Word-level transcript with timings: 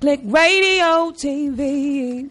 Click 0.00 0.20
radio 0.24 1.12
TV. 1.12 2.30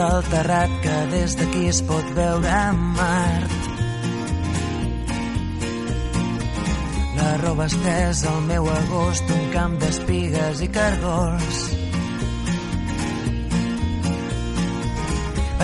Del 0.00 0.22
terrat 0.32 0.70
que 0.80 0.96
des 1.12 1.34
d'aquí 1.36 1.66
es 1.68 1.80
pot 1.84 2.06
veure 2.16 2.60
Mart. 2.96 3.56
La 7.18 7.32
roba 7.42 7.66
estesa 7.66 8.30
al 8.32 8.40
meu 8.48 8.68
agost, 8.72 9.28
un 9.36 9.44
camp 9.52 9.76
d'espigues 9.82 10.64
i 10.64 10.70
cargols. 10.78 11.60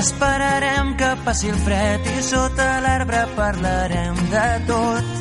Esperarem 0.04 0.96
que 1.00 1.12
passi 1.24 1.54
el 1.54 1.60
fred 1.64 2.10
i 2.18 2.24
sota 2.30 2.72
l'arbre 2.84 3.24
parlarem 3.38 4.26
de 4.34 4.48
tot. 4.68 5.15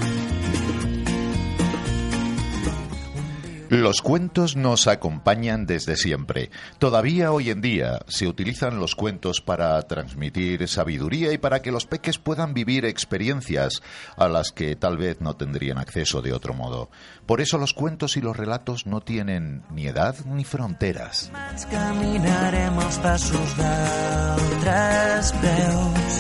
Los 3.70 4.02
cuentos 4.02 4.56
nos 4.56 4.88
acompañan 4.88 5.66
desde 5.66 5.96
siempre. 5.96 6.52
Todavía 6.78 7.32
hoy 7.32 7.50
en 7.50 7.62
día 7.62 8.00
se 8.08 8.28
utilizan 8.28 8.80
los 8.80 8.96
cuentos 8.96 9.42
para 9.42 9.82
transmitir 9.84 10.68
sabiduría 10.68 11.34
y 11.34 11.38
para 11.38 11.62
que 11.62 11.72
los 11.72 11.86
peques 11.86 12.18
puedan 12.18 12.54
vivir 12.54 12.86
experiencias 12.86 13.82
a 14.18 14.28
las 14.28 14.52
que 14.52 14.76
tal 14.76 14.98
vez 14.98 15.22
no 15.22 15.36
tendrían 15.36 15.78
acceso 15.78 16.22
de 16.22 16.34
otro 16.34 16.54
modo. 16.54 16.90
Por 17.26 17.42
eso 17.42 17.58
los 17.58 17.74
cuentos 17.74 18.18
y 18.18 18.22
los 18.22 18.38
relatos 18.38 18.86
no 18.86 19.02
tienen 19.02 19.64
ni 19.72 19.88
edad 19.88 20.16
ni 20.26 20.44
fronteras. 20.44 21.32
Mans 21.34 21.66
caminarem 21.72 22.80
els 22.80 22.98
passos 23.04 23.56
d'altres 23.58 25.32
peus. 25.42 26.20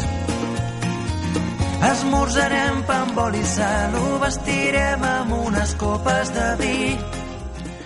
Esmorzarem 1.85 2.81
pa 2.87 3.01
amb 3.03 3.19
oli 3.27 3.43
i 3.43 3.49
sal, 3.51 3.99
de 6.33 6.49
vi. 6.59 7.14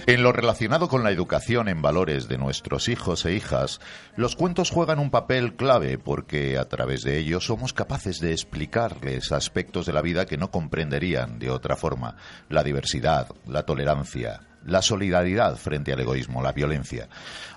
En 0.10 0.24
lo 0.24 0.32
relacionado 0.32 0.88
con 0.88 1.04
la 1.04 1.12
educación 1.12 1.68
en 1.68 1.84
valores 1.84 2.28
de 2.28 2.40
nuestros 2.40 2.90
hijos 2.90 3.26
e 3.26 3.36
hijas, 3.36 3.80
los 4.16 4.36
cuentos 4.36 4.72
juegan 4.72 4.98
un 4.98 5.12
papel 5.12 5.54
clave 5.54 6.00
porque 6.00 6.58
a 6.58 6.66
través 6.68 7.04
de 7.04 7.20
ellos 7.20 7.46
somos 7.46 7.74
capaces 7.74 8.20
de 8.20 8.32
explicarles 8.32 9.32
aspectos 9.32 9.86
de 9.86 9.94
la 9.94 10.02
vida 10.02 10.26
que 10.26 10.36
no 10.36 10.50
comprenderían 10.50 11.38
de 11.38 11.52
otra 11.52 11.76
forma. 11.76 12.16
La 12.50 12.64
diversidad, 12.64 13.28
la 13.46 13.68
tolerancia, 13.68 14.40
la 14.66 14.82
solidaridad 14.82 15.58
frente 15.58 15.94
al 15.94 16.00
egoísmo, 16.00 16.42
la 16.42 16.54
violencia. 16.54 17.08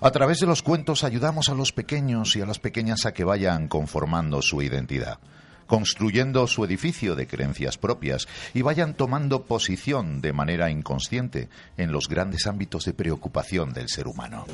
A 0.02 0.10
través 0.10 0.38
de 0.38 0.46
los 0.46 0.60
cuentos 0.62 1.04
ayudamos 1.04 1.48
a 1.48 1.54
los 1.54 1.72
pequeños 1.72 2.36
y 2.36 2.42
a 2.42 2.46
las 2.46 2.58
pequeñas 2.58 3.06
a 3.06 3.14
que 3.14 3.24
vayan 3.24 3.66
conformando 3.66 4.42
su 4.42 4.60
identidad 4.60 5.20
construyendo 5.66 6.46
su 6.46 6.64
edificio 6.64 7.14
de 7.14 7.26
creencias 7.26 7.78
propias 7.78 8.28
y 8.54 8.62
vayan 8.62 8.94
tomando 8.94 9.44
posición 9.44 10.20
de 10.20 10.32
manera 10.32 10.70
inconsciente 10.70 11.48
en 11.76 11.92
los 11.92 12.08
grandes 12.08 12.46
ámbitos 12.46 12.84
de 12.84 12.92
preocupación 12.92 13.72
del 13.72 13.88
ser 13.88 14.06
humano. 14.06 14.46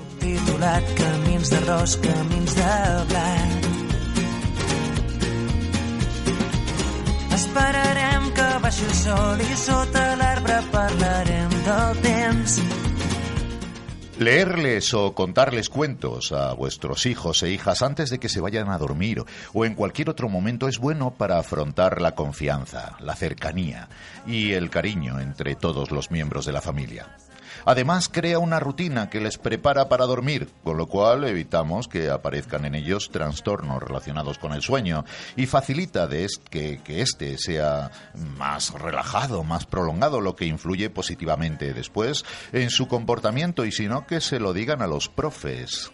Leerles 14.18 14.94
o 14.94 15.14
contarles 15.14 15.68
cuentos 15.68 16.32
a 16.32 16.52
vuestros 16.52 17.06
hijos 17.06 17.44
e 17.44 17.52
hijas 17.52 17.82
antes 17.82 18.10
de 18.10 18.18
que 18.18 18.28
se 18.28 18.40
vayan 18.40 18.68
a 18.68 18.76
dormir 18.76 19.22
o 19.54 19.64
en 19.64 19.76
cualquier 19.76 20.10
otro 20.10 20.28
momento 20.28 20.66
es 20.66 20.78
bueno 20.78 21.12
para 21.12 21.38
afrontar 21.38 22.02
la 22.02 22.16
confianza, 22.16 22.96
la 22.98 23.14
cercanía 23.14 23.88
y 24.26 24.54
el 24.54 24.70
cariño 24.70 25.20
entre 25.20 25.54
todos 25.54 25.92
los 25.92 26.10
miembros 26.10 26.46
de 26.46 26.52
la 26.52 26.60
familia. 26.60 27.06
Además, 27.68 28.08
crea 28.08 28.38
una 28.38 28.60
rutina 28.60 29.10
que 29.10 29.20
les 29.20 29.36
prepara 29.36 29.90
para 29.90 30.06
dormir, 30.06 30.48
con 30.64 30.78
lo 30.78 30.86
cual 30.86 31.24
evitamos 31.24 31.86
que 31.86 32.08
aparezcan 32.08 32.64
en 32.64 32.74
ellos 32.74 33.10
trastornos 33.12 33.82
relacionados 33.82 34.38
con 34.38 34.54
el 34.54 34.62
sueño 34.62 35.04
y 35.36 35.44
facilita 35.44 36.06
de 36.06 36.26
que, 36.48 36.80
que 36.82 37.02
este 37.02 37.36
sea 37.36 37.90
más 38.14 38.72
relajado, 38.72 39.44
más 39.44 39.66
prolongado, 39.66 40.22
lo 40.22 40.34
que 40.34 40.46
influye 40.46 40.88
positivamente 40.88 41.74
después 41.74 42.24
en 42.52 42.70
su 42.70 42.88
comportamiento 42.88 43.66
y 43.66 43.72
si 43.72 43.86
no, 43.86 44.06
que 44.06 44.22
se 44.22 44.40
lo 44.40 44.54
digan 44.54 44.80
a 44.80 44.86
los 44.86 45.10
profes. 45.10 45.92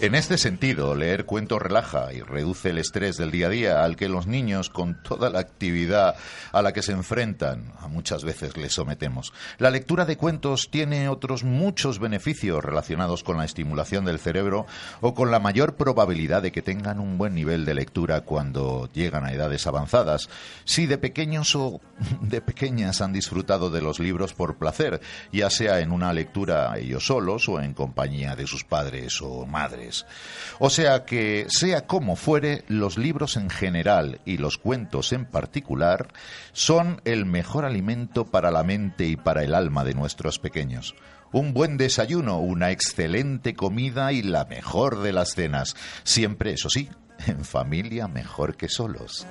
En 0.00 0.14
este 0.14 0.38
sentido, 0.38 0.94
leer 0.94 1.24
cuentos 1.24 1.60
relaja 1.60 2.12
y 2.12 2.20
reduce 2.20 2.70
el 2.70 2.78
estrés 2.78 3.16
del 3.16 3.32
día 3.32 3.48
a 3.48 3.50
día 3.50 3.84
al 3.84 3.96
que 3.96 4.08
los 4.08 4.28
niños, 4.28 4.70
con 4.70 5.02
toda 5.02 5.28
la 5.28 5.40
actividad 5.40 6.14
a 6.52 6.62
la 6.62 6.72
que 6.72 6.82
se 6.82 6.92
enfrentan, 6.92 7.72
muchas 7.90 8.22
veces 8.22 8.56
les 8.56 8.72
sometemos. 8.72 9.32
La 9.58 9.72
lectura 9.72 10.04
de 10.04 10.16
cuentos 10.16 10.68
tiene 10.70 11.08
otros 11.08 11.42
muchos 11.42 11.98
beneficios 11.98 12.64
relacionados 12.64 13.24
con 13.24 13.38
la 13.38 13.44
estimulación 13.44 14.04
del 14.04 14.20
cerebro 14.20 14.66
o 15.00 15.14
con 15.14 15.32
la 15.32 15.40
mayor 15.40 15.74
probabilidad 15.74 16.42
de 16.42 16.52
que 16.52 16.62
tengan 16.62 17.00
un 17.00 17.18
buen 17.18 17.34
nivel 17.34 17.64
de 17.64 17.74
lectura 17.74 18.20
cuando 18.20 18.88
llegan 18.92 19.24
a 19.24 19.32
edades 19.32 19.66
avanzadas, 19.66 20.28
si 20.64 20.86
de 20.86 20.98
pequeños 20.98 21.56
o 21.56 21.80
de 22.20 22.40
pequeñas 22.40 23.00
han 23.00 23.12
disfrutado 23.12 23.68
de 23.68 23.82
los 23.82 23.98
libros 23.98 24.32
por 24.32 24.58
placer, 24.58 25.00
ya 25.32 25.50
sea 25.50 25.80
en 25.80 25.90
una 25.90 26.12
lectura 26.12 26.78
ellos 26.78 27.06
solos 27.06 27.48
o 27.48 27.60
en 27.60 27.74
compañía 27.74 28.36
de 28.36 28.46
sus 28.46 28.62
padres 28.62 29.20
o 29.22 29.44
madres. 29.44 29.87
O 30.58 30.70
sea 30.70 31.04
que, 31.04 31.46
sea 31.48 31.86
como 31.86 32.16
fuere, 32.16 32.64
los 32.68 32.98
libros 32.98 33.36
en 33.36 33.50
general 33.50 34.20
y 34.24 34.38
los 34.38 34.58
cuentos 34.58 35.12
en 35.12 35.24
particular 35.24 36.08
son 36.52 37.00
el 37.04 37.26
mejor 37.26 37.64
alimento 37.64 38.26
para 38.26 38.50
la 38.50 38.62
mente 38.62 39.06
y 39.06 39.16
para 39.16 39.44
el 39.44 39.54
alma 39.54 39.84
de 39.84 39.94
nuestros 39.94 40.38
pequeños. 40.38 40.94
Un 41.32 41.52
buen 41.52 41.76
desayuno, 41.76 42.38
una 42.38 42.70
excelente 42.70 43.54
comida 43.54 44.12
y 44.12 44.22
la 44.22 44.46
mejor 44.46 45.02
de 45.02 45.12
las 45.12 45.34
cenas. 45.34 45.76
Siempre, 46.02 46.52
eso 46.52 46.70
sí, 46.70 46.88
en 47.26 47.44
familia 47.44 48.08
mejor 48.08 48.56
que 48.56 48.68
solos. 48.68 49.26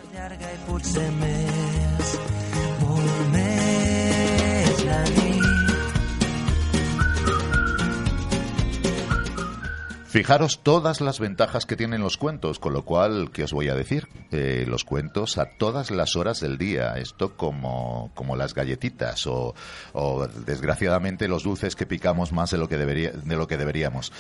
Fijaros 10.08 10.62
todas 10.64 11.02
las 11.02 11.20
ventajas 11.20 11.66
que 11.66 11.76
tienen 11.76 12.00
los 12.00 12.16
cuentos, 12.16 12.60
con 12.60 12.72
lo 12.72 12.86
cual, 12.86 13.30
¿qué 13.34 13.44
os 13.44 13.52
voy 13.52 13.68
a 13.68 13.76
decir? 13.76 14.08
Eh, 14.32 14.64
los 14.66 14.86
cuentos 14.86 15.38
a 15.38 15.50
todas 15.58 15.92
las 15.92 16.16
horas 16.16 16.40
del 16.40 16.58
día, 16.58 16.94
esto 16.98 17.36
como, 17.36 18.12
como 18.16 18.38
las 18.38 18.54
galletitas 18.54 19.28
o, 19.28 19.54
o, 19.92 20.28
desgraciadamente 20.28 21.28
los 21.28 21.44
dulces 21.44 21.76
que 21.76 21.86
picamos 21.86 22.32
más 22.32 22.52
de 22.52 22.58
lo 22.58 22.70
que, 22.70 22.78
debería, 22.78 23.12
de 23.12 23.36
lo 23.36 23.48
que 23.48 23.58
deberíamos. 23.58 24.14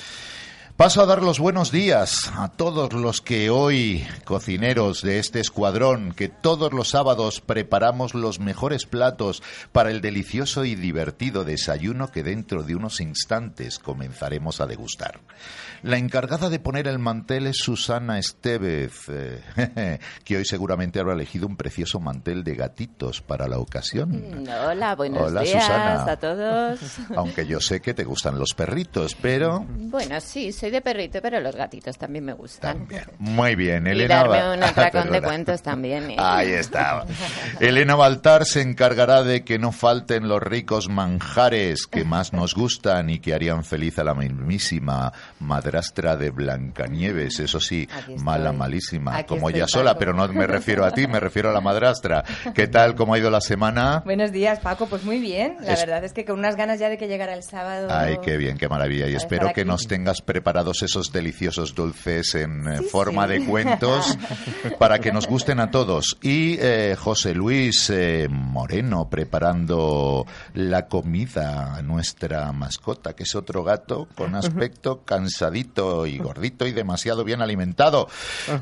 Paso 0.77 1.01
a 1.01 1.07
dar 1.07 1.23
los 1.23 1.39
buenos 1.39 1.71
días 1.71 2.31
a 2.35 2.49
todos 2.49 2.93
los 2.93 3.19
que 3.19 3.49
hoy, 3.49 4.05
cocineros 4.25 5.01
de 5.01 5.17
este 5.17 5.39
escuadrón, 5.39 6.11
que 6.11 6.29
todos 6.29 6.71
los 6.71 6.89
sábados 6.89 7.41
preparamos 7.41 8.13
los 8.13 8.39
mejores 8.39 8.85
platos 8.85 9.41
para 9.71 9.89
el 9.89 10.01
delicioso 10.01 10.65
y 10.65 10.75
divertido 10.75 11.43
desayuno 11.45 12.09
que 12.09 12.21
dentro 12.21 12.61
de 12.61 12.75
unos 12.75 13.01
instantes 13.01 13.79
comenzaremos 13.79 14.61
a 14.61 14.67
degustar. 14.67 15.19
La 15.81 15.97
encargada 15.97 16.49
de 16.49 16.59
poner 16.59 16.87
el 16.87 16.99
mantel 16.99 17.47
es 17.47 17.57
Susana 17.57 18.19
Estevez, 18.19 19.09
eh, 19.09 19.99
que 20.23 20.37
hoy 20.37 20.45
seguramente 20.45 20.99
habrá 20.99 21.13
elegido 21.13 21.47
un 21.47 21.55
precioso 21.55 21.99
mantel 21.99 22.43
de 22.43 22.53
gatitos 22.53 23.21
para 23.21 23.47
la 23.47 23.57
ocasión. 23.57 24.11
Mm, 24.11 24.47
hola, 24.67 24.95
buenos 24.95 25.23
Hola, 25.23 25.41
días 25.41 25.63
Susana. 25.63 26.11
a 26.11 26.17
todos. 26.17 26.79
Aunque 27.15 27.47
yo 27.47 27.59
sé 27.59 27.81
que 27.81 27.95
te 27.95 28.03
gustan 28.03 28.37
los 28.37 28.53
perritos, 28.53 29.15
pero 29.19 29.65
Bueno, 29.67 30.19
sí, 30.21 30.51
soy 30.67 30.71
de 30.73 30.81
perrito, 30.81 31.19
pero 31.21 31.39
los 31.39 31.55
gatitos 31.55 31.97
también 31.97 32.25
me 32.25 32.33
gustan. 32.33 32.77
también. 32.79 33.03
Muy 33.19 33.55
bien, 33.55 33.87
Y 33.87 33.91
Elena. 33.91 34.15
darme 34.15 34.41
Ba- 34.41 34.53
un 34.53 34.63
atracón 34.63 35.11
de 35.11 35.21
cuentos 35.21 35.61
también. 35.61 36.11
¿eh? 36.11 36.15
Ahí 36.19 36.51
está. 36.51 37.05
Elena 37.61 37.95
Baltar 37.95 38.45
se 38.45 38.61
encargará 38.61 39.23
de 39.23 39.43
que 39.45 39.59
no 39.59 39.71
falten 39.71 40.27
los 40.27 40.41
ricos 40.41 40.89
manjares 40.89 41.87
que 41.87 42.03
más 42.03 42.33
nos 42.33 42.53
gustan 42.53 43.09
y 43.09 43.19
que 43.19 43.33
harían 43.33 43.63
feliz 43.63 43.97
a 43.99 44.03
la 44.03 44.13
mismísima 44.13 45.13
madrastra 45.39 46.17
de 46.17 46.31
Blancanieves. 46.31 47.39
Eso 47.39 47.59
sí, 47.59 47.87
mala, 48.17 48.51
malísima, 48.51 49.15
Aquí 49.17 49.27
como 49.29 49.49
ella 49.49 49.67
sola, 49.67 49.97
pero 49.97 50.13
no 50.13 50.27
me 50.27 50.47
refiero 50.47 50.83
a 50.85 50.91
ti, 50.91 51.07
me 51.07 51.19
refiero 51.19 51.49
a 51.49 51.53
la 51.53 51.61
madrastra. 51.61 52.23
¿Qué 52.53 52.67
tal? 52.67 52.95
¿Cómo 52.95 53.13
ha 53.13 53.17
ido 53.19 53.29
la 53.29 53.41
semana? 53.41 54.01
Buenos 54.05 54.31
días, 54.31 54.59
Paco. 54.59 54.87
Pues 54.87 55.03
muy 55.03 55.19
bien. 55.19 55.55
La 55.61 55.73
Es- 55.73 55.79
verdad 55.81 56.03
es 56.03 56.13
que 56.13 56.25
con 56.25 56.39
unas 56.39 56.55
ganas 56.57 56.79
ya 56.79 56.89
de 56.89 56.97
que 56.97 57.07
llegara 57.07 57.33
el 57.33 57.43
sábado. 57.43 57.87
Ay, 57.89 58.17
qué 58.21 58.35
bien, 58.37 58.57
qué 58.57 58.67
maravilla. 58.67 59.07
Y 59.07 59.15
espero 59.15 59.45
que 59.53 59.61
aquí. 59.61 59.65
nos 59.69 59.87
tengas 59.87 60.21
preparados 60.57 60.81
esos 60.81 61.11
deliciosos 61.11 61.75
dulces 61.75 62.33
en 62.33 62.67
eh, 62.67 62.77
Sí, 62.79 62.85
forma 62.85 63.27
sí. 63.27 63.33
de 63.33 63.45
cuentos 63.45 64.17
para 64.79 64.97
que 64.97 65.11
nos 65.11 65.27
gusten 65.27 65.59
a 65.59 65.69
todos. 65.69 66.17
Y 66.23 66.57
eh, 66.59 66.95
José 66.97 67.35
Luis 67.35 67.91
eh, 67.91 68.27
Moreno 68.27 69.07
preparando 69.07 70.25
la 70.55 70.87
comida 70.87 71.75
a 71.75 71.83
nuestra 71.83 72.51
mascota, 72.53 73.13
que 73.13 73.23
es 73.23 73.35
otro 73.35 73.63
gato 73.63 74.07
con 74.15 74.33
aspecto 74.33 75.03
cansadito 75.05 76.07
y 76.07 76.17
gordito 76.17 76.65
y 76.65 76.71
demasiado 76.71 77.23
bien 77.23 77.43
alimentado. 77.43 78.07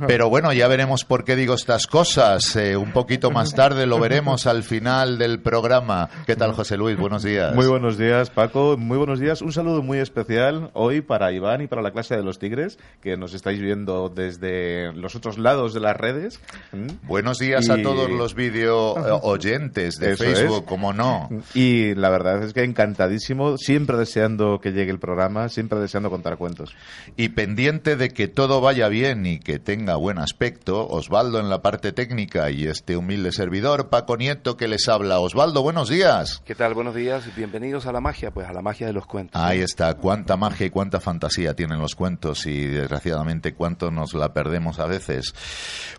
Pero 0.06 0.30
bueno, 0.30 0.51
ya 0.51 0.68
veremos 0.68 1.06
por 1.06 1.24
qué 1.24 1.38
digo 1.38 1.53
estas 1.53 1.88
cosas. 1.88 2.57
Eh, 2.57 2.75
un 2.75 2.91
poquito 2.91 3.31
más 3.31 3.53
tarde 3.53 3.86
lo 3.86 4.00
veremos 4.00 4.48
al 4.48 4.63
final 4.63 5.18
del 5.18 5.39
programa. 5.39 6.09
¿Qué 6.25 6.36
tal, 6.36 6.51
José 6.51 6.75
Luis? 6.75 6.98
Buenos 6.98 7.24
días. 7.24 7.56
Muy 7.56 7.68
buenos 7.68 7.98
días, 7.98 8.31
Paco. 8.31 8.75
Muy 8.77 8.98
buenos 8.98 9.21
días. 9.21 9.41
Un 9.41 9.53
saludo 9.53 9.81
muy 9.81 10.00
especial 10.00 10.71
hoy 10.74 11.00
para 11.00 11.31
Iván 11.31 11.62
y 11.62 11.68
para 11.68 11.85
la 11.86 11.92
clase 11.92 12.16
de 12.16 12.24
los 12.24 12.40
Tigres, 12.40 12.80
que 13.02 13.16
nos 13.16 13.34
estáis 13.34 13.62
viendo 13.62 14.10
desde 14.10 14.92
los 14.94 15.16
otros 15.16 15.38
lados 15.38 15.74
de 15.74 15.80
las 15.80 15.96
redes. 15.96 16.40
¿Mm? 16.72 17.08
Buenos 17.08 17.38
días 17.38 17.70
a 17.70 17.82
todos 17.82 18.10
los 18.10 18.34
video 18.34 18.98
eh, 18.98 19.20
oyentes 19.22 19.98
de 20.00 20.14
Eso 20.14 20.24
Facebook, 20.24 20.64
es. 20.64 20.68
como 20.68 20.94
no. 20.94 21.30
Y 21.54 21.94
la 21.96 22.10
verdad 22.10 22.44
es 22.44 22.54
que 22.54 22.64
encantadísimo, 22.64 23.58
siempre 23.58 23.98
deseando 23.98 24.60
que 24.60 24.72
llegue 24.72 24.92
el 24.92 25.00
programa, 25.00 25.48
siempre 25.50 25.80
deseando 25.80 26.10
contar 26.10 26.38
cuentos. 26.38 26.76
Y 27.16 27.30
pendiente 27.30 27.96
de 27.96 28.10
que 28.10 28.28
todo 28.28 28.62
vaya 28.62 28.88
bien 28.88 29.26
y 29.26 29.40
que 29.40 29.60
tenga 29.60 29.96
buen 29.96 30.18
aspecto, 30.18 30.88
Osvaldo 30.88 31.40
en 31.40 31.50
la 31.50 31.62
parte 31.62 31.92
técnica 31.92 32.50
y 32.50 32.66
este 32.66 32.98
humilde 32.98 33.32
servidor, 33.32 33.90
Paco 33.90 34.18
Nieto, 34.18 34.58
que 34.58 34.68
les 34.68 34.90
habla. 34.90 35.20
Osvaldo, 35.20 35.62
buenos 35.62 35.90
días. 35.90 36.42
¿Qué 36.46 36.56
tal? 36.56 36.74
Buenos 36.74 36.96
días. 36.96 37.24
Bienvenidos 37.36 37.86
a 37.86 37.92
la 37.92 38.02
magia, 38.02 38.32
pues 38.32 38.48
a 38.48 38.54
la 38.54 38.62
magia 38.62 38.88
de 38.88 38.94
los 38.94 39.06
cuentos. 39.06 39.40
Ahí 39.40 39.60
está, 39.60 39.94
cuánta 39.94 40.36
magia 40.36 40.66
y 40.66 40.70
cuánta 40.72 41.00
fantasía 41.00 41.54
tienen 41.75 41.81
los 41.81 41.95
cuentos 41.95 42.45
y 42.45 42.68
desgraciadamente 42.68 43.54
cuánto 43.54 43.92
nos 43.92 44.13
la 44.13 44.33
perdemos 44.33 44.80
a 44.80 44.86
veces. 44.86 45.33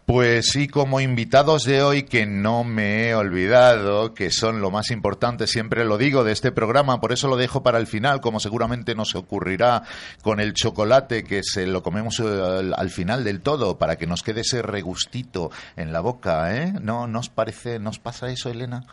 Pues 0.06 0.50
sí, 0.50 0.68
como 0.68 1.00
invitados 1.00 1.64
de 1.64 1.82
hoy, 1.82 2.04
que 2.04 2.24
no 2.24 2.62
me 2.62 3.08
he 3.08 3.14
olvidado, 3.14 4.14
que 4.14 4.30
son 4.30 4.60
lo 4.60 4.70
más 4.70 4.90
importante, 4.90 5.46
siempre 5.46 5.84
lo 5.84 5.98
digo, 5.98 6.24
de 6.24 6.32
este 6.32 6.52
programa, 6.52 7.00
por 7.00 7.12
eso 7.12 7.28
lo 7.28 7.36
dejo 7.36 7.62
para 7.62 7.78
el 7.78 7.86
final, 7.86 8.20
como 8.20 8.40
seguramente 8.40 8.94
nos 8.94 9.14
ocurrirá 9.16 9.82
con 10.22 10.40
el 10.40 10.54
chocolate, 10.54 11.24
que 11.24 11.42
se 11.42 11.66
lo 11.66 11.82
comemos 11.82 12.20
eh, 12.20 12.24
al, 12.24 12.74
al 12.74 12.90
final 12.90 13.24
del 13.24 13.40
todo, 13.40 13.76
para 13.76 13.96
que 13.96 14.06
nos 14.06 14.22
quede 14.22 14.42
ese 14.42 14.62
regustito 14.62 15.50
en 15.76 15.92
la 15.92 16.00
boca, 16.00 16.56
¿eh? 16.56 16.72
¿No 16.80 17.06
nos 17.08 17.28
parece, 17.28 17.78
nos 17.80 17.98
pasa 17.98 18.30
eso, 18.30 18.48
Elena? 18.48 18.84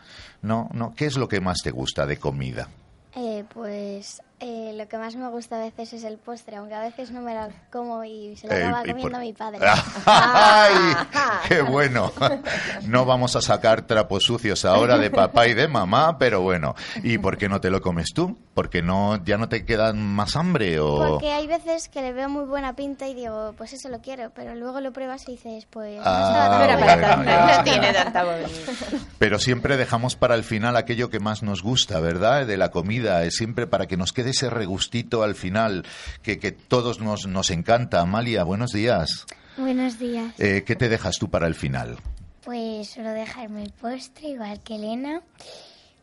No, 0.42 0.68
no. 0.72 0.92
¿Qué 0.94 1.06
es 1.06 1.16
lo 1.16 1.28
que 1.28 1.40
más 1.40 1.58
te 1.62 1.70
gusta 1.70 2.04
de 2.04 2.18
comida? 2.18 2.68
Eh, 3.16 3.44
pues 3.54 4.20
lo 4.76 4.88
que 4.88 4.98
más 4.98 5.16
me 5.16 5.28
gusta 5.28 5.56
a 5.56 5.60
veces 5.60 5.92
es 5.92 6.04
el 6.04 6.18
postre, 6.18 6.56
aunque 6.56 6.74
a 6.74 6.80
veces 6.80 7.10
no 7.10 7.20
me 7.20 7.34
lo 7.34 7.48
como 7.72 8.04
y 8.04 8.36
se 8.36 8.46
lo 8.48 8.54
Eh, 8.54 8.64
acaba 8.64 8.80
por- 8.82 8.90
comiendo 8.90 9.18
mi 9.18 9.32
padre. 9.32 9.58
¡Ay! 10.06 10.72
¡Qué 11.48 11.62
bueno! 11.62 12.12
No 12.86 13.04
vamos 13.06 13.34
a 13.36 13.40
sacar 13.40 13.82
trapos 13.86 14.24
sucios 14.24 14.64
ahora 14.64 14.98
de 14.98 15.10
papá 15.10 15.46
y 15.48 15.54
de 15.54 15.68
mamá, 15.68 16.18
pero 16.18 16.42
bueno. 16.42 16.74
¿Y 17.02 17.18
por 17.18 17.38
qué 17.38 17.48
no 17.48 17.60
te 17.60 17.70
lo 17.70 17.80
comes 17.80 18.12
tú? 18.14 18.36
¿Porque 18.52 18.82
no, 18.82 19.22
ya 19.24 19.36
no 19.38 19.48
te 19.48 19.64
queda 19.64 19.92
más 19.94 20.36
hambre 20.36 20.78
o...? 20.80 20.96
Porque 21.08 21.32
hay 21.32 21.46
veces 21.46 21.88
que 21.88 22.02
le 22.02 22.12
veo 22.12 22.28
muy 22.28 22.44
buena 22.44 22.74
pinta 22.76 23.08
y 23.08 23.14
digo, 23.14 23.54
pues 23.56 23.72
eso 23.72 23.88
lo 23.88 24.00
quiero, 24.00 24.30
pero 24.34 24.54
luego 24.54 24.80
lo 24.80 24.92
pruebas 24.92 25.26
y 25.28 25.32
dices, 25.32 25.66
pues 25.70 25.96
no 25.96 26.02
Ah, 26.04 26.58
No 26.76 26.76
bueno. 26.76 26.86
para 27.24 27.64
tiene 27.64 27.92
tanta. 27.92 28.24
Pero 29.18 29.38
siempre 29.38 29.76
dejamos 29.76 30.14
para 30.16 30.34
el 30.34 30.44
final 30.44 30.76
aquello 30.76 31.10
que 31.10 31.20
más 31.20 31.42
nos 31.42 31.62
gusta, 31.62 32.00
¿verdad? 32.00 32.46
De 32.46 32.56
la 32.56 32.70
comida, 32.70 33.24
es 33.24 33.34
siempre 33.36 33.66
para 33.66 33.86
que 33.86 33.96
nos 33.96 34.12
quede 34.12 34.30
ese 34.30 34.50
regustito 34.64 35.22
al 35.22 35.34
final, 35.34 35.84
que, 36.22 36.38
que 36.38 36.50
todos 36.52 36.98
nos, 36.98 37.26
nos 37.26 37.50
encanta. 37.50 38.00
Amalia, 38.00 38.44
buenos 38.44 38.72
días. 38.72 39.26
Buenos 39.58 39.98
días. 39.98 40.32
Eh, 40.38 40.64
¿Qué 40.66 40.74
te 40.74 40.88
dejas 40.88 41.18
tú 41.18 41.28
para 41.28 41.46
el 41.46 41.54
final? 41.54 41.98
Pues 42.42 42.88
suelo 42.88 43.10
dejarme 43.10 43.62
el 43.62 43.72
postre, 43.72 44.30
igual 44.30 44.60
que 44.62 44.76
Elena, 44.76 45.20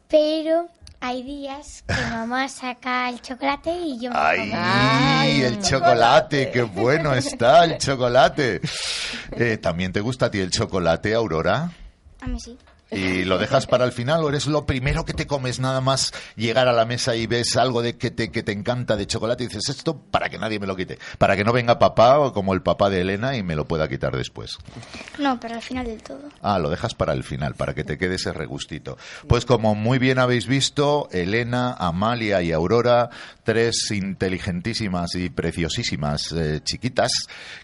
pero 0.08 0.68
hay 1.00 1.24
días 1.24 1.84
que 1.88 1.94
mamá 2.12 2.48
saca 2.50 3.10
el 3.10 3.20
chocolate 3.22 3.74
y 3.74 4.00
yo 4.00 4.12
¡Ay! 4.14 5.42
el 5.42 5.60
chocolate, 5.60 6.52
qué 6.52 6.62
bueno 6.62 7.16
está 7.16 7.66
el 7.66 7.80
chocolate. 7.80 8.62
Eh, 9.32 9.58
¿También 9.58 9.92
te 9.92 10.02
gusta 10.02 10.28
a 10.28 10.32
ti 10.32 10.40
el 10.40 10.52
chocolate, 10.52 11.16
Aurora? 11.16 11.72
A 12.22 12.28
mí 12.28 12.40
sí. 12.40 12.56
¿Y 12.92 13.24
lo 13.24 13.38
dejas 13.38 13.68
para 13.68 13.86
el 13.86 13.94
final 13.94 14.24
o 14.24 14.30
eres 14.30 14.48
lo 14.48 14.66
primero 14.66 15.06
que 15.06 15.14
te 15.14 15.26
comes 15.26 15.60
nada 15.60 15.80
más 15.80 16.14
llegar 16.36 16.68
a 16.68 16.74
la 16.74 16.86
mesa 16.86 17.16
y 17.16 17.26
ves 17.26 17.56
algo 17.56 17.82
de 17.82 17.98
que 17.98 18.12
te, 18.12 18.32
que 18.32 18.44
te 18.44 18.52
encanta 18.52 18.98
de 18.98 19.08
chocolate 19.08 19.46
y 19.46 19.48
dices 19.48 19.70
esto 19.70 19.98
para 19.98 20.30
que 20.30 20.38
nadie 20.38 20.60
me 20.60 20.68
lo 20.68 20.76
quite? 20.76 21.00
Para 21.18 21.38
que 21.38 21.46
no 21.46 21.54
venga 21.54 21.80
papá 21.80 22.20
o 22.20 22.34
como 22.34 22.54
el 22.54 22.62
papá 22.62 22.90
de 22.90 23.02
Elena 23.02 23.38
y 23.38 23.44
me 23.44 23.56
lo 23.56 23.66
pueda 23.66 23.88
quitar 23.88 24.16
después. 24.16 24.58
No, 25.20 25.40
pero 25.40 25.56
al 25.56 25.62
final 25.62 25.86
del 25.86 26.04
todo. 26.04 26.30
Ah, 26.42 26.60
lo 26.60 26.70
dejas 26.70 26.94
para 26.94 27.14
el 27.14 27.24
final, 27.24 27.56
para 27.56 27.74
que 27.74 27.86
te 27.86 27.98
quede 27.98 28.16
ese 28.16 28.34
regustito. 28.34 28.98
Pues 29.28 29.46
como 29.46 29.74
muy 29.74 29.98
bien 29.98 30.20
habéis 30.20 30.48
visto, 30.48 31.08
Elena, 31.12 31.74
Amalia 31.74 32.42
y 32.42 32.52
Aurora, 32.52 33.10
tres 33.44 33.90
inteligentísimas 33.92 35.16
y 35.16 35.30
preciosísimas 35.30 36.32
eh, 36.34 36.60
chiquitas 36.64 37.12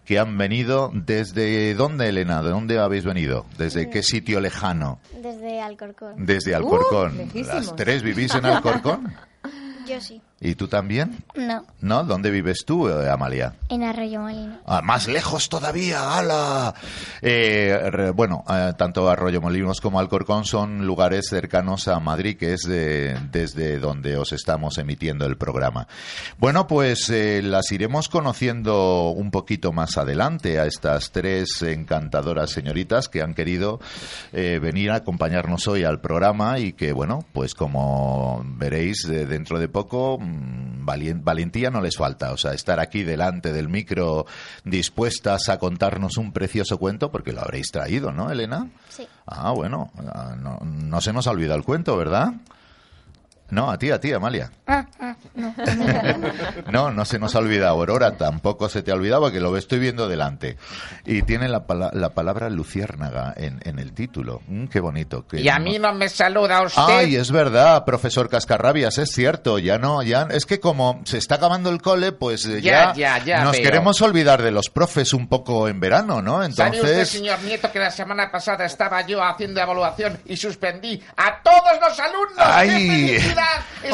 que 0.06 0.20
han 0.20 0.38
venido 0.38 0.90
desde... 0.94 1.74
¿Dónde, 1.74 2.08
Elena? 2.08 2.42
¿De 2.42 2.50
dónde 2.50 2.80
habéis 2.80 3.04
venido? 3.04 3.46
¿Desde 3.58 3.90
qué 3.90 4.04
sitio 4.04 4.40
lejano? 4.40 5.00
Desde 5.22 5.62
Alcorcón. 5.62 6.26
Desde 6.26 6.56
Alcorcón. 6.56 7.18
lejísimos. 7.18 7.48
¿Las 7.48 7.76
tres 7.76 8.04
vivís 8.04 8.34
en 8.36 8.46
Alcorcón? 8.46 9.14
Yo 9.88 10.00
sí. 10.02 10.22
¿Y 10.40 10.54
tú 10.54 10.68
también? 10.68 11.24
No, 11.36 11.66
¿No? 11.82 12.04
¿Dónde 12.04 12.30
vives 12.30 12.64
tú, 12.64 12.88
eh, 12.88 13.10
Amalia? 13.10 13.56
en 13.70 13.84
Arroyo 13.84 14.22
Molino. 14.22 14.60
Ah, 14.68 14.82
más 14.84 15.08
lejos 15.08 15.50
todavía, 15.50 16.16
ala. 16.16 16.76
Eh, 17.24 17.78
re- 17.92 18.12
bueno, 18.12 18.44
eh, 18.48 18.72
tanto 18.78 19.10
Arroyo 19.10 19.42
Molinos 19.42 19.82
como 19.82 20.00
Alcorcón 20.00 20.46
son 20.46 20.86
lugares 20.86 21.28
cercanos 21.30 21.88
a 21.88 22.00
Madrid, 22.00 22.38
que 22.38 22.54
es 22.54 22.62
de- 22.62 23.18
desde 23.32 23.80
donde 23.80 24.16
os 24.16 24.32
estamos 24.32 24.78
emitiendo 24.78 25.26
el 25.26 25.38
programa. 25.38 25.88
Bueno, 26.38 26.68
pues 26.68 27.10
eh, 27.10 27.42
las 27.44 27.72
iremos 27.72 28.08
conociendo 28.08 29.10
un 29.10 29.32
poquito 29.32 29.74
más 29.74 29.98
adelante 29.98 30.60
a 30.60 30.66
estas 30.66 31.12
tres 31.12 31.62
encantadoras 31.64 32.52
señoritas 32.52 33.10
que 33.10 33.24
han 33.24 33.34
querido 33.34 33.80
eh, 34.34 34.60
venir 34.62 34.92
a 34.92 34.96
acompañarnos 34.98 35.68
hoy 35.68 35.84
al 35.84 36.00
programa 36.00 36.60
y 36.60 36.74
que, 36.74 36.94
bueno, 36.94 37.26
pues 37.34 37.56
como 37.56 38.44
veréis 38.46 39.08
dentro 39.08 39.58
de 39.60 39.68
poco, 39.68 40.20
mm, 40.28 41.24
valentía 41.24 41.70
no 41.70 41.82
les 41.82 41.98
falta. 41.98 42.32
O 42.32 42.38
sea, 42.38 42.54
estar 42.54 42.80
aquí 42.80 43.04
delante 43.04 43.52
del 43.52 43.70
micro 43.70 44.26
dispuestas 44.64 45.50
a 45.50 45.58
contarnos 45.58 46.18
un 46.18 46.32
precioso 46.32 46.78
cuento, 46.78 47.12
porque 47.12 47.34
lo 47.34 47.42
habréis 47.42 47.72
traído, 47.72 48.12
¿no, 48.12 48.32
Elena? 48.32 48.68
Sí. 48.90 49.08
Ah, 49.26 49.52
bueno, 49.52 49.92
ah, 50.14 50.36
no, 50.38 50.60
no 50.62 51.02
se 51.02 51.14
nos 51.14 51.28
ha 51.28 51.32
olvidado 51.32 51.58
el 51.58 51.66
cuento, 51.66 51.98
¿verdad? 51.98 52.34
No, 53.50 53.72
a 53.72 53.78
ti, 53.78 53.92
a 53.92 54.00
ti, 54.00 54.12
Amalia. 54.12 54.52
Ah, 54.68 54.86
ah, 55.00 55.16
no. 55.36 55.54
No, 56.72 56.92
no 56.92 57.06
se 57.06 57.18
nos 57.20 57.34
ha 57.36 57.40
olvidado. 57.40 57.78
Aurora 57.78 58.18
tampoco 58.18 58.68
se 58.70 58.82
te 58.82 58.92
ha 58.92 58.96
olvidado 58.96 59.32
que 59.32 59.40
lo 59.40 59.56
estoy 59.58 59.80
viendo 59.80 60.08
delante. 60.10 60.58
Y 61.06 61.22
tiene 61.22 61.48
la, 61.48 61.66
pala- 61.66 61.92
la 61.94 62.10
palabra 62.10 62.50
luciérnaga 62.50 63.34
en, 63.38 63.60
en 63.64 63.80
el 63.80 63.94
título. 63.94 64.42
Mm, 64.48 64.66
qué 64.66 64.80
bonito. 64.80 65.26
qué 65.28 65.42
Y 65.42 65.50
a 65.50 65.60
mí 65.60 65.80
no 65.80 65.94
me 65.94 66.10
saluda 66.10 66.62
usted. 66.64 66.82
Ay, 66.86 67.16
es 67.16 67.32
verdad, 67.32 67.86
profesor 67.86 68.30
Cascarrabias, 68.30 68.98
es 68.98 69.12
cierto, 69.12 69.60
ya 69.60 69.78
no, 69.78 70.04
ya 70.04 70.28
es 70.32 70.46
que 70.46 70.60
como 70.60 71.02
se 71.06 71.18
está 71.18 71.36
acabando 71.36 71.70
el 71.70 71.82
cole, 71.82 72.12
pues 72.12 72.46
eh, 72.46 72.62
Ya, 72.62 72.94
ya, 72.94 73.18
ya, 73.20 73.24
ya 73.26 73.44
nos 73.44 73.54
veo. 73.54 73.64
queremos 73.64 74.02
olvidar 74.02 74.42
de 74.42 74.52
los 74.52 74.70
profes 74.70 75.14
un 75.14 75.28
poco 75.28 75.68
en 75.70 75.80
verano, 75.80 76.22
¿no? 76.22 76.40
¿Sabe 76.52 76.72
usted, 76.72 76.90
Entonces, 76.90 77.10
señor 77.10 77.42
Nieto, 77.44 77.72
que 77.72 77.80
la 77.80 77.92
semana 77.92 78.30
pasada 78.30 78.66
estaba 78.66 79.06
yo 79.06 79.24
haciendo 79.24 79.62
evaluación 79.62 80.18
y 80.26 80.36
suspendí 80.36 81.02
a 81.16 81.42
todos 81.42 81.80
los 81.82 82.00
alumnos? 82.00 82.38
¡Ay! 82.38 83.18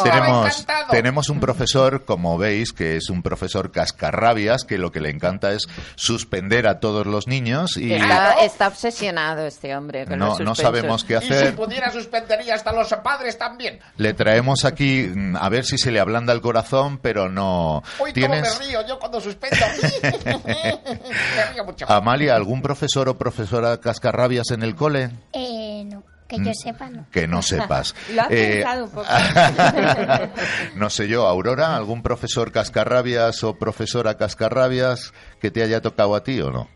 Tenemos, 0.03 0.59
encantado. 0.61 0.91
tenemos 0.91 1.29
un 1.29 1.39
profesor, 1.39 2.05
como 2.05 2.37
veis, 2.37 2.73
que 2.73 2.97
es 2.97 3.09
un 3.09 3.21
profesor 3.21 3.71
cascarrabias, 3.71 4.63
que 4.63 4.77
lo 4.77 4.91
que 4.91 4.99
le 4.99 5.09
encanta 5.09 5.51
es 5.51 5.67
suspender 5.95 6.67
a 6.67 6.79
todos 6.79 7.05
los 7.05 7.27
niños 7.27 7.77
y 7.77 7.93
Está, 7.93 8.33
está 8.43 8.67
obsesionado 8.67 9.45
este 9.45 9.75
hombre 9.75 10.05
con 10.05 10.17
no, 10.19 10.37
no 10.39 10.55
sabemos 10.55 11.03
qué 11.03 11.15
Y 11.15 11.21
si 11.21 11.33
hacer. 11.33 11.55
pudiera, 11.55 11.91
suspendería 11.91 12.55
hasta 12.55 12.71
los 12.71 12.91
padres 13.03 13.37
también. 13.37 13.79
Le 13.97 14.13
traemos 14.13 14.65
aquí 14.65 15.11
mm, 15.13 15.35
a 15.37 15.49
ver 15.49 15.65
si 15.65 15.77
se 15.77 15.91
le 15.91 15.99
ablanda 15.99 16.33
el 16.33 16.41
corazón, 16.41 16.97
pero 16.97 17.29
no. 17.29 17.83
Uy, 17.99 18.11
cómo 18.11 18.13
¿Tienes, 18.13 18.59
me 18.59 18.65
río 18.65 18.87
yo 18.87 18.99
cuando 18.99 19.19
suspendo. 19.21 19.57
me 20.45 21.45
río 21.53 21.65
mucho. 21.65 21.85
Amalia, 21.91 22.35
algún 22.35 22.61
profesor 22.61 23.09
o 23.09 23.17
profesora 23.17 23.77
cascarrabias 23.79 24.51
en 24.51 24.63
el 24.63 24.75
cole? 24.75 25.11
Eh, 25.33 25.83
no, 25.85 26.03
que 26.37 26.45
yo 26.45 26.53
sepa, 26.53 26.89
no. 26.89 27.05
Que 27.11 27.27
no 27.27 27.41
sepas. 27.41 27.95
Lo 28.13 28.21
has 28.21 28.27
Eh, 28.31 28.61
pensado 28.63 28.85
un 28.85 28.91
poco. 28.91 29.07
no 30.75 30.89
sé 30.89 31.07
yo, 31.07 31.27
Aurora, 31.27 31.75
¿algún 31.75 32.01
profesor 32.03 32.51
cascarrabias 32.51 33.43
o 33.43 33.55
profesora 33.57 34.17
cascarrabias 34.17 35.13
que 35.39 35.51
te 35.51 35.63
haya 35.63 35.81
tocado 35.81 36.15
a 36.15 36.23
ti 36.23 36.39
o 36.41 36.51
no? 36.51 36.69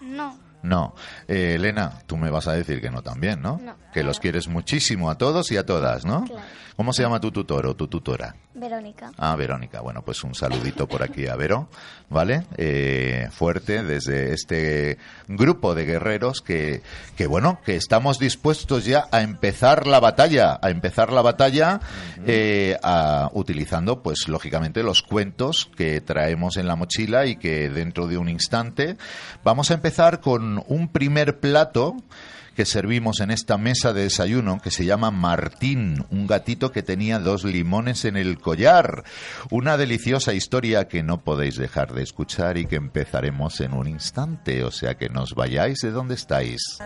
No. 0.00 0.38
No. 0.62 0.94
Eh, 1.28 1.54
Elena, 1.56 2.00
tú 2.06 2.16
me 2.16 2.30
vas 2.30 2.46
a 2.48 2.52
decir 2.52 2.80
que 2.80 2.90
no 2.90 3.02
también, 3.02 3.40
¿no? 3.40 3.60
No. 3.62 3.76
Que 3.92 4.02
los 4.02 4.18
quieres 4.20 4.48
muchísimo 4.48 5.10
a 5.10 5.16
todos 5.18 5.50
y 5.52 5.56
a 5.56 5.64
todas, 5.66 6.04
¿no? 6.04 6.24
Claro. 6.24 6.42
¿Cómo 6.76 6.92
se 6.92 7.02
llama 7.02 7.20
tu 7.20 7.30
tutor 7.32 7.66
o 7.66 7.74
tu 7.74 7.88
tutora? 7.88 8.36
Verónica. 8.52 9.10
Ah, 9.16 9.34
Verónica. 9.34 9.80
Bueno, 9.80 10.02
pues 10.02 10.22
un 10.24 10.34
saludito 10.34 10.86
por 10.86 11.02
aquí 11.02 11.26
a 11.26 11.34
Vero, 11.34 11.70
¿vale? 12.10 12.42
Eh, 12.58 13.28
fuerte 13.30 13.82
desde 13.82 14.34
este 14.34 14.98
grupo 15.26 15.74
de 15.74 15.86
guerreros 15.86 16.42
que, 16.42 16.82
que, 17.16 17.26
bueno, 17.26 17.60
que 17.64 17.76
estamos 17.76 18.18
dispuestos 18.18 18.84
ya 18.84 19.06
a 19.10 19.22
empezar 19.22 19.86
la 19.86 20.00
batalla, 20.00 20.58
a 20.60 20.68
empezar 20.68 21.12
la 21.14 21.22
batalla 21.22 21.80
eh, 22.26 22.76
a- 22.82 23.30
utilizando, 23.32 24.02
pues, 24.02 24.28
lógicamente, 24.28 24.82
los 24.82 25.00
cuentos 25.00 25.70
que 25.78 26.02
traemos 26.02 26.58
en 26.58 26.66
la 26.66 26.76
mochila 26.76 27.24
y 27.24 27.36
que 27.36 27.70
dentro 27.70 28.06
de 28.06 28.18
un 28.18 28.28
instante 28.28 28.98
vamos 29.42 29.70
a 29.70 29.74
empezar 29.74 30.20
con 30.20 30.45
un 30.66 30.88
primer 30.88 31.40
plato 31.40 31.96
que 32.56 32.64
servimos 32.64 33.20
en 33.20 33.30
esta 33.30 33.58
mesa 33.58 33.92
de 33.92 34.04
desayuno 34.04 34.60
que 34.60 34.70
se 34.70 34.86
llama 34.86 35.10
Martín, 35.10 36.04
un 36.10 36.26
gatito 36.26 36.72
que 36.72 36.82
tenía 36.82 37.18
dos 37.18 37.44
limones 37.44 38.06
en 38.06 38.16
el 38.16 38.38
collar. 38.38 39.04
Una 39.50 39.76
deliciosa 39.76 40.32
historia 40.32 40.88
que 40.88 41.02
no 41.02 41.18
podéis 41.18 41.56
dejar 41.56 41.92
de 41.92 42.02
escuchar 42.02 42.56
y 42.56 42.66
que 42.66 42.76
empezaremos 42.76 43.60
en 43.60 43.74
un 43.74 43.86
instante, 43.86 44.64
o 44.64 44.70
sea 44.70 44.94
que 44.94 45.10
nos 45.10 45.34
vayáis 45.34 45.80
de 45.82 45.90
donde 45.90 46.14
estáis. 46.14 46.78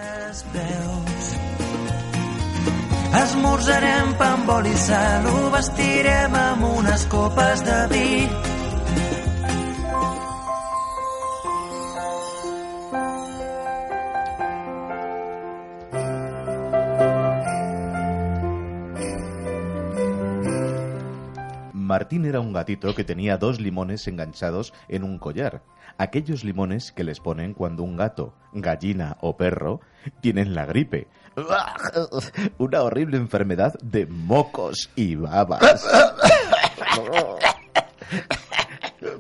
Martín 21.91 22.25
era 22.25 22.39
un 22.39 22.53
gatito 22.53 22.95
que 22.95 23.03
tenía 23.03 23.37
dos 23.37 23.61
limones 23.61 24.07
enganchados 24.07 24.73
en 24.87 25.03
un 25.03 25.19
collar. 25.19 25.65
Aquellos 25.99 26.45
limones 26.45 26.93
que 26.93 27.03
les 27.03 27.19
ponen 27.19 27.53
cuando 27.53 27.83
un 27.83 27.97
gato, 27.97 28.33
gallina 28.53 29.17
o 29.21 29.37
perro 29.37 29.81
tienen 30.21 30.55
la 30.55 30.67
gripe. 30.67 31.09
Una 32.59 32.83
horrible 32.83 33.17
enfermedad 33.17 33.75
de 33.83 34.07
mocos 34.07 34.89
y 34.95 35.17
babas. 35.17 35.85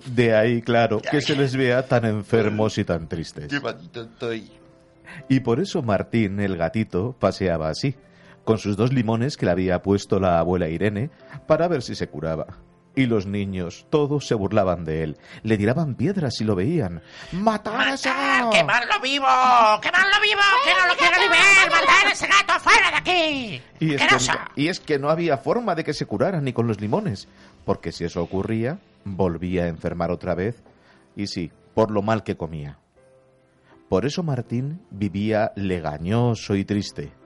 De 0.06 0.36
ahí, 0.36 0.62
claro, 0.62 1.00
que 1.00 1.20
se 1.20 1.34
les 1.34 1.56
vea 1.56 1.88
tan 1.88 2.04
enfermos 2.04 2.78
y 2.78 2.84
tan 2.84 3.08
tristes. 3.08 3.50
Y 5.28 5.40
por 5.40 5.58
eso 5.58 5.82
Martín, 5.82 6.38
el 6.38 6.56
gatito, 6.56 7.16
paseaba 7.18 7.68
así, 7.68 7.96
con 8.50 8.58
sus 8.58 8.76
dos 8.76 8.92
limones 8.92 9.36
que 9.36 9.46
le 9.46 9.52
había 9.52 9.80
puesto 9.80 10.18
la 10.18 10.40
abuela 10.40 10.68
Irene 10.68 11.08
para 11.46 11.68
ver 11.68 11.82
si 11.82 11.94
se 11.94 12.08
curaba. 12.08 12.58
Y 12.96 13.06
los 13.06 13.24
niños, 13.24 13.86
todos 13.90 14.26
se 14.26 14.34
burlaban 14.34 14.84
de 14.84 15.04
él, 15.04 15.18
le 15.44 15.56
tiraban 15.56 15.94
piedras 15.94 16.34
si 16.34 16.42
lo 16.42 16.56
veían. 16.56 17.00
¡Matar 17.30 17.90
a 17.90 17.94
ese 17.94 18.08
gato! 18.08 18.50
¡Quemarlo 18.50 19.00
vivo! 19.00 19.24
¡Quemarlo 19.80 20.16
vivo! 20.20 20.40
¡Que 20.64 20.74
no 20.74 20.88
lo 20.88 20.96
quiero 20.98 21.16
ni 21.20 21.28
ver! 21.28 21.70
¡Matar 21.70 22.06
a 22.08 22.10
ese 22.10 22.26
gato 22.26 22.58
fuera 22.58 22.90
de 22.90 22.96
aquí! 22.96 23.62
Y 23.78 23.94
es, 23.94 24.02
que, 24.02 24.32
y 24.56 24.66
es 24.66 24.80
que 24.80 24.98
no 24.98 25.10
había 25.10 25.38
forma 25.38 25.76
de 25.76 25.84
que 25.84 25.94
se 25.94 26.06
curara 26.06 26.40
ni 26.40 26.52
con 26.52 26.66
los 26.66 26.80
limones, 26.80 27.28
porque 27.64 27.92
si 27.92 28.02
eso 28.02 28.20
ocurría, 28.20 28.80
volvía 29.04 29.66
a 29.66 29.68
enfermar 29.68 30.10
otra 30.10 30.34
vez, 30.34 30.60
y 31.14 31.28
sí, 31.28 31.52
por 31.72 31.92
lo 31.92 32.02
mal 32.02 32.24
que 32.24 32.36
comía. 32.36 32.80
Por 33.88 34.06
eso 34.06 34.24
Martín 34.24 34.80
vivía 34.90 35.52
legañoso 35.54 36.56
y 36.56 36.64
triste. 36.64 37.19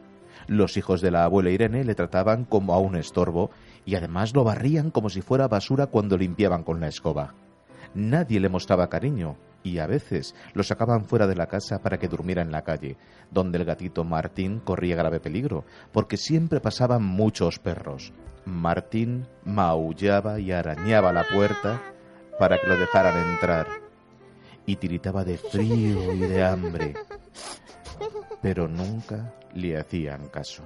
Los 0.46 0.76
hijos 0.76 1.00
de 1.00 1.10
la 1.10 1.24
abuela 1.24 1.50
Irene 1.50 1.84
le 1.84 1.94
trataban 1.94 2.44
como 2.44 2.74
a 2.74 2.78
un 2.78 2.96
estorbo 2.96 3.50
y 3.84 3.94
además 3.94 4.34
lo 4.34 4.44
barrían 4.44 4.90
como 4.90 5.10
si 5.10 5.20
fuera 5.20 5.48
basura 5.48 5.86
cuando 5.86 6.16
limpiaban 6.16 6.62
con 6.62 6.80
la 6.80 6.88
escoba. 6.88 7.34
Nadie 7.94 8.40
le 8.40 8.48
mostraba 8.48 8.88
cariño 8.88 9.36
y 9.62 9.78
a 9.78 9.86
veces 9.86 10.34
lo 10.52 10.62
sacaban 10.62 11.04
fuera 11.04 11.26
de 11.26 11.36
la 11.36 11.46
casa 11.46 11.80
para 11.80 11.98
que 11.98 12.08
durmiera 12.08 12.42
en 12.42 12.52
la 12.52 12.62
calle, 12.62 12.96
donde 13.30 13.58
el 13.58 13.64
gatito 13.64 14.04
Martín 14.04 14.60
corría 14.60 14.96
grave 14.96 15.20
peligro, 15.20 15.64
porque 15.92 16.16
siempre 16.16 16.60
pasaban 16.60 17.02
muchos 17.02 17.58
perros. 17.58 18.12
Martín 18.44 19.26
maullaba 19.44 20.38
y 20.38 20.52
arañaba 20.52 21.12
la 21.12 21.24
puerta 21.24 21.80
para 22.38 22.58
que 22.58 22.66
lo 22.66 22.76
dejaran 22.76 23.30
entrar 23.30 23.66
y 24.66 24.76
tiritaba 24.76 25.24
de 25.24 25.38
frío 25.38 26.12
y 26.12 26.20
de 26.20 26.44
hambre, 26.44 26.94
pero 28.44 28.68
nunca 28.68 29.32
le 29.54 29.78
hacían 29.78 30.28
caso. 30.28 30.62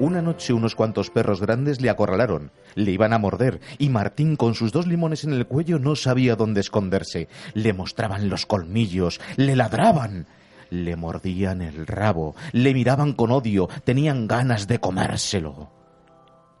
Una 0.00 0.22
noche 0.22 0.52
unos 0.52 0.74
cuantos 0.74 1.10
perros 1.10 1.40
grandes 1.40 1.80
le 1.80 1.90
acorralaron, 1.90 2.50
le 2.74 2.90
iban 2.90 3.12
a 3.12 3.18
morder, 3.18 3.60
y 3.78 3.88
Martín 3.88 4.34
con 4.34 4.56
sus 4.56 4.72
dos 4.72 4.88
limones 4.88 5.22
en 5.22 5.32
el 5.32 5.46
cuello 5.46 5.78
no 5.78 5.94
sabía 5.94 6.34
dónde 6.34 6.60
esconderse. 6.60 7.28
Le 7.54 7.72
mostraban 7.72 8.28
los 8.28 8.46
colmillos, 8.46 9.20
le 9.36 9.54
ladraban, 9.54 10.26
le 10.70 10.96
mordían 10.96 11.62
el 11.62 11.86
rabo, 11.86 12.34
le 12.50 12.74
miraban 12.74 13.12
con 13.12 13.30
odio, 13.30 13.68
tenían 13.84 14.26
ganas 14.26 14.66
de 14.66 14.80
comérselo. 14.80 15.70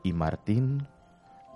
Y 0.04 0.12
Martín, 0.12 0.86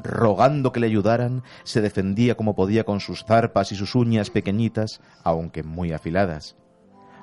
rogando 0.02 0.72
que 0.72 0.80
le 0.80 0.86
ayudaran, 0.86 1.42
se 1.64 1.80
defendía 1.80 2.36
como 2.36 2.54
podía 2.54 2.84
con 2.84 3.00
sus 3.00 3.24
zarpas 3.24 3.72
y 3.72 3.76
sus 3.76 3.94
uñas 3.94 4.30
pequeñitas, 4.30 5.00
aunque 5.22 5.62
muy 5.62 5.92
afiladas. 5.92 6.56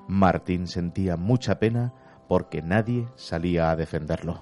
Martín 0.08 0.68
sentía 0.68 1.18
mucha 1.18 1.60
pena 1.60 1.94
porque 2.28 2.62
nadie 2.62 3.08
salía 3.16 3.72
a 3.72 3.76
defenderlo. 3.76 4.42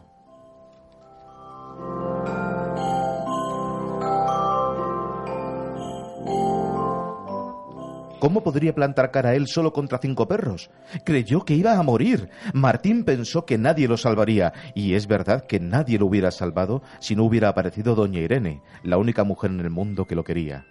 ¿Cómo 8.25 8.41
podría 8.41 8.73
plantar 8.73 9.11
cara 9.11 9.29
a 9.29 9.35
él 9.35 9.45
solo 9.45 9.71
contra 9.71 9.99
cinco 9.99 10.27
perros? 10.27 10.71
Creyó 11.03 11.45
que 11.45 11.53
iba 11.53 11.77
a 11.77 11.83
morir. 11.83 12.27
Martín 12.55 13.03
pensó 13.03 13.45
que 13.45 13.59
nadie 13.59 13.87
lo 13.87 13.97
salvaría, 13.97 14.51
y 14.73 14.95
es 14.95 15.05
verdad 15.05 15.45
que 15.45 15.59
nadie 15.59 15.99
lo 15.99 16.07
hubiera 16.07 16.31
salvado 16.31 16.81
si 16.99 17.15
no 17.15 17.23
hubiera 17.23 17.49
aparecido 17.49 17.93
doña 17.93 18.21
Irene, 18.21 18.63
la 18.81 18.97
única 18.97 19.23
mujer 19.23 19.51
en 19.51 19.59
el 19.59 19.69
mundo 19.69 20.05
que 20.05 20.15
lo 20.15 20.23
quería. 20.23 20.65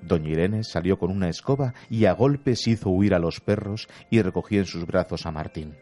Doña 0.00 0.30
Irene 0.30 0.62
salió 0.62 0.96
con 0.96 1.10
una 1.10 1.28
escoba 1.28 1.74
y 1.90 2.04
a 2.04 2.12
golpes 2.12 2.64
hizo 2.68 2.90
huir 2.90 3.12
a 3.14 3.18
los 3.18 3.40
perros 3.40 3.88
y 4.08 4.22
recogió 4.22 4.60
en 4.60 4.66
sus 4.66 4.86
brazos 4.86 5.26
a 5.26 5.32
Martín. 5.32 5.74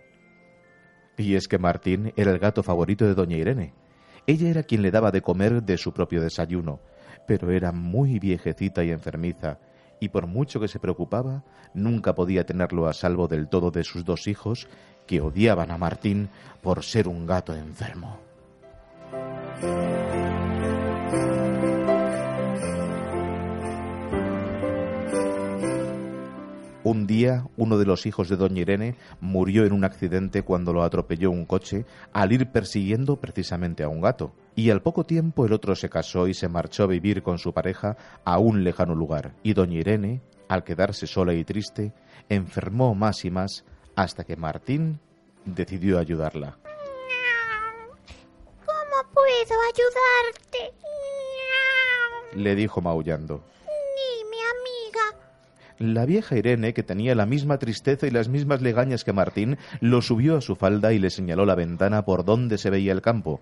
Y 1.19 1.35
es 1.35 1.47
que 1.47 1.59
Martín 1.59 2.15
era 2.17 2.31
el 2.31 2.39
gato 2.39 2.63
favorito 2.63 3.05
de 3.05 3.15
doña 3.15 3.37
Irene. 3.37 3.75
Ella 4.27 4.49
era 4.49 4.63
quien 4.63 4.81
le 4.81 4.91
daba 4.91 5.11
de 5.11 5.21
comer 5.21 5.63
de 5.63 5.77
su 5.77 5.93
propio 5.93 6.23
desayuno, 6.23 6.81
pero 7.27 7.51
era 7.51 7.71
muy 7.71 8.19
viejecita 8.19 8.83
y 8.83 8.91
enfermiza, 8.91 9.59
y 10.03 10.09
por 10.09 10.27
mucho 10.27 10.59
que 10.59 10.67
se 10.67 10.81
preocupaba, 10.81 11.45
nunca 11.75 12.17
podía 12.17 12.45
tenerlo 12.45 12.89
a 12.89 12.93
salvo 12.93 13.29
del 13.29 13.47
todo 13.47 13.71
de 13.71 13.85
sus 13.85 14.05
dos 14.05 14.27
hijos, 14.27 14.67
que 15.07 15.21
odiaban 15.21 15.71
a 15.71 15.79
Martín 15.79 16.29
por 16.61 16.83
ser 16.83 17.07
un 17.07 17.25
gato 17.25 17.55
enfermo. 17.55 18.19
Un 26.93 27.07
día, 27.07 27.47
uno 27.57 27.79
de 27.79 27.87
los 27.87 28.05
hijos 28.05 28.29
de 28.29 28.37
doña 28.37 28.61
Irene 28.61 28.97
murió 29.19 29.65
en 29.65 29.73
un 29.73 29.83
accidente 29.83 30.43
cuando 30.43 30.75
lo 30.75 30.83
atropelló 30.83 31.31
un 31.31 31.47
coche 31.47 31.87
al 32.13 32.33
ir 32.33 32.53
persiguiendo 32.53 33.17
precisamente 33.17 33.83
a 33.83 33.89
un 33.89 34.03
gato. 34.03 34.35
Y 34.57 34.69
al 34.69 34.83
poco 34.83 35.05
tiempo 35.05 35.47
el 35.47 35.55
otro 35.55 35.75
se 35.75 35.89
casó 35.89 36.29
y 36.29 36.35
se 36.35 36.49
marchó 36.49 36.83
a 36.83 36.89
vivir 36.89 37.23
con 37.23 37.39
su 37.39 37.55
pareja 37.55 37.97
a 38.27 38.39
un 38.39 38.63
lejano 38.63 38.95
lugar. 38.95 39.33
Y 39.43 39.55
doña 39.55 39.79
Irene, 39.79 40.21
al 40.51 40.65
quedarse 40.65 41.07
sola 41.07 41.33
y 41.33 41.45
triste, 41.45 41.95
enfermó 42.29 42.95
más 42.95 43.25
y 43.25 43.31
más 43.31 43.65
hasta 43.97 44.25
que 44.25 44.37
Martín 44.37 45.01
decidió 45.47 45.99
ayudarla. 45.99 46.59
¿Cómo 48.67 49.13
puedo 49.15 49.61
ayudarte? 49.73 50.77
Le 52.35 52.55
dijo 52.55 52.83
maullando. 52.83 53.43
La 55.79 56.07
vieja 56.07 56.37
Irene, 56.37 56.75
que 56.75 56.83
tenía 56.83 57.15
la 57.15 57.27
misma 57.27 57.59
tristeza 57.59 58.07
y 58.07 58.11
las 58.11 58.29
mismas 58.29 58.63
legañas 58.63 59.05
que 59.05 59.13
Martín, 59.13 59.59
lo 59.81 60.03
subió 60.03 60.37
a 60.37 60.41
su 60.41 60.57
falda 60.57 60.93
y 60.93 60.99
le 60.99 61.11
señaló 61.11 61.45
la 61.45 61.55
ventana 61.55 62.05
por 62.05 62.25
donde 62.25 62.59
se 62.59 62.71
veía 62.71 62.93
el 62.93 63.03
campo. 63.03 63.41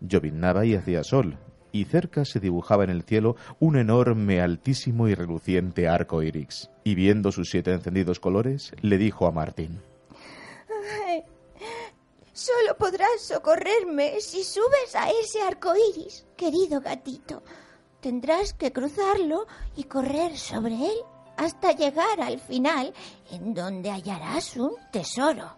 Llovinaba 0.00 0.64
y 0.64 0.74
hacía 0.74 1.04
sol, 1.04 1.38
y 1.72 1.84
cerca 1.84 2.24
se 2.24 2.40
dibujaba 2.40 2.84
en 2.84 2.90
el 2.90 3.02
cielo 3.02 3.36
un 3.58 3.76
enorme, 3.76 4.40
altísimo 4.40 5.08
y 5.08 5.14
reluciente 5.14 5.88
arco 5.88 6.22
iris. 6.22 6.70
Y 6.84 6.94
viendo 6.94 7.32
sus 7.32 7.50
siete 7.50 7.72
encendidos 7.72 8.20
colores, 8.20 8.72
le 8.82 8.98
dijo 8.98 9.26
a 9.26 9.32
Martín. 9.32 9.80
Solo 12.32 12.76
podrás 12.78 13.20
socorrerme 13.20 14.20
si 14.20 14.42
subes 14.42 14.94
a 14.94 15.10
ese 15.10 15.42
arco 15.42 15.74
iris, 15.94 16.26
querido 16.36 16.80
gatito. 16.80 17.42
Tendrás 18.00 18.52
que 18.54 18.72
cruzarlo 18.72 19.46
y 19.76 19.84
correr 19.84 20.36
sobre 20.36 20.74
él 20.74 20.96
hasta 21.36 21.72
llegar 21.72 22.20
al 22.20 22.38
final, 22.38 22.92
en 23.30 23.54
donde 23.54 23.90
hallarás 23.90 24.56
un 24.56 24.72
tesoro. 24.90 25.56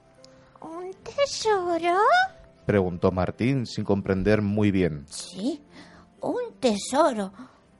¿Un 0.60 0.92
tesoro? 1.02 1.98
Preguntó 2.66 3.12
Martín 3.12 3.66
sin 3.66 3.84
comprender 3.84 4.40
muy 4.40 4.70
bien. 4.70 5.06
Sí, 5.10 5.62
un 6.20 6.54
tesoro. 6.58 7.32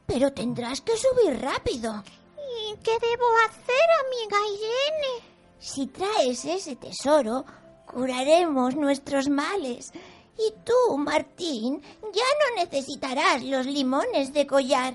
Pero 0.06 0.32
tendrás 0.32 0.82
que 0.82 0.92
subir 0.96 1.40
rápido. 1.40 2.02
¿Y 2.36 2.76
qué 2.82 2.92
debo 2.92 3.24
hacer, 3.46 3.86
amiga 4.04 4.36
Irene? 4.54 5.34
Si 5.58 5.86
traes 5.86 6.44
ese 6.44 6.76
tesoro, 6.76 7.44
curaremos 7.86 8.76
nuestros 8.76 9.30
males. 9.30 9.92
Y 10.36 10.52
tú, 10.64 10.98
Martín, 10.98 11.80
ya 12.02 12.08
no 12.10 12.62
necesitarás 12.62 13.42
los 13.42 13.64
limones 13.66 14.34
de 14.34 14.46
collar. 14.46 14.94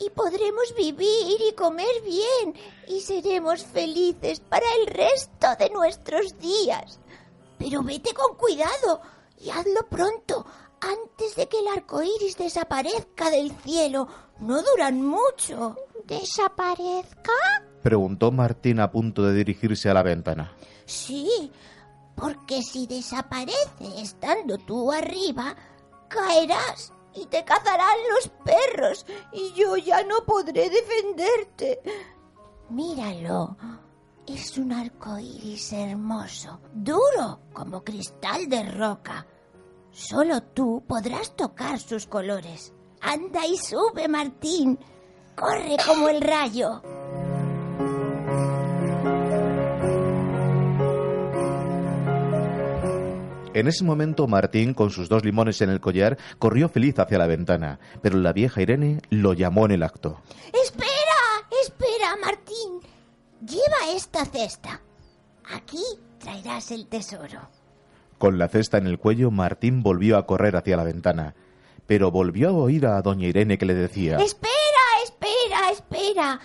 Y 0.00 0.10
podremos 0.10 0.74
vivir 0.76 1.40
y 1.48 1.54
comer 1.54 2.02
bien. 2.04 2.54
Y 2.88 3.00
seremos 3.00 3.64
felices 3.64 4.40
para 4.40 4.66
el 4.80 4.86
resto 4.88 5.46
de 5.58 5.70
nuestros 5.70 6.38
días. 6.38 7.00
Pero 7.58 7.82
vete 7.82 8.12
con 8.12 8.36
cuidado 8.36 9.00
y 9.40 9.50
hazlo 9.50 9.86
pronto, 9.88 10.46
antes 10.80 11.36
de 11.36 11.48
que 11.48 11.58
el 11.58 11.68
arco 11.68 12.02
iris 12.02 12.36
desaparezca 12.36 13.30
del 13.30 13.50
cielo. 13.62 14.08
No 14.40 14.62
duran 14.62 15.02
mucho. 15.02 15.76
¿Desaparezca? 16.04 17.32
Preguntó 17.82 18.30
Martín 18.30 18.80
a 18.80 18.90
punto 18.90 19.22
de 19.22 19.32
dirigirse 19.32 19.88
a 19.88 19.94
la 19.94 20.02
ventana. 20.02 20.52
Sí, 20.84 21.50
porque 22.14 22.62
si 22.62 22.86
desaparece 22.86 24.00
estando 24.00 24.58
tú 24.58 24.92
arriba, 24.92 25.56
caerás 26.08 26.92
y 27.16 27.26
te 27.26 27.44
cazarán 27.44 27.96
los 28.14 28.28
perros 28.44 29.06
y 29.32 29.52
yo 29.52 29.76
ya 29.76 30.02
no 30.04 30.24
podré 30.24 30.70
defenderte. 30.70 31.80
Míralo. 32.70 33.56
Es 34.26 34.58
un 34.58 34.72
arco 34.72 35.18
iris 35.18 35.72
hermoso, 35.72 36.60
duro 36.72 37.40
como 37.52 37.84
cristal 37.84 38.48
de 38.48 38.64
roca. 38.70 39.24
Solo 39.92 40.42
tú 40.42 40.82
podrás 40.86 41.36
tocar 41.36 41.78
sus 41.78 42.06
colores. 42.06 42.72
Anda 43.00 43.46
y 43.46 43.56
sube, 43.56 44.08
Martín. 44.08 44.78
Corre 45.36 45.76
como 45.86 46.08
el 46.08 46.20
rayo. 46.20 46.82
En 53.56 53.68
ese 53.68 53.84
momento 53.84 54.26
Martín, 54.26 54.74
con 54.74 54.90
sus 54.90 55.08
dos 55.08 55.24
limones 55.24 55.62
en 55.62 55.70
el 55.70 55.80
collar, 55.80 56.18
corrió 56.38 56.68
feliz 56.68 56.98
hacia 56.98 57.16
la 57.16 57.26
ventana, 57.26 57.80
pero 58.02 58.18
la 58.18 58.34
vieja 58.34 58.60
Irene 58.60 59.00
lo 59.08 59.32
llamó 59.32 59.64
en 59.64 59.70
el 59.70 59.82
acto. 59.82 60.20
Espera, 60.52 60.90
espera, 61.64 62.16
Martín. 62.22 62.82
Lleva 63.40 63.94
esta 63.96 64.26
cesta. 64.26 64.82
Aquí 65.54 65.82
traerás 66.18 66.70
el 66.70 66.86
tesoro. 66.86 67.48
Con 68.18 68.36
la 68.38 68.48
cesta 68.48 68.76
en 68.76 68.88
el 68.88 68.98
cuello, 68.98 69.30
Martín 69.30 69.82
volvió 69.82 70.18
a 70.18 70.26
correr 70.26 70.54
hacia 70.54 70.76
la 70.76 70.84
ventana, 70.84 71.34
pero 71.86 72.10
volvió 72.10 72.50
a 72.50 72.52
oír 72.52 72.84
a 72.84 73.00
doña 73.00 73.26
Irene 73.26 73.56
que 73.56 73.64
le 73.64 73.72
decía 73.72 74.18
Espera, 74.18 74.52
espera, 75.02 75.70
espera. 75.72 76.40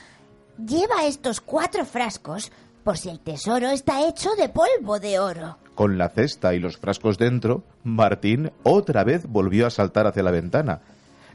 Lleva 0.65 1.03
estos 1.03 1.41
cuatro 1.41 1.83
frascos 1.83 2.53
por 2.85 2.97
si 2.97 3.09
el 3.09 3.19
tesoro 3.19 3.69
está 3.69 4.07
hecho 4.07 4.29
de 4.35 4.47
polvo 4.47 4.97
de 5.01 5.19
oro. 5.19 5.57
Con 5.75 5.97
la 5.97 6.09
cesta 6.09 6.53
y 6.53 6.59
los 6.59 6.77
frascos 6.77 7.17
dentro, 7.17 7.63
Martín 7.83 8.51
otra 8.63 9.03
vez 9.03 9.25
volvió 9.27 9.67
a 9.67 9.69
saltar 9.69 10.05
hacia 10.07 10.23
la 10.23 10.31
ventana. 10.31 10.81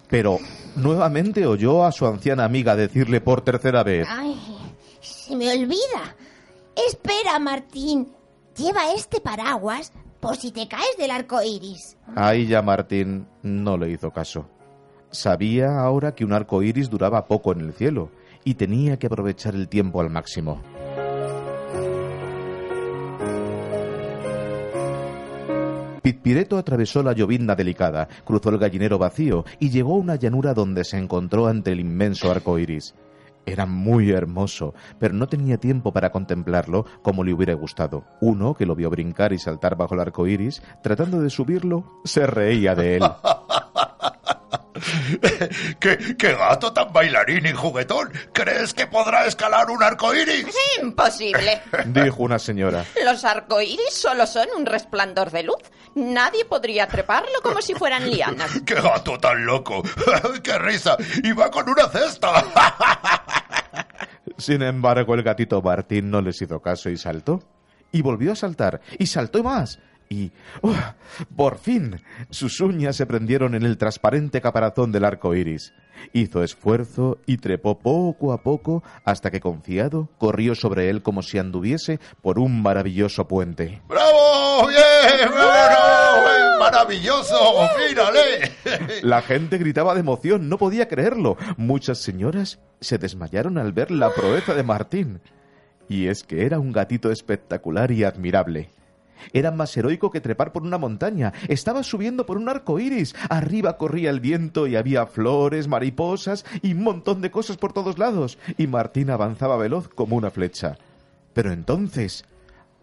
Pero 0.09 0.39
nuevamente 0.77 1.47
oyó 1.47 1.85
a 1.85 1.93
su 1.93 2.07
anciana 2.07 2.45
amiga 2.45 2.77
decirle 2.77 3.21
por 3.21 3.41
tercera 3.41 3.83
vez 3.83 4.07
Ay, 4.09 4.37
se 5.01 5.35
me 5.35 5.51
olvida. 5.51 6.15
Espera, 6.89 7.39
Martín. 7.39 8.13
Lleva 8.57 8.93
este 8.95 9.21
paraguas 9.21 9.93
por 10.21 10.37
si 10.37 10.53
te 10.53 10.69
caes 10.69 10.97
del 10.99 11.11
arco 11.11 11.43
iris. 11.43 11.97
Ahí 12.15 12.47
ya 12.47 12.63
Martín 12.63 13.27
no 13.43 13.77
le 13.77 13.91
hizo 13.91 14.11
caso. 14.11 14.49
Sabía 15.11 15.81
ahora 15.81 16.15
que 16.15 16.25
un 16.25 16.33
arco 16.33 16.63
iris 16.63 16.91
duraba 16.91 17.27
poco 17.27 17.53
en 17.53 17.61
el 17.61 17.73
cielo 17.73 18.11
y 18.45 18.55
tenía 18.55 18.99
que 18.99 19.07
aprovechar 19.07 19.55
el 19.55 19.69
tiempo 19.69 20.01
al 20.01 20.11
máximo. 20.11 20.63
Pitpireto 26.07 26.57
atravesó 26.57 27.03
la 27.03 27.15
llovizna 27.15 27.57
delicada, 27.57 28.07
cruzó 28.25 28.51
el 28.51 28.59
gallinero 28.59 28.97
vacío 28.97 29.45
y 29.59 29.71
llegó 29.71 29.95
a 29.95 29.99
una 29.99 30.15
llanura 30.15 30.55
donde 30.55 30.85
se 30.85 30.99
encontró 30.99 31.49
ante 31.49 31.73
el 31.73 31.81
inmenso 31.81 32.31
arco 32.31 32.61
iris. 32.61 32.95
Era 33.45 33.67
muy 33.67 34.13
hermoso, 34.13 34.73
pero 35.01 35.15
no 35.15 35.27
tenía 35.27 35.57
tiempo 35.57 35.93
para 35.93 36.13
contemplarlo 36.13 36.87
como 37.03 37.25
le 37.25 37.33
hubiera 37.33 37.55
gustado. 37.55 38.05
Uno, 38.21 38.55
que 38.55 38.67
lo 38.67 38.77
vio 38.77 38.89
brincar 38.89 39.33
y 39.33 39.41
saltar 39.41 39.77
bajo 39.77 39.95
el 39.95 40.01
arco 40.01 40.29
iris, 40.29 40.63
tratando 40.81 41.21
de 41.21 41.29
subirlo, 41.29 42.01
se 42.05 42.25
reía 42.25 42.77
de 42.77 42.99
él. 42.99 43.03
¿Qué, 45.81 46.17
qué 46.17 46.35
gato 46.35 46.73
tan 46.73 46.93
bailarín 46.93 47.47
y 47.47 47.53
juguetón! 47.53 48.13
¿Crees 48.33 48.75
que 48.75 48.87
podrá 48.87 49.27
escalar 49.27 49.71
un 49.71 49.83
arco 49.83 50.15
iris? 50.15 50.47
Imposible. 50.83 51.63
Dijo 51.87 52.23
una 52.23 52.39
señora. 52.39 52.85
Los 53.05 53.25
arcoíris 53.25 53.93
solo 53.93 54.27
son 54.27 54.49
un 54.57 54.67
resplandor 54.67 55.31
de 55.31 55.43
luz. 55.45 55.59
Nadie 55.95 56.45
podría 56.45 56.87
treparlo 56.87 57.41
como 57.43 57.63
si 57.63 57.75
fueran 57.75 58.11
lianas. 58.11 58.61
¡Qué 58.67 58.75
gato 58.75 59.19
tan 59.19 59.45
loco! 59.47 59.83
¡Qué 60.43 60.59
risa! 60.59 60.97
¡Y 61.23 61.33
va 61.33 61.51
con 61.51 61.69
una 61.69 61.89
cesta! 61.89 62.45
Sin 64.39 64.63
embargo, 64.63 65.15
el 65.15 65.23
gatito 65.23 65.63
Martín 65.63 66.11
no 66.11 66.21
les 66.21 66.41
hizo 66.43 66.61
caso 66.61 66.91
y 66.91 66.97
saltó. 66.97 67.43
Y 67.93 68.03
volvió 68.03 68.33
a 68.33 68.37
saltar. 68.37 68.81
Y 68.99 69.07
saltó 69.07 69.43
más. 69.43 69.79
Y, 70.09 70.31
¡oh! 70.63 70.75
por 71.35 71.59
fin, 71.59 72.01
sus 72.31 72.61
uñas 72.61 72.97
se 72.97 73.07
prendieron 73.07 73.55
en 73.55 73.65
el 73.65 73.77
transparente 73.77 74.41
caparazón 74.41 74.93
del 74.93 75.05
arco 75.05 75.35
iris. 75.35 75.73
Hizo 76.13 76.43
esfuerzo 76.43 77.19
y 77.27 77.39
trepó 77.39 77.79
poco 77.79 78.33
a 78.33 78.43
poco 78.43 78.83
hasta 79.05 79.31
que, 79.31 79.41
confiado, 79.41 80.09
corrió 80.19 80.55
sobre 80.55 80.91
él 80.91 81.03
como 81.03 81.23
si 81.23 81.39
anduviese 81.39 81.99
por 82.23 82.39
un 82.39 82.63
maravilloso 82.63 83.27
puente. 83.27 83.83
¡Bravo! 83.89 84.69
¡Bien! 84.69 85.31
¡Maravilloso! 86.59 87.69
¡Mírale! 87.89 88.53
La 89.03 89.23
gente 89.23 89.59
gritaba 89.59 89.95
de 89.95 90.01
emoción, 90.01 90.49
no 90.49 90.59
podía 90.59 90.89
creerlo. 90.89 91.37
Muchas 91.57 91.99
señoras 91.99 92.61
se 92.81 92.99
desmayaron 92.99 93.59
al 93.59 93.73
ver 93.73 93.91
la 93.91 94.13
proeza 94.13 94.55
de 94.55 94.63
Martín. 94.63 95.21
Y 95.89 96.09
es 96.09 96.25
que 96.25 96.45
era 96.45 96.59
un 96.59 96.73
gatito 96.73 97.11
espectacular 97.11 97.93
y 97.93 98.05
admirable. 98.05 98.71
Era 99.33 99.51
más 99.51 99.77
heroico 99.77 100.11
que 100.11 100.21
trepar 100.21 100.53
por 100.53 100.63
una 100.63 100.79
montaña. 100.79 101.33
Estaba 101.49 101.83
subiendo 101.83 102.27
por 102.27 102.37
un 102.37 102.49
arco 102.49 102.79
iris. 102.79 103.15
Arriba 103.29 103.77
corría 103.77 104.11
el 104.11 104.21
viento 104.21 104.67
y 104.67 104.77
había 104.77 105.07
flores, 105.07 105.69
mariposas 105.69 106.45
y 106.63 106.73
un 106.73 106.83
montón 106.83 107.21
de 107.21 107.31
cosas 107.31 107.57
por 107.57 107.73
todos 107.73 107.99
lados. 107.99 108.39
Y 108.59 108.67
Martín 108.67 109.11
avanzaba 109.11 109.57
veloz 109.57 109.89
como 109.89 110.17
una 110.17 110.31
flecha. 110.31 110.79
Pero 111.33 111.53
entonces 111.53 112.25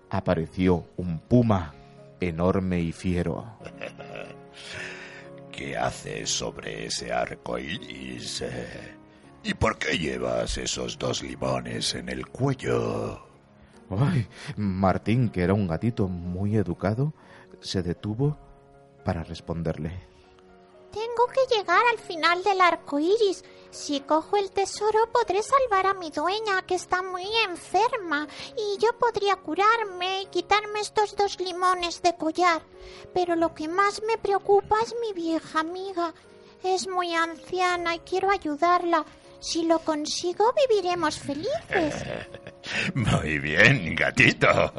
apareció 0.09 0.85
un 0.97 1.19
puma 1.19 1.73
enorme 2.19 2.79
y 2.81 2.91
fiero. 2.91 3.45
¿Qué 5.51 5.77
haces 5.77 6.29
sobre 6.29 6.87
ese 6.87 7.11
arco 7.11 7.59
iris? 7.59 8.43
¿Y 9.43 9.53
por 9.53 9.77
qué 9.77 9.97
llevas 9.97 10.57
esos 10.57 10.97
dos 10.97 11.21
limones 11.21 11.95
en 11.95 12.09
el 12.09 12.25
cuello? 12.27 13.32
Ay, 13.99 14.27
Martín, 14.57 15.29
que 15.29 15.41
era 15.41 15.53
un 15.53 15.67
gatito 15.67 16.07
muy 16.07 16.55
educado, 16.55 17.13
se 17.59 17.81
detuvo 17.83 18.37
para 19.03 19.23
responderle. 19.23 20.13
Tengo 20.91 21.25
que 21.33 21.55
llegar 21.55 21.81
al 21.91 21.97
final 21.97 22.43
del 22.43 22.61
arco 22.61 22.99
iris. 22.99 23.43
Si 23.71 24.01
cojo 24.01 24.37
el 24.37 24.51
tesoro, 24.51 25.11
podré 25.11 25.41
salvar 25.41 25.87
a 25.87 25.95
mi 25.95 26.11
dueña, 26.11 26.61
que 26.67 26.75
está 26.75 27.01
muy 27.01 27.25
enferma, 27.43 28.27
y 28.55 28.77
yo 28.77 28.95
podría 28.99 29.37
curarme 29.37 30.21
y 30.21 30.25
quitarme 30.27 30.81
estos 30.81 31.15
dos 31.15 31.39
limones 31.39 32.03
de 32.03 32.15
collar. 32.15 32.61
Pero 33.11 33.35
lo 33.35 33.55
que 33.55 33.67
más 33.67 34.03
me 34.03 34.19
preocupa 34.19 34.75
es 34.83 34.93
mi 35.01 35.13
vieja 35.13 35.61
amiga. 35.61 36.13
Es 36.63 36.87
muy 36.87 37.15
anciana 37.15 37.95
y 37.95 37.99
quiero 37.99 38.29
ayudarla. 38.29 39.03
Si 39.39 39.63
lo 39.65 39.79
consigo, 39.79 40.53
viviremos 40.53 41.17
felices. 41.17 41.95
Muy 42.93 43.39
bien, 43.39 43.95
gatito. 43.95 44.73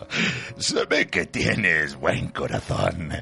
Se 0.56 0.84
ve 0.86 1.06
que 1.06 1.26
tienes 1.26 1.96
buen 1.96 2.28
corazón. 2.28 3.12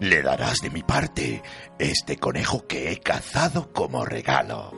Le 0.00 0.22
darás 0.22 0.60
de 0.60 0.70
mi 0.70 0.82
parte 0.82 1.42
este 1.78 2.16
conejo 2.16 2.66
que 2.66 2.92
he 2.92 2.98
cazado 2.98 3.72
como 3.72 4.04
regalo. 4.04 4.72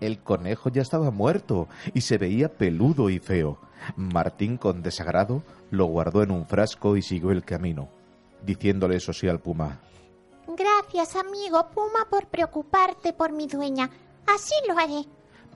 El 0.00 0.18
conejo 0.18 0.68
ya 0.68 0.82
estaba 0.82 1.12
muerto 1.12 1.68
y 1.94 2.00
se 2.00 2.18
veía 2.18 2.48
peludo 2.48 3.08
y 3.08 3.20
feo. 3.20 3.58
Martín, 3.96 4.56
con 4.56 4.82
desagrado, 4.82 5.44
lo 5.70 5.86
guardó 5.86 6.22
en 6.22 6.32
un 6.32 6.46
frasco 6.46 6.96
y 6.96 7.02
siguió 7.02 7.30
el 7.30 7.44
camino, 7.44 7.88
diciéndole 8.44 8.96
eso 8.96 9.12
sí 9.12 9.28
al 9.28 9.38
puma. 9.38 9.80
Gracias, 10.46 11.16
amigo 11.16 11.68
Puma, 11.74 12.06
por 12.10 12.26
preocuparte 12.26 13.12
por 13.12 13.32
mi 13.32 13.46
dueña. 13.46 13.90
Así 14.26 14.54
lo 14.68 14.78
haré. 14.78 15.06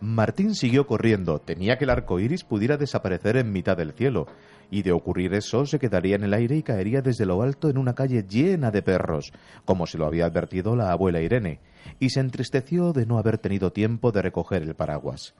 Martín 0.00 0.54
siguió 0.54 0.86
corriendo. 0.86 1.38
Temía 1.38 1.78
que 1.78 1.84
el 1.84 1.90
arco 1.90 2.20
iris 2.20 2.44
pudiera 2.44 2.76
desaparecer 2.76 3.36
en 3.36 3.52
mitad 3.52 3.76
del 3.76 3.92
cielo, 3.92 4.26
y 4.70 4.82
de 4.82 4.92
ocurrir 4.92 5.32
eso 5.34 5.64
se 5.66 5.78
quedaría 5.78 6.16
en 6.16 6.24
el 6.24 6.34
aire 6.34 6.56
y 6.56 6.62
caería 6.62 7.00
desde 7.00 7.26
lo 7.26 7.42
alto 7.42 7.70
en 7.70 7.78
una 7.78 7.94
calle 7.94 8.24
llena 8.28 8.70
de 8.70 8.82
perros, 8.82 9.32
como 9.64 9.86
se 9.86 9.98
lo 9.98 10.06
había 10.06 10.26
advertido 10.26 10.76
la 10.76 10.92
abuela 10.92 11.20
Irene, 11.20 11.60
y 11.98 12.10
se 12.10 12.20
entristeció 12.20 12.92
de 12.92 13.06
no 13.06 13.18
haber 13.18 13.38
tenido 13.38 13.72
tiempo 13.72 14.12
de 14.12 14.22
recoger 14.22 14.62
el 14.62 14.74
paraguas. 14.74 15.34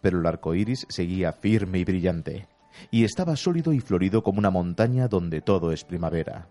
Pero 0.00 0.20
el 0.20 0.26
arco 0.26 0.54
iris 0.54 0.86
seguía 0.88 1.32
firme 1.32 1.78
y 1.78 1.84
brillante, 1.84 2.46
y 2.90 3.04
estaba 3.04 3.36
sólido 3.36 3.72
y 3.72 3.80
florido 3.80 4.22
como 4.22 4.38
una 4.38 4.50
montaña 4.50 5.08
donde 5.08 5.40
todo 5.40 5.72
es 5.72 5.84
primavera. 5.84 6.48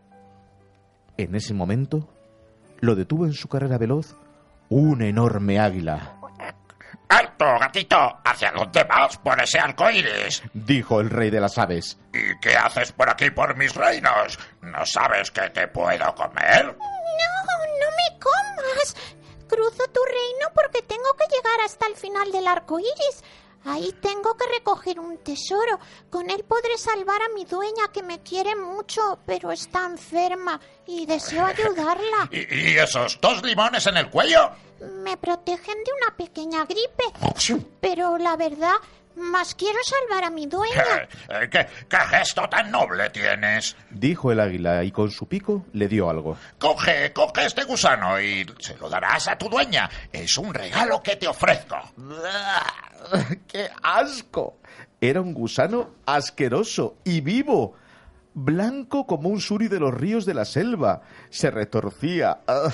En 1.18 1.36
ese 1.36 1.54
momento, 1.54 2.10
lo 2.80 2.96
detuvo 2.96 3.26
en 3.26 3.34
su 3.34 3.48
carrera 3.48 3.78
veloz 3.78 4.16
un 4.70 5.02
enorme 5.02 5.60
águila. 5.60 6.16
¡Alto, 7.10 7.46
gatito! 7.60 7.96
¿Hacia 8.24 8.52
dónde 8.52 8.84
vas 8.86 9.18
por 9.18 9.40
ese 9.40 9.60
arco 9.60 9.90
iris? 9.90 10.42
dijo 10.54 11.00
el 11.00 11.10
rey 11.12 11.30
de 11.30 11.40
las 11.40 11.58
aves. 11.60 12.00
¿Y 12.12 12.40
qué 12.40 12.56
haces 12.56 12.92
por 12.92 13.08
aquí 13.10 13.30
por 13.30 13.56
mis 13.56 13.76
reinos? 13.76 14.40
¿No 14.62 14.84
sabes 14.86 15.30
que 15.30 15.50
te 15.52 15.68
puedo 15.68 16.16
comer? 16.16 16.66
No, 16.66 16.74
no 16.74 17.90
me 17.92 18.20
comas. 18.20 18.96
Cruzo 19.48 19.84
tu 19.94 20.00
reino 20.04 20.48
porque 20.56 20.82
tengo 20.82 21.14
que 21.18 21.28
llegar 21.36 21.60
hasta 21.64 21.86
el 21.88 21.96
final 21.96 22.32
del 22.32 22.48
arco 22.48 22.80
iris. 22.80 23.24
Ahí 23.66 23.94
tengo 24.02 24.36
que 24.36 24.46
recoger 24.48 25.00
un 25.00 25.18
tesoro. 25.20 25.80
Con 26.10 26.30
él 26.30 26.44
podré 26.48 26.78
salvar 26.78 27.22
a 27.22 27.30
mi 27.34 27.46
dueña 27.46 27.88
que 27.94 28.04
me 28.04 28.20
quiere 28.22 28.56
mucho, 28.56 29.20
pero 29.26 29.52
está 29.52 29.86
enferma 29.86 30.60
y 30.86 31.06
deseo 31.06 31.46
ayudarla. 31.46 32.28
¿Y, 32.32 32.72
y 32.72 32.78
esos 32.78 33.20
dos 33.22 33.42
limones 33.44 33.88
en 33.88 33.98
el 33.98 34.10
cuello? 34.10 34.52
Me 35.04 35.16
protegen 35.16 35.78
de 35.84 35.92
una 36.02 36.16
pequeña 36.18 36.66
gripe. 36.66 37.64
Pero 37.80 38.18
la 38.18 38.36
verdad, 38.36 38.76
más 39.16 39.56
quiero 39.56 39.80
salvar 39.84 40.24
a 40.26 40.30
mi 40.30 40.46
dueña. 40.48 41.08
Eh, 41.30 41.50
¿Qué, 41.50 41.68
qué 41.90 41.98
gesto 41.98 42.48
tan 42.50 42.72
noble 42.72 43.10
tienes? 43.10 43.76
Dijo 43.90 44.32
el 44.32 44.40
águila 44.40 44.84
y 44.84 44.92
con 44.92 45.12
su 45.12 45.28
pico 45.28 45.66
le 45.74 45.88
dio 45.88 46.10
algo. 46.10 46.38
Coge, 46.58 47.12
coge 47.14 47.46
este 47.46 47.64
gusano 47.64 48.20
y 48.20 48.46
se 48.60 48.78
lo 48.78 48.90
darás 48.90 49.28
a 49.28 49.38
tu 49.38 49.50
dueña. 49.50 49.90
Es 50.12 50.38
un 50.38 50.54
regalo 50.54 51.02
que 51.02 51.16
te 51.16 51.28
ofrezco. 51.28 51.78
¡Qué 53.48 53.70
asco! 53.82 54.58
Era 55.02 55.22
un 55.22 55.34
gusano 55.34 55.96
asqueroso 56.06 56.96
y 57.04 57.22
vivo, 57.22 57.76
blanco 58.34 59.06
como 59.06 59.30
un 59.30 59.42
suri 59.42 59.68
de 59.68 59.80
los 59.80 59.94
ríos 59.94 60.26
de 60.26 60.34
la 60.34 60.46
selva. 60.46 61.02
Se 61.30 61.52
retorcía. 61.52 62.40
¡Ah! 62.48 62.72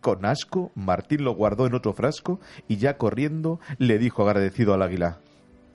Con 0.00 0.24
asco, 0.24 0.70
Martín 0.76 1.24
lo 1.24 1.34
guardó 1.34 1.66
en 1.66 1.74
otro 1.74 1.92
frasco 1.92 2.38
y 2.68 2.76
ya 2.76 2.96
corriendo 2.96 3.58
le 3.78 3.98
dijo 3.98 4.22
agradecido 4.22 4.72
al 4.72 4.82
águila. 4.82 5.18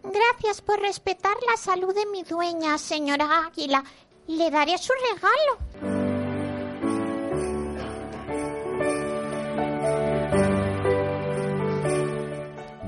Gracias 0.03 0.61
por 0.61 0.79
respetar 0.79 1.35
la 1.47 1.57
salud 1.57 1.93
de 1.93 2.05
mi 2.07 2.23
dueña, 2.23 2.77
señora 2.77 3.45
Águila. 3.45 3.83
Le 4.27 4.49
daré 4.49 4.77
su 4.77 4.91
regalo. 5.13 5.91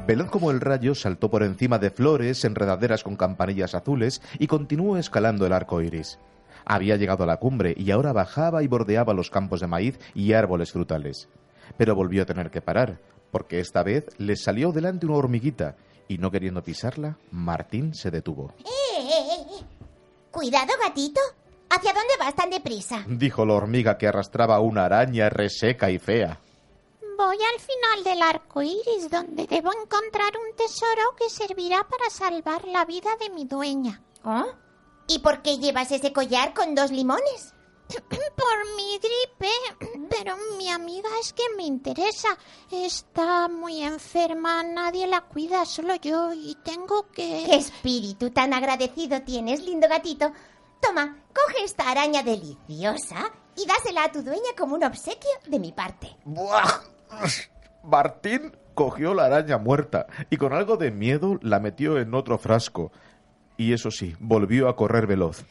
Veloz 0.08 0.30
como 0.30 0.52
el 0.52 0.60
rayo 0.60 0.95
saltó 0.95 1.30
por 1.30 1.43
encima 1.43 1.80
de 1.80 1.89
flores, 1.89 2.43
enredaderas 2.43 3.04
con 3.04 3.15
campanillas 3.15 3.73
azules 3.73 4.21
y 4.38 4.47
continuó 4.47 4.97
escalando 4.97 5.45
el 5.45 5.54
arco 5.54 5.82
iris. 5.82 6.19
Había 6.65 6.97
llegado 6.97 7.23
a 7.23 7.28
la 7.28 7.38
cumbre 7.38 7.73
y 7.78 7.91
ahora 7.91 8.12
bajaba 8.12 8.63
y 8.63 8.67
bordeaba 8.67 9.13
los 9.13 9.30
campos 9.30 9.62
de 9.62 9.67
maíz 9.67 9.99
y 10.13 10.34
árboles 10.34 10.71
frutales. 10.71 11.30
Pero 11.78 11.95
volvió 11.95 12.23
a 12.23 12.26
tener 12.26 12.52
que 12.52 12.62
parar, 12.62 12.99
porque 13.32 13.60
esta 13.60 13.84
vez 13.84 14.08
le 14.17 14.36
salió 14.36 14.71
delante 14.71 15.06
una 15.06 15.15
hormiguita 15.15 15.78
y 16.08 16.18
no 16.18 16.32
queriendo 16.32 16.63
pisarla, 16.63 17.18
Martín 17.32 17.94
se 17.94 18.12
detuvo. 18.12 18.54
¡Eh, 18.60 18.63
eh, 19.00 19.46
eh! 19.60 19.66
Cuidado, 20.32 20.74
gatito. 20.82 21.22
¿Hacia 21.70 21.94
dónde 21.94 22.13
vas 22.20 22.36
tan 22.36 22.50
deprisa? 22.50 23.04
Dijo 23.08 23.46
la 23.46 23.54
hormiga 23.54 23.98
que 23.98 24.08
arrastraba 24.08 24.60
una 24.60 24.86
araña 24.86 25.30
reseca 25.30 25.89
y 25.89 25.98
fea. 25.98 26.39
Voy 27.18 27.38
al 27.54 27.60
final 27.60 28.04
del 28.04 28.22
arco 28.22 28.62
iris, 28.62 29.10
donde 29.10 29.48
debo 29.48 29.72
encontrar 29.72 30.34
un 30.38 30.56
tesoro 30.56 31.16
que 31.18 31.30
servirá 31.30 31.88
para 31.88 32.10
salvar 32.10 32.66
la 32.66 32.86
vida 32.86 33.10
de 33.20 33.30
mi 33.30 33.46
dueña. 33.46 34.02
¿Ah? 34.24 34.46
¿Y 35.08 35.20
por 35.20 35.42
qué 35.42 35.58
llevas 35.58 35.92
ese 35.92 36.13
collar 36.13 36.54
con 36.54 36.76
dos 36.76 36.92
limones? 36.92 37.54
Por 38.01 38.75
mi 38.75 38.97
gripe, 38.97 40.08
pero 40.10 40.36
mi 40.58 40.69
amiga 40.69 41.10
es 41.21 41.32
que 41.34 41.43
me 41.56 41.63
interesa. 41.63 42.29
Está 42.71 43.47
muy 43.47 43.84
enferma, 43.84 44.63
nadie 44.63 45.06
la 45.06 45.21
cuida, 45.21 45.65
solo 45.65 45.95
yo, 45.95 46.34
y 46.34 46.58
tengo 46.63 47.12
que... 47.12 47.43
¡Qué 47.45 47.56
espíritu 47.56 48.32
tan 48.32 48.53
agradecido 48.53 49.21
tienes, 49.21 49.63
lindo 49.63 49.88
gatito! 49.88 50.32
Toma, 50.82 51.23
coge 51.34 51.63
esta 51.63 51.89
araña 51.89 52.23
deliciosa 52.23 53.32
y 53.56 53.65
dásela 53.65 54.06
a 54.06 54.12
tu 54.12 54.23
dueña 54.23 54.49
como 54.58 54.75
un 54.75 54.84
obsequio 54.84 55.29
de 55.47 55.60
mi 55.60 55.71
parte. 55.71 56.15
¡Buah! 56.25 56.82
Martín 57.84 58.58
cogió 58.73 59.13
la 59.13 59.25
araña 59.25 59.58
muerta 59.58 60.08
y 60.29 60.38
con 60.38 60.53
algo 60.53 60.77
de 60.77 60.91
miedo 60.91 61.38
la 61.41 61.60
metió 61.60 61.99
en 61.99 62.13
otro 62.15 62.38
frasco. 62.38 62.91
Y 63.56 63.73
eso 63.73 63.91
sí, 63.91 64.15
volvió 64.19 64.67
a 64.67 64.75
correr 64.75 65.06
veloz. 65.06 65.45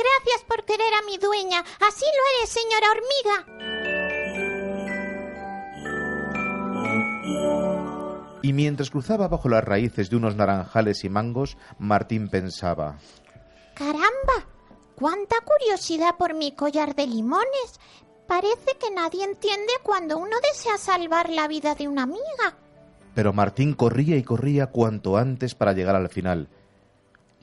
Gracias 0.00 0.44
por 0.46 0.64
querer 0.64 0.94
a 0.94 1.02
mi 1.04 1.18
dueña. 1.18 1.60
Así 1.86 2.06
lo 2.06 2.22
eres, 2.38 2.50
señora 2.50 2.86
hormiga. 2.90 3.36
Y 8.42 8.52
mientras 8.54 8.90
cruzaba 8.90 9.28
bajo 9.28 9.50
las 9.50 9.62
raíces 9.62 10.08
de 10.08 10.16
unos 10.16 10.36
naranjales 10.36 11.04
y 11.04 11.10
mangos, 11.10 11.58
Martín 11.78 12.28
pensaba. 12.28 12.96
Caramba, 13.74 14.46
cuánta 14.94 15.36
curiosidad 15.44 16.16
por 16.16 16.34
mi 16.34 16.52
collar 16.52 16.94
de 16.94 17.06
limones. 17.06 17.78
Parece 18.26 18.78
que 18.78 18.90
nadie 18.90 19.24
entiende 19.24 19.72
cuando 19.82 20.16
uno 20.16 20.36
desea 20.42 20.78
salvar 20.78 21.28
la 21.28 21.48
vida 21.48 21.74
de 21.74 21.88
una 21.88 22.04
amiga. 22.04 22.56
Pero 23.14 23.32
Martín 23.32 23.74
corría 23.74 24.16
y 24.16 24.22
corría 24.22 24.68
cuanto 24.68 25.18
antes 25.18 25.54
para 25.54 25.72
llegar 25.72 25.96
al 25.96 26.08
final. 26.08 26.48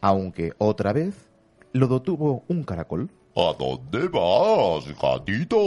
Aunque 0.01 0.53
otra 0.57 0.93
vez 0.93 1.26
lo 1.77 1.87
detuvo 1.87 2.43
un 2.47 2.63
caracol. 2.63 3.09
¿A 3.35 3.53
dónde 3.57 4.07
vas, 4.07 4.85
gatito? 4.99 5.59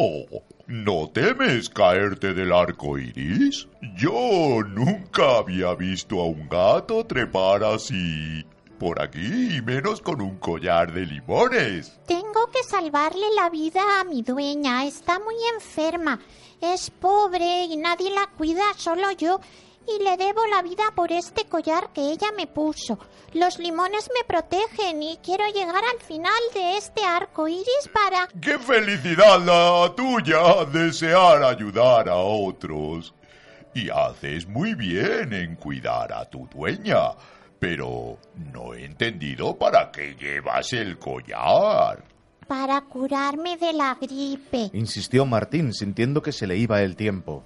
¿No 0.67 1.09
temes 1.09 1.69
caerte 1.69 2.35
del 2.35 2.53
arco 2.53 2.99
iris? 2.99 3.69
Yo 3.97 4.63
nunca 4.69 5.39
había 5.39 5.75
visto 5.75 6.21
a 6.21 6.25
un 6.25 6.49
gato 6.49 7.07
trepar 7.07 7.63
así. 7.63 8.45
Por 8.79 9.01
aquí, 9.01 9.57
y 9.57 9.63
menos 9.63 10.01
con 10.01 10.21
un 10.21 10.39
collar 10.39 10.93
de 10.93 11.07
limones. 11.07 12.01
Tengo 12.07 12.47
que 12.51 12.65
salvarle 12.65 13.27
la 13.37 13.51
vida 13.51 14.01
a 14.01 14.05
mi 14.05 14.23
dueña. 14.23 14.87
Está 14.87 15.19
muy 15.21 15.35
enferma. 15.55 16.19
Es 16.61 16.91
pobre 16.91 17.65
y 17.65 17.77
nadie 17.77 18.11
la 18.11 18.27
cuida, 18.37 18.65
solo 18.77 19.11
yo. 19.13 19.39
Y 19.89 20.03
le 20.03 20.17
debo 20.17 20.47
la 20.47 20.63
vida 20.63 20.85
por 20.95 21.11
este 21.11 21.47
collar 21.47 21.91
que 21.93 22.03
ella 22.13 22.29
me 22.37 22.47
puso. 22.47 22.99
Los 23.33 23.59
limones 23.59 24.09
me 24.15 24.25
protegen 24.25 25.03
y 25.03 25.17
quiero 25.19 25.47
llegar 25.49 25.83
al 25.85 26.01
final 26.01 26.33
de 26.55 26.77
este 26.77 27.03
arco 27.05 27.49
iris 27.49 27.89
para. 27.93 28.29
¡Qué 28.41 28.59
felicidad 28.59 29.41
la 29.41 29.93
tuya 29.95 30.65
desear 30.67 31.43
ayudar 31.43 32.09
a 32.09 32.17
otros! 32.17 33.15
Y 33.75 33.89
haces 33.89 34.47
muy 34.47 34.75
bien 34.75 35.33
en 35.33 35.57
cuidar 35.57 36.13
a 36.13 36.25
tu 36.29 36.47
dueña. 36.49 37.13
Pero 37.59 38.19
no 38.53 38.75
he 38.75 38.85
entendido 38.85 39.57
para 39.57 39.91
qué 39.91 40.15
llevas 40.15 40.73
el 40.73 40.99
collar. 40.99 42.05
para 42.49 42.81
curarme 42.81 43.57
de 43.59 43.73
la 43.73 43.97
gripe. 44.01 44.71
Insistió 44.73 45.25
Martín, 45.25 45.73
sintiendo 45.73 46.21
que 46.21 46.33
se 46.33 46.49
le 46.49 46.57
iba 46.57 46.83
el 46.83 46.97
tiempo. 46.97 47.45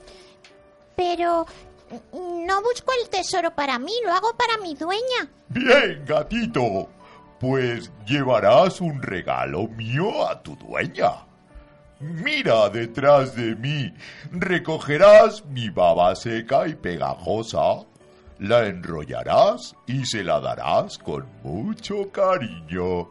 Pero 0.96 1.44
no 2.10 2.62
busco 2.62 2.92
el 3.02 3.08
tesoro 3.08 3.54
para 3.54 3.78
mí, 3.78 3.92
lo 4.04 4.12
hago 4.12 4.34
para 4.36 4.62
mi 4.62 4.74
dueña. 4.74 5.30
Bien, 5.48 6.04
gatito. 6.06 6.88
Pues 7.40 7.92
llevarás 8.06 8.80
un 8.80 9.02
regalo 9.02 9.68
mío 9.68 10.26
a 10.26 10.42
tu 10.42 10.56
dueña. 10.56 11.26
Mira 12.00 12.68
detrás 12.70 13.34
de 13.34 13.54
mí. 13.56 13.92
Recogerás 14.30 15.44
mi 15.46 15.68
baba 15.68 16.14
seca 16.16 16.66
y 16.66 16.74
pegajosa. 16.74 17.84
La 18.38 18.66
enrollarás 18.66 19.76
y 19.86 20.04
se 20.06 20.24
la 20.24 20.40
darás 20.40 20.98
con 20.98 21.26
mucho 21.42 22.10
cariño. 22.10 23.08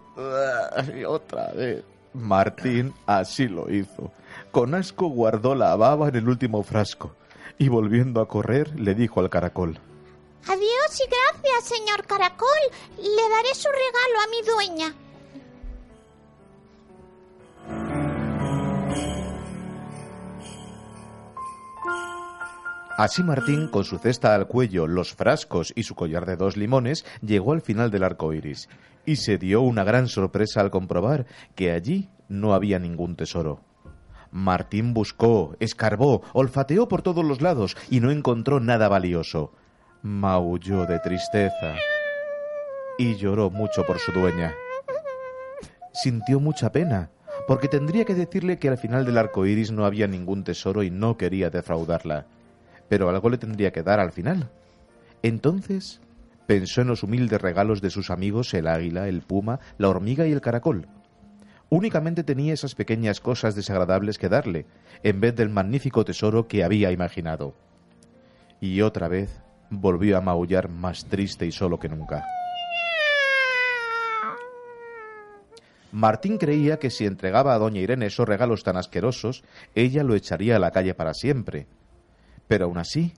Otra 1.08 1.52
vez. 1.52 1.84
Martín 2.14 2.94
así 3.08 3.48
lo 3.48 3.72
hizo. 3.72 4.12
Con 4.52 4.76
asco 4.76 5.08
guardó 5.08 5.56
la 5.56 5.76
baba 5.76 6.10
en 6.10 6.16
el 6.16 6.30
último 6.30 6.62
frasco 6.64 7.16
y 7.58 7.70
volviendo 7.70 8.22
a 8.22 8.28
correr 8.28 8.80
le 8.80 8.96
dijo 8.96 9.20
al 9.20 9.30
caracol. 9.30 9.80
Adiós 10.46 11.00
y 11.00 11.10
gracias, 11.10 11.78
señor 11.78 12.06
caracol. 12.06 12.48
Le 12.98 13.30
daré 13.30 13.56
su 13.56 13.70
regalo 13.70 14.20
a 14.22 14.28
mi 14.28 14.42
dueña. 14.46 14.96
Así 22.96 23.24
Martín, 23.24 23.70
con 23.70 23.86
su 23.86 23.98
cesta 23.98 24.36
al 24.36 24.48
cuello, 24.48 24.86
los 24.86 25.16
frascos 25.16 25.74
y 25.76 25.84
su 25.84 25.96
collar 25.96 26.28
de 26.28 26.36
dos 26.36 26.58
limones, 26.58 27.06
llegó 27.22 27.54
al 27.54 27.62
final 27.62 27.90
del 27.90 28.04
arco 28.04 28.34
iris 28.34 28.70
y 29.06 29.16
se 29.16 29.38
dio 29.40 29.62
una 29.62 29.84
gran 29.84 30.08
sorpresa 30.08 30.62
al 30.62 30.70
comprobar 30.70 31.26
que 31.56 31.72
allí 31.72 32.10
no 32.30 32.54
había 32.54 32.78
ningún 32.78 33.16
tesoro. 33.16 33.62
Martín 34.34 34.96
buscó, 34.96 35.56
escarbó, 35.60 36.24
olfateó 36.34 36.88
por 36.88 37.04
todos 37.04 37.24
los 37.24 37.42
lados 37.42 37.78
y 37.92 38.00
no 38.00 38.10
encontró 38.10 38.60
nada 38.60 38.90
valioso. 38.90 39.52
Maulló 40.02 40.88
de 40.88 40.98
tristeza 40.98 41.76
y 42.98 43.16
lloró 43.16 43.52
mucho 43.52 43.86
por 43.86 44.00
su 44.00 44.12
dueña. 44.12 44.56
Sintió 45.94 46.40
mucha 46.40 46.72
pena, 46.72 47.12
porque 47.48 47.68
tendría 47.68 48.06
que 48.06 48.16
decirle 48.16 48.58
que 48.58 48.70
al 48.70 48.80
final 48.80 49.06
del 49.06 49.20
arco 49.20 49.46
iris 49.46 49.72
no 49.72 49.86
había 49.86 50.08
ningún 50.08 50.44
tesoro 50.44 50.82
y 50.82 50.90
no 50.90 51.16
quería 51.16 51.52
defraudarla. 51.52 52.26
Pero 52.90 53.10
algo 53.10 53.30
le 53.30 53.38
tendría 53.38 53.72
que 53.72 53.84
dar 53.84 54.00
al 54.00 54.12
final. 54.12 54.50
Entonces 55.22 56.02
pensó 56.48 56.82
en 56.82 56.88
los 56.88 57.04
humildes 57.04 57.40
regalos 57.40 57.82
de 57.82 57.92
sus 57.92 58.10
amigos 58.10 58.52
el 58.56 58.66
águila, 58.66 59.08
el 59.08 59.22
puma, 59.22 59.60
la 59.78 59.90
hormiga 59.90 60.26
y 60.26 60.32
el 60.32 60.42
caracol. 60.42 60.88
Únicamente 61.74 62.24
tenía 62.24 62.54
esas 62.54 62.76
pequeñas 62.76 63.20
cosas 63.20 63.56
desagradables 63.56 64.20
que 64.20 64.30
darle, 64.30 64.68
en 65.02 65.20
vez 65.20 65.36
del 65.36 65.50
magnífico 65.50 66.06
tesoro 66.06 66.48
que 66.48 66.64
había 66.64 66.92
imaginado. 66.92 67.56
Y 68.62 68.82
otra 68.82 69.08
vez 69.08 69.42
volvió 69.72 70.20
a 70.20 70.22
maullar 70.22 70.70
más 70.70 71.06
triste 71.06 71.48
y 71.48 71.52
solo 71.52 71.80
que 71.80 71.90
nunca. 71.90 72.28
Martín 75.92 76.38
creía 76.38 76.78
que 76.78 76.92
si 76.92 77.08
entregaba 77.08 77.56
a 77.56 77.58
doña 77.58 77.82
Irene 77.82 78.06
esos 78.06 78.30
regalos 78.30 78.62
tan 78.64 78.78
asquerosos, 78.78 79.44
ella 79.74 80.04
lo 80.04 80.14
echaría 80.14 80.58
a 80.58 80.60
la 80.60 80.70
calle 80.70 80.94
para 80.94 81.16
siempre. 81.16 81.66
Pero 82.48 82.66
aún 82.66 82.78
así, 82.78 83.16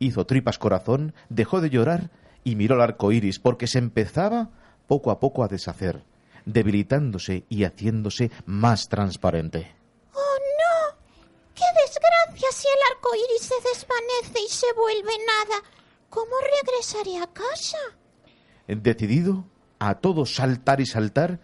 hizo 0.00 0.26
tripas 0.26 0.58
corazón, 0.58 1.14
dejó 1.28 1.60
de 1.60 1.70
llorar 1.70 2.10
y 2.42 2.56
miró 2.56 2.74
el 2.74 2.80
arco 2.80 3.12
iris 3.12 3.38
porque 3.38 3.68
se 3.68 3.78
empezaba 3.78 4.50
poco 4.88 5.12
a 5.12 5.20
poco 5.20 5.44
a 5.44 5.48
deshacer, 5.48 6.02
debilitándose 6.44 7.44
y 7.48 7.64
haciéndose 7.64 8.30
más 8.46 8.88
transparente. 8.88 9.72
¡Oh, 10.14 10.18
no! 10.18 10.96
¡Qué 11.54 11.64
desgracia 11.84 12.48
si 12.52 12.68
el 12.68 12.94
arco 12.94 13.10
iris 13.14 13.42
se 13.42 13.54
desvanece 13.68 14.46
y 14.46 14.48
se 14.48 14.72
vuelve 14.74 15.12
nada! 15.26 15.62
¿Cómo 16.08 16.32
regresaré 16.62 17.18
a 17.18 17.26
casa? 17.26 17.78
Decidido 18.66 19.46
a 19.78 19.96
todo 19.96 20.26
saltar 20.26 20.80
y 20.80 20.86
saltar, 20.86 21.40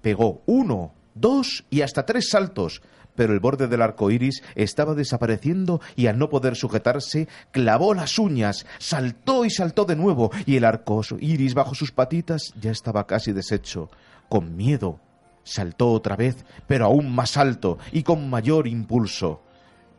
pegó 0.00 0.42
uno, 0.46 0.94
dos 1.14 1.64
y 1.70 1.82
hasta 1.82 2.06
tres 2.06 2.30
saltos, 2.30 2.82
pero 3.14 3.32
el 3.32 3.40
borde 3.40 3.66
del 3.66 3.82
arco 3.82 4.10
iris 4.10 4.42
estaba 4.54 4.94
desapareciendo 4.94 5.80
y 5.96 6.06
al 6.06 6.18
no 6.18 6.28
poder 6.28 6.56
sujetarse, 6.56 7.28
clavó 7.50 7.94
las 7.94 8.18
uñas, 8.18 8.66
saltó 8.78 9.44
y 9.44 9.50
saltó 9.50 9.84
de 9.84 9.96
nuevo, 9.96 10.30
y 10.44 10.56
el 10.56 10.64
arco 10.64 11.02
iris 11.18 11.54
bajo 11.54 11.74
sus 11.74 11.92
patitas 11.92 12.52
ya 12.60 12.70
estaba 12.70 13.06
casi 13.06 13.32
deshecho. 13.32 13.90
Con 14.28 14.56
miedo, 14.56 15.00
saltó 15.44 15.90
otra 15.92 16.16
vez, 16.16 16.44
pero 16.66 16.86
aún 16.86 17.14
más 17.14 17.36
alto 17.36 17.78
y 17.92 18.02
con 18.02 18.28
mayor 18.28 18.66
impulso. 18.66 19.42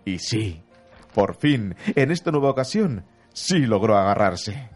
Y 0.06 0.20
sí, 0.20 0.62
por 1.14 1.36
fin, 1.36 1.76
en 1.96 2.12
esta 2.12 2.32
nueva 2.32 2.50
ocasión, 2.52 3.06
sí 3.34 3.60
logró 3.60 3.98
agarrarse. 3.98 4.70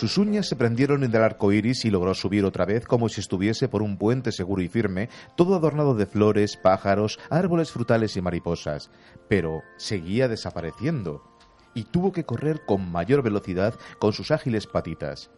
Sus 0.00 0.16
uñas 0.16 0.48
se 0.48 0.56
prendieron 0.56 1.04
en 1.04 1.14
el 1.14 1.22
arco 1.22 1.52
iris 1.52 1.84
y 1.84 1.90
logró 1.90 2.14
subir 2.14 2.46
otra 2.46 2.64
vez 2.64 2.86
como 2.86 3.10
si 3.10 3.20
estuviese 3.20 3.68
por 3.68 3.82
un 3.82 3.98
puente 3.98 4.32
seguro 4.32 4.62
y 4.62 4.68
firme, 4.68 5.10
todo 5.36 5.54
adornado 5.54 5.94
de 5.94 6.06
flores, 6.06 6.56
pájaros, 6.56 7.18
árboles 7.28 7.70
frutales 7.70 8.16
y 8.16 8.22
mariposas. 8.22 8.90
Pero 9.28 9.60
seguía 9.76 10.26
desapareciendo 10.26 11.29
y 11.74 11.84
tuvo 11.84 12.12
que 12.12 12.24
correr 12.24 12.64
con 12.66 12.90
mayor 12.90 13.22
velocidad 13.22 13.74
con 13.98 14.12
sus 14.12 14.30
ágiles 14.30 14.66
patitas. 14.66 15.30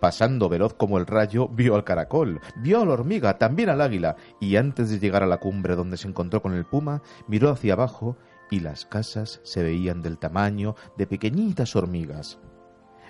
Pasando 0.00 0.48
veloz 0.48 0.74
como 0.74 0.98
el 0.98 1.06
rayo, 1.06 1.48
vio 1.48 1.74
al 1.74 1.84
caracol, 1.84 2.40
vio 2.56 2.80
a 2.80 2.84
la 2.84 2.92
hormiga, 2.92 3.36
también 3.38 3.68
al 3.68 3.80
águila, 3.80 4.16
y 4.40 4.56
antes 4.56 4.90
de 4.90 5.00
llegar 5.00 5.24
a 5.24 5.26
la 5.26 5.38
cumbre 5.38 5.74
donde 5.74 5.96
se 5.96 6.06
encontró 6.06 6.40
con 6.40 6.54
el 6.54 6.64
puma, 6.64 7.02
miró 7.26 7.50
hacia 7.50 7.72
abajo 7.72 8.16
y 8.50 8.60
las 8.60 8.86
casas 8.86 9.40
se 9.42 9.62
veían 9.62 10.00
del 10.00 10.18
tamaño 10.18 10.76
de 10.96 11.06
pequeñitas 11.06 11.74
hormigas. 11.74 12.38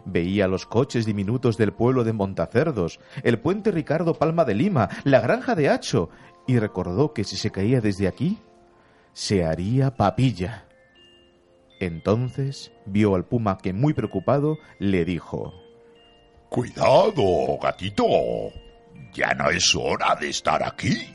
Veía 0.07 0.49
los 0.49 0.65
coches 0.65 1.05
diminutos 1.05 1.59
del 1.59 1.73
pueblo 1.73 2.05
de 2.05 2.15
Montacerdos, 2.15 3.01
el 3.23 3.39
puente 3.39 3.71
Ricardo 3.71 4.15
Palma 4.15 4.47
de 4.47 4.55
Lima, 4.55 4.89
la 5.05 5.21
granja 5.21 5.55
de 5.55 5.69
Hacho, 5.69 6.09
y 6.47 6.59
recordó 6.59 7.13
que 7.13 7.25
si 7.25 7.37
se 7.37 7.51
caía 7.51 7.83
desde 7.83 8.09
aquí, 8.09 8.39
se 9.13 9.45
haría 9.45 9.95
papilla. 9.95 10.68
Entonces 11.81 12.73
vio 12.87 13.15
al 13.15 13.25
puma 13.25 13.59
que, 13.59 13.73
muy 13.73 13.95
preocupado, 13.95 14.59
le 14.79 15.05
dijo 15.05 15.53
Cuidado, 16.49 17.59
gatito. 17.63 18.05
Ya 19.13 19.33
no 19.35 19.51
es 19.51 19.75
hora 19.75 20.17
de 20.19 20.31
estar 20.31 20.63
aquí. 20.63 21.15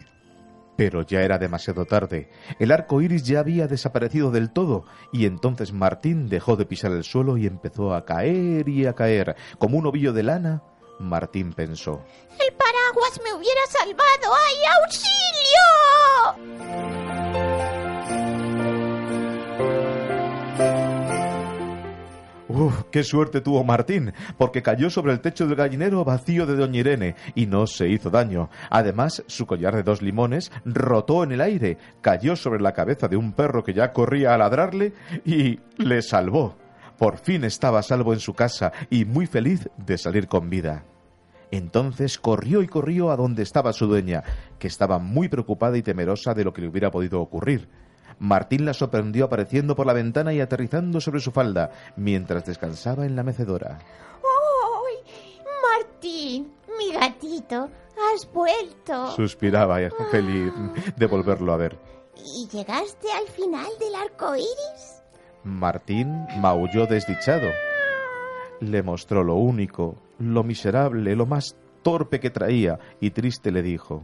Pero 0.77 1.03
ya 1.03 1.21
era 1.21 1.37
demasiado 1.37 1.85
tarde. 1.85 2.29
El 2.59 2.71
arco 2.71 3.01
iris 3.01 3.23
ya 3.23 3.39
había 3.39 3.67
desaparecido 3.67 4.31
del 4.31 4.51
todo, 4.51 4.85
y 5.11 5.25
entonces 5.25 5.71
Martín 5.71 6.29
dejó 6.29 6.55
de 6.55 6.65
pisar 6.65 6.91
el 6.91 7.03
suelo 7.03 7.37
y 7.37 7.45
empezó 7.45 7.93
a 7.93 8.05
caer 8.05 8.67
y 8.69 8.85
a 8.85 8.93
caer. 8.93 9.35
Como 9.59 9.77
un 9.77 9.85
ovillo 9.85 10.13
de 10.13 10.23
lana, 10.23 10.63
Martín 10.99 11.53
pensó. 11.53 12.03
El 12.39 12.53
paraguas 12.53 13.19
me 13.23 13.33
hubiera 13.33 13.61
salvado. 13.67 14.33
¡Ay, 14.33 14.55
auxilio! 14.81 17.22
Qué 22.91 23.03
suerte 23.03 23.41
tuvo 23.41 23.63
Martín, 23.63 24.13
porque 24.37 24.61
cayó 24.61 24.89
sobre 24.89 25.13
el 25.13 25.21
techo 25.21 25.47
del 25.47 25.55
gallinero 25.55 26.05
vacío 26.05 26.45
de 26.45 26.55
Doña 26.55 26.81
Irene 26.81 27.15
y 27.33 27.47
no 27.47 27.65
se 27.65 27.89
hizo 27.89 28.09
daño. 28.09 28.49
Además, 28.69 29.23
su 29.27 29.47
collar 29.47 29.75
de 29.75 29.81
dos 29.83 30.01
limones 30.01 30.51
rotó 30.63 31.23
en 31.23 31.31
el 31.31 31.41
aire, 31.41 31.77
cayó 32.01 32.35
sobre 32.35 32.61
la 32.61 32.73
cabeza 32.73 33.07
de 33.07 33.17
un 33.17 33.33
perro 33.33 33.63
que 33.63 33.73
ya 33.73 33.91
corría 33.91 34.33
a 34.33 34.37
ladrarle 34.37 34.93
y 35.25 35.59
le 35.77 36.01
salvó. 36.01 36.55
Por 36.97 37.17
fin 37.17 37.43
estaba 37.43 37.81
salvo 37.81 38.13
en 38.13 38.19
su 38.19 38.33
casa 38.33 38.71
y 38.89 39.05
muy 39.05 39.25
feliz 39.25 39.67
de 39.77 39.97
salir 39.97 40.27
con 40.27 40.49
vida. 40.49 40.85
Entonces 41.49 42.17
corrió 42.19 42.61
y 42.61 42.67
corrió 42.67 43.11
a 43.11 43.15
donde 43.15 43.43
estaba 43.43 43.73
su 43.73 43.87
dueña, 43.87 44.23
que 44.59 44.67
estaba 44.67 44.99
muy 44.99 45.27
preocupada 45.27 45.77
y 45.77 45.83
temerosa 45.83 46.33
de 46.33 46.43
lo 46.43 46.53
que 46.53 46.61
le 46.61 46.67
hubiera 46.67 46.91
podido 46.91 47.19
ocurrir. 47.19 47.67
Martín 48.19 48.65
la 48.65 48.73
sorprendió 48.73 49.25
apareciendo 49.25 49.75
por 49.75 49.85
la 49.85 49.93
ventana 49.93 50.33
y 50.33 50.41
aterrizando 50.41 51.01
sobre 51.01 51.19
su 51.19 51.31
falda, 51.31 51.71
mientras 51.95 52.45
descansaba 52.45 53.05
en 53.05 53.15
la 53.15 53.23
mecedora. 53.23 53.79
¡Ay! 53.79 55.43
Martín, 55.61 56.53
mi 56.77 56.93
gatito, 56.93 57.69
has 58.13 58.31
vuelto. 58.31 59.11
Suspiraba 59.11 59.77
feliz 60.11 60.53
de 60.95 61.05
volverlo 61.05 61.53
a 61.53 61.57
ver. 61.57 61.77
¿Y 62.15 62.47
llegaste 62.47 63.11
al 63.11 63.27
final 63.27 63.67
del 63.79 63.95
arco 63.95 64.35
iris? 64.35 65.03
Martín 65.43 66.25
maulló 66.37 66.85
desdichado. 66.85 67.49
Le 68.59 68.81
mostró 68.83 69.23
lo 69.23 69.35
único, 69.35 69.97
lo 70.19 70.43
miserable, 70.43 71.15
lo 71.15 71.25
más 71.25 71.55
torpe 71.81 72.19
que 72.19 72.29
traía, 72.29 72.79
y 73.01 73.11
triste 73.11 73.51
le 73.51 73.61
dijo 73.61 74.03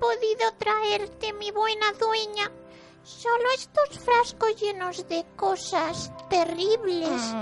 podido 0.00 0.52
traerte, 0.58 1.32
mi 1.34 1.50
buena 1.50 1.92
dueña. 1.92 2.50
Solo 3.02 3.44
estos 3.54 3.98
frascos 3.98 4.60
llenos 4.60 5.06
de 5.08 5.24
cosas 5.36 6.12
terribles. 6.28 7.34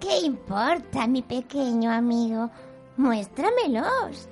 ¿Qué 0.00 0.18
importa, 0.18 1.06
mi 1.06 1.22
pequeño 1.22 1.90
amigo? 1.92 2.50
Muéstramelos. 2.96 4.28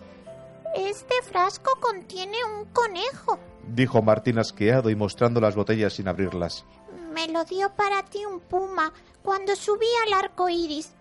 Este 0.75 1.15
frasco 1.23 1.71
contiene 1.81 2.37
un 2.45 2.67
conejo. 2.67 3.39
dijo 3.69 4.03
Martín 4.03 4.39
asqueado 4.39 4.91
y 4.91 4.95
mostrando 4.97 5.41
las 5.41 5.55
botellas 5.57 5.95
sin 5.95 6.09
abrirlas. 6.09 6.65
Me 7.13 7.29
lo 7.29 7.45
dio 7.45 7.75
para 7.75 8.05
ti 8.05 8.25
un 8.27 8.41
puma 8.41 8.93
cuando 9.23 9.57
subí 9.57 9.89
al 10.07 10.13
arco 10.13 10.49
iris. 10.49 10.93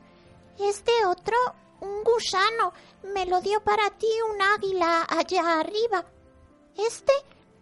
Este 0.59 0.91
otro, 1.05 1.35
un 1.81 2.03
gusano. 2.03 2.71
Me 3.13 3.25
lo 3.25 3.41
dio 3.41 3.61
para 3.61 3.89
ti 3.91 4.07
un 4.33 4.41
águila 4.41 5.05
allá 5.09 5.59
arriba. 5.59 6.05
Este, 6.77 7.13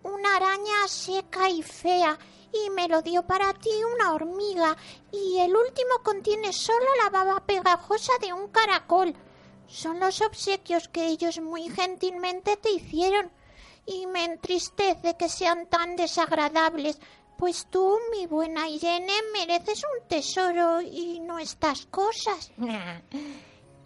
una 0.04 0.36
araña 0.36 0.88
seca 0.88 1.50
y 1.50 1.64
fea. 1.64 2.18
Y 2.52 2.70
me 2.70 2.88
lo 2.88 3.02
dio 3.02 3.24
para 3.24 3.54
ti 3.54 3.72
una 3.96 4.14
hormiga. 4.14 4.78
Y 5.12 5.40
el 5.40 5.56
último 5.56 6.00
contiene 6.04 6.54
solo 6.54 6.86
la 7.04 7.10
baba 7.10 7.46
pegajosa 7.46 8.14
de 8.22 8.32
un 8.34 8.48
caracol. 8.50 9.14
Son 9.68 10.00
los 10.00 10.22
obsequios 10.22 10.88
que 10.88 11.08
ellos 11.08 11.40
muy 11.40 11.70
gentilmente 11.70 12.58
te 12.58 12.72
hicieron. 12.72 13.32
Y 13.86 14.06
me 14.08 14.26
entristece 14.26 15.18
que 15.18 15.30
sean 15.30 15.68
tan 15.68 15.96
desagradables, 15.96 17.00
pues 17.38 17.68
tú, 17.70 17.98
mi 18.12 18.28
buena 18.28 18.70
Irene, 18.70 19.14
mereces 19.34 19.84
un 19.84 20.08
tesoro 20.08 20.82
y 20.82 21.20
no 21.20 21.40
estas 21.40 21.86
cosas. 21.88 22.52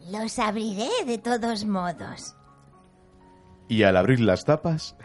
Los 0.09 0.39
abriré 0.39 0.89
de 1.05 1.17
todos 1.17 1.65
modos. 1.65 2.36
Y 3.67 3.83
al 3.83 3.97
abrir 3.97 4.19
las 4.19 4.45
tapas, 4.45 4.95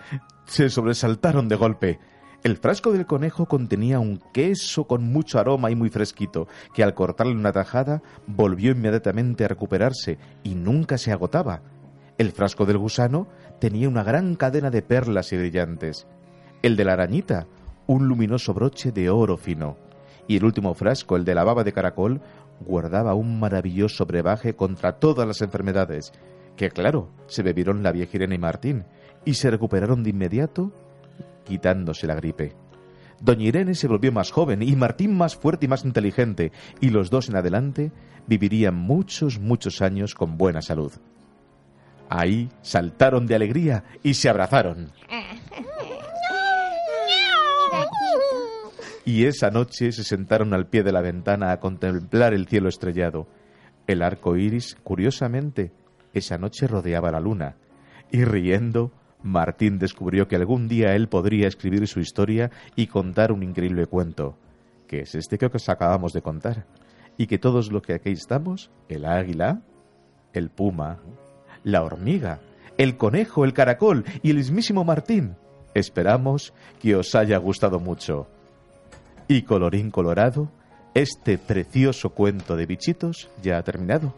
se 0.45 0.71
sobresaltaron 0.71 1.49
de 1.49 1.57
golpe. 1.57 1.99
El 2.45 2.57
frasco 2.57 2.93
del 2.93 3.07
conejo 3.07 3.47
contenía 3.47 4.01
un 4.01 4.21
queso 4.33 4.87
con 4.87 5.05
mucho 5.05 5.39
aroma 5.39 5.71
y 5.71 5.77
muy 5.77 5.91
fresquito, 5.91 6.49
que 6.75 6.83
al 6.83 6.95
cortarle 6.95 7.35
una 7.35 7.53
tajada 7.53 8.03
volvió 8.27 8.73
inmediatamente 8.73 9.45
a 9.45 9.49
recuperarse 9.49 10.19
y 10.43 10.55
nunca 10.55 10.99
se 10.99 11.13
agotaba. 11.13 11.63
El 12.19 12.33
frasco 12.33 12.67
del 12.67 12.79
gusano 12.79 13.29
tenía 13.61 13.89
una 13.89 14.03
gran 14.03 14.35
cadena 14.35 14.71
de 14.71 14.83
perlas 14.83 15.33
y 15.33 15.37
brillantes. 15.37 16.07
El 16.63 16.77
de 16.77 16.85
la 16.85 16.95
arañita, 16.95 17.47
un 17.87 18.09
luminoso 18.09 18.55
broche 18.55 18.93
de 18.93 19.09
oro 19.11 19.37
fino. 19.37 19.77
Y 20.27 20.37
el 20.37 20.45
último 20.45 20.75
frasco, 20.75 21.17
el 21.17 21.25
de 21.25 21.35
la 21.35 21.45
baba 21.45 21.65
de 21.65 21.73
caracol, 21.73 22.21
guardaba 22.61 23.15
un 23.15 23.41
maravilloso 23.41 24.07
brebaje 24.07 24.55
contra 24.55 24.99
todas 24.99 25.27
las 25.27 25.43
enfermedades, 25.43 26.13
que 26.57 26.71
claro, 26.71 27.11
se 27.27 27.43
bebieron 27.43 27.83
la 27.83 27.93
vieja 27.93 28.17
Irene 28.17 28.35
y 28.35 28.39
Martín, 28.39 28.85
y 29.25 29.35
se 29.35 29.51
recuperaron 29.51 30.03
de 30.03 30.11
inmediato 30.11 30.73
quitándose 31.45 32.07
la 32.07 32.15
gripe. 32.15 32.55
Doña 33.21 33.45
Irene 33.45 33.75
se 33.75 33.89
volvió 33.89 34.11
más 34.13 34.31
joven 34.31 34.63
y 34.63 34.75
Martín 34.75 35.17
más 35.17 35.37
fuerte 35.37 35.67
y 35.67 35.69
más 35.69 35.85
inteligente, 35.85 36.53
y 36.81 36.91
los 36.91 37.11
dos 37.11 37.29
en 37.29 37.37
adelante 37.37 37.93
vivirían 38.27 38.75
muchos, 38.75 39.39
muchos 39.39 39.81
años 39.81 40.15
con 40.15 40.37
buena 40.37 40.63
salud. 40.63 40.93
Ahí 42.09 42.49
saltaron 42.63 43.27
de 43.27 43.35
alegría 43.35 43.85
y 44.03 44.15
se 44.15 44.29
abrazaron. 44.29 44.93
Y 49.05 49.25
esa 49.25 49.51
noche 49.51 49.93
se 49.93 50.05
sentaron 50.05 50.55
al 50.55 50.67
pie 50.67 50.83
de 50.83 50.93
la 50.93 51.01
ventana 51.01 51.53
a 51.53 51.59
contemplar 51.59 52.35
el 52.35 52.47
cielo 52.47 52.69
estrellado. 52.69 53.27
El 53.87 54.03
arco 54.03 54.37
iris, 54.37 54.77
curiosamente, 54.83 55.73
esa 56.13 56.39
noche 56.39 56.67
rodeaba 56.67 57.11
la 57.11 57.21
luna. 57.21 57.57
Y 58.11 58.25
riendo, 58.25 58.93
Martín 59.23 59.79
descubrió 59.79 60.29
que 60.29 60.37
algún 60.37 60.69
día 60.69 60.95
él 60.95 61.09
podría 61.09 61.49
escribir 61.49 61.87
su 61.87 62.01
historia 62.01 62.51
y 62.77 62.87
contar 62.87 63.33
un 63.33 63.43
increíble 63.43 63.87
cuento, 63.87 64.37
que 64.87 65.01
es 65.01 65.15
este 65.15 65.39
que 65.39 65.47
os 65.47 65.69
acabamos 65.69 66.13
de 66.13 66.23
contar. 66.23 66.67
Y 67.17 67.27
que 67.27 67.39
todos 67.39 67.71
los 67.71 67.83
que 67.83 67.95
aquí 67.95 68.11
estamos, 68.11 68.71
el 68.89 69.05
águila, 69.05 69.63
el 70.33 70.51
puma, 70.51 70.99
la 71.63 71.83
hormiga, 71.83 72.41
el 72.79 72.97
conejo, 72.97 73.45
el 73.45 73.53
caracol 73.53 74.05
y 74.23 74.31
el 74.31 74.37
mismísimo 74.37 74.85
Martín, 74.85 75.37
esperamos 75.75 76.53
que 76.81 76.97
os 76.97 77.15
haya 77.15 77.37
gustado 77.39 77.81
mucho. 77.81 78.29
Y 79.29 79.43
colorín 79.43 79.91
colorado, 79.91 80.51
este 80.95 81.39
precioso 81.39 82.11
cuento 82.11 82.57
de 82.57 82.67
bichitos 82.67 83.29
ya 83.43 83.59
ha 83.59 83.63
terminado. 83.63 84.15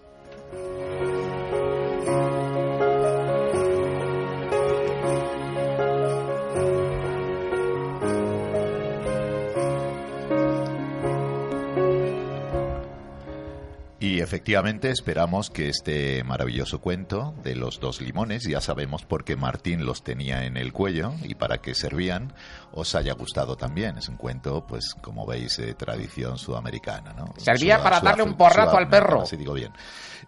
Efectivamente 14.25 14.91
esperamos 14.91 15.51
que 15.51 15.69
este 15.69 16.25
maravilloso 16.25 16.81
cuento 16.81 17.35
de 17.45 17.55
los 17.55 17.79
dos 17.79 18.01
limones, 18.01 18.43
ya 18.45 18.61
sabemos 18.61 19.05
por 19.05 19.25
qué 19.25 19.37
Martín 19.37 19.85
los 19.87 20.03
tenía 20.03 20.45
en 20.47 20.57
el 20.57 20.73
cuello 20.73 21.13
y 21.23 21.35
para 21.37 21.59
qué 21.59 21.75
servían, 21.75 22.33
os 22.73 22.95
haya 22.97 23.13
gustado 23.15 23.57
también. 23.57 23.99
Es 23.99 24.09
un 24.09 24.17
cuento, 24.17 24.67
pues 24.67 24.95
como 25.01 25.25
veis, 25.27 25.57
de 25.59 25.75
tradición 25.75 26.39
sudamericana. 26.39 27.13
¿no? 27.13 27.33
Servía 27.37 27.83
para 27.83 28.01
darle 28.01 28.25
un 28.25 28.37
porrazo 28.37 28.77
al 28.77 28.89
perro. 28.89 29.25
Si 29.27 29.37
digo 29.37 29.53
bien. 29.53 29.73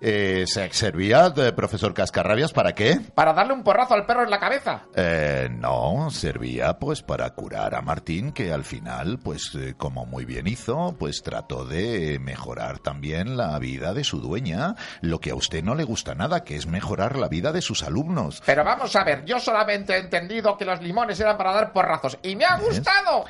Eh, 0.00 0.44
¿se- 0.46 0.70
¿Servía, 0.72 1.30
de 1.30 1.52
profesor 1.54 1.94
Cascarrabias, 1.94 2.52
para 2.52 2.74
qué? 2.74 3.00
Para 3.14 3.32
darle 3.32 3.54
un 3.54 3.62
porrazo 3.64 3.94
al 3.94 4.04
perro 4.04 4.24
en 4.24 4.30
la 4.30 4.38
cabeza. 4.38 4.82
Eh, 4.94 5.48
no, 5.50 6.10
servía 6.10 6.78
pues 6.78 7.02
para 7.02 7.30
curar 7.30 7.74
a 7.74 7.80
Martín, 7.80 8.32
que 8.32 8.52
al 8.52 8.62
final, 8.64 9.18
pues 9.18 9.52
eh, 9.54 9.74
como 9.76 10.04
muy 10.04 10.26
bien 10.26 10.46
hizo, 10.46 10.94
pues 10.98 11.22
trató 11.22 11.64
de 11.64 12.18
mejorar 12.20 12.78
también 12.80 13.38
la 13.38 13.58
vida 13.58 13.85
de 13.94 14.04
su 14.04 14.20
dueña, 14.20 14.74
lo 15.00 15.20
que 15.20 15.30
a 15.30 15.34
usted 15.34 15.62
no 15.62 15.74
le 15.74 15.84
gusta 15.84 16.14
nada, 16.14 16.44
que 16.44 16.56
es 16.56 16.66
mejorar 16.66 17.16
la 17.16 17.28
vida 17.28 17.52
de 17.52 17.62
sus 17.62 17.82
alumnos. 17.82 18.42
Pero 18.44 18.64
vamos 18.64 18.94
a 18.96 19.04
ver, 19.04 19.24
yo 19.24 19.38
solamente 19.40 19.94
he 19.94 19.98
entendido 19.98 20.56
que 20.56 20.64
los 20.64 20.80
limones 20.80 21.18
eran 21.20 21.36
para 21.36 21.52
dar 21.52 21.72
porrazos 21.72 22.18
y 22.22 22.36
me 22.36 22.44
ha 22.44 22.56
gustado. 22.58 23.24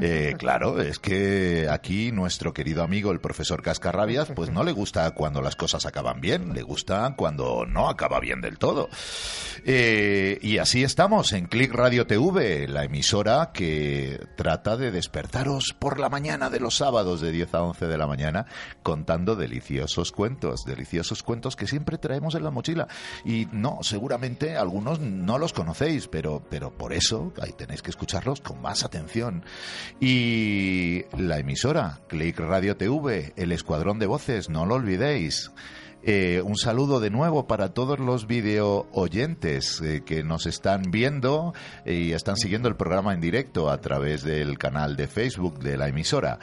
Eh, 0.00 0.34
claro, 0.38 0.80
es 0.80 0.98
que 0.98 1.68
aquí 1.70 2.12
nuestro 2.12 2.52
querido 2.52 2.82
amigo 2.82 3.12
el 3.12 3.20
profesor 3.20 3.62
Cascarrabias, 3.62 4.28
pues 4.34 4.50
no 4.50 4.64
le 4.64 4.72
gusta 4.72 5.10
cuando 5.12 5.42
las 5.42 5.56
cosas 5.56 5.86
acaban 5.86 6.20
bien, 6.20 6.54
le 6.54 6.62
gusta 6.62 7.14
cuando 7.16 7.66
no 7.66 7.88
acaba 7.88 8.20
bien 8.20 8.40
del 8.40 8.58
todo. 8.58 8.88
Eh, 9.64 10.38
y 10.42 10.58
así 10.58 10.82
estamos 10.82 11.32
en 11.32 11.46
Click 11.46 11.72
Radio 11.72 12.06
TV, 12.06 12.68
la 12.68 12.84
emisora 12.84 13.50
que 13.52 14.20
trata 14.36 14.76
de 14.76 14.90
despertaros 14.90 15.74
por 15.78 15.98
la 15.98 16.08
mañana 16.08 16.50
de 16.50 16.60
los 16.60 16.76
sábados 16.76 17.20
de 17.20 17.32
10 17.32 17.54
a 17.54 17.62
11 17.62 17.86
de 17.86 17.98
la 17.98 18.06
mañana 18.06 18.46
contando 18.82 19.36
deliciosos 19.36 20.12
cuentos, 20.12 20.64
deliciosos 20.64 21.22
cuentos 21.22 21.56
que 21.56 21.66
siempre 21.66 21.98
traemos 21.98 22.34
en 22.34 22.44
la 22.44 22.50
mochila. 22.50 22.88
Y 23.24 23.46
no, 23.52 23.78
seguramente 23.82 24.56
algunos 24.56 25.00
no 25.00 25.38
los 25.38 25.52
conocéis, 25.52 26.08
pero, 26.08 26.42
pero 26.50 26.76
por 26.76 26.92
eso 26.92 27.32
ahí 27.40 27.52
tenéis 27.52 27.82
que 27.82 27.90
escucharlos 27.90 28.40
con 28.40 28.60
más 28.60 28.84
atención. 28.84 29.44
Y 30.00 31.04
la 31.16 31.38
emisora, 31.38 32.00
Click 32.08 32.38
Radio 32.38 32.76
TV, 32.76 33.32
el 33.36 33.52
escuadrón 33.52 33.98
de 33.98 34.06
voces, 34.06 34.48
no 34.48 34.66
lo 34.66 34.74
olvidéis. 34.74 35.50
Eh, 36.06 36.42
un 36.44 36.58
saludo 36.58 37.00
de 37.00 37.08
nuevo 37.08 37.46
para 37.46 37.72
todos 37.72 37.98
los 37.98 38.26
video 38.26 38.86
oyentes 38.92 39.80
eh, 39.80 40.02
que 40.04 40.22
nos 40.22 40.44
están 40.44 40.90
viendo 40.90 41.54
y 41.86 42.12
están 42.12 42.36
siguiendo 42.36 42.68
el 42.68 42.76
programa 42.76 43.14
en 43.14 43.22
directo 43.22 43.70
a 43.70 43.80
través 43.80 44.22
del 44.22 44.58
canal 44.58 44.96
de 44.96 45.08
Facebook 45.08 45.60
de 45.60 45.78
la 45.78 45.88
emisora. 45.88 46.38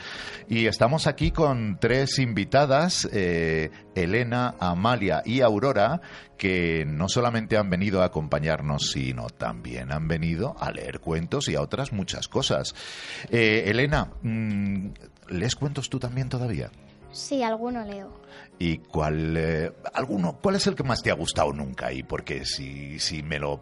Y 0.49 0.65
estamos 0.65 1.05
aquí 1.05 1.29
con 1.29 1.77
tres 1.79 2.17
invitadas, 2.17 3.07
eh, 3.13 3.69
Elena, 3.93 4.55
Amalia 4.59 5.21
y 5.23 5.41
Aurora, 5.41 6.01
que 6.39 6.83
no 6.87 7.07
solamente 7.07 7.55
han 7.55 7.69
venido 7.69 8.01
a 8.01 8.05
acompañarnos, 8.05 8.89
sino 8.89 9.27
también 9.27 9.91
han 9.91 10.07
venido 10.07 10.55
a 10.59 10.71
leer 10.71 10.99
cuentos 11.01 11.47
y 11.49 11.55
a 11.55 11.61
otras 11.61 11.93
muchas 11.93 12.27
cosas. 12.27 12.73
Elena, 13.29 14.09
mm, 14.23 14.87
¿lees 15.29 15.55
cuentos 15.55 15.87
tú 15.87 15.99
también 15.99 16.29
todavía? 16.29 16.71
Sí, 17.11 17.43
alguno 17.43 17.83
leo. 17.83 18.09
¿Y 18.59 18.77
cuál, 18.77 19.35
eh, 19.37 19.71
alguno, 19.93 20.37
cuál 20.41 20.55
es 20.55 20.67
el 20.67 20.75
que 20.75 20.83
más 20.83 21.01
te 21.01 21.11
ha 21.11 21.15
gustado 21.15 21.51
nunca? 21.53 21.91
Y 21.91 22.03
porque 22.03 22.45
si, 22.45 22.99
si 22.99 23.23
me 23.23 23.39
lo... 23.39 23.61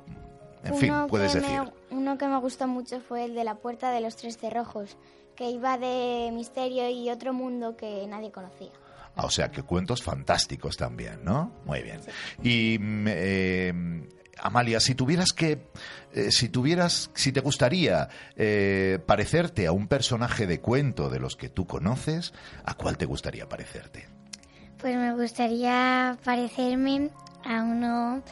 En 0.63 0.75
fin, 0.75 0.93
puedes 1.07 1.33
que 1.33 1.39
decir. 1.39 1.62
Me, 1.62 1.97
uno 1.97 2.17
que 2.17 2.27
me 2.27 2.38
gustó 2.39 2.67
mucho 2.67 2.99
fue 2.99 3.23
el 3.25 3.33
de 3.33 3.43
la 3.45 3.55
puerta 3.55 3.91
de 3.91 4.01
los 4.01 4.17
tres 4.17 4.38
cerrojos, 4.38 4.97
que 5.36 5.49
iba 5.49 5.78
de 5.78 6.32
misterio 6.34 6.89
y 6.89 7.09
otro 7.09 7.34
mundo 7.34 7.78
que 7.78 8.05
nadie 8.07 8.32
conocía. 8.32 8.71
Ah, 9.15 9.26
O 9.26 9.30
sea, 9.30 9.49
que 9.49 9.63
cuentos 9.63 10.03
fantásticos 10.03 10.76
también, 10.76 11.24
¿no? 11.24 11.51
Muy 11.65 11.82
bien. 11.82 12.01
Y 12.43 12.78
mm, 12.80 13.05
eh, 13.07 13.74
Amalia, 14.41 14.79
si 14.79 14.95
tuvieras 14.95 15.33
que, 15.33 15.67
eh, 16.13 16.31
si 16.31 16.49
tuvieras, 16.49 17.11
si 17.13 17.31
te 17.31 17.41
gustaría 17.41 18.09
eh, 18.35 18.99
parecerte 19.05 19.67
a 19.67 19.71
un 19.71 19.87
personaje 19.87 20.47
de 20.47 20.59
cuento 20.59 21.09
de 21.09 21.19
los 21.19 21.35
que 21.35 21.49
tú 21.49 21.65
conoces, 21.65 22.33
¿a 22.65 22.73
cuál 22.75 22.97
te 22.97 23.05
gustaría 23.05 23.47
parecerte? 23.47 24.07
Pues 24.79 24.95
me 24.95 25.13
gustaría 25.13 26.17
parecerme 26.23 27.09
a 27.43 27.63
uno 27.63 28.23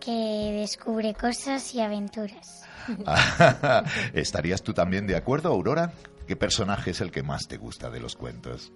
que 0.00 0.58
descubre 0.60 1.14
cosas 1.14 1.74
y 1.74 1.80
aventuras. 1.80 2.62
¿Estarías 4.12 4.62
tú 4.62 4.72
también 4.72 5.06
de 5.06 5.16
acuerdo, 5.16 5.48
Aurora? 5.48 5.92
¿Qué 6.26 6.36
personaje 6.36 6.90
es 6.90 7.00
el 7.00 7.10
que 7.10 7.22
más 7.22 7.46
te 7.46 7.56
gusta 7.56 7.90
de 7.90 8.00
los 8.00 8.16
cuentos? 8.16 8.72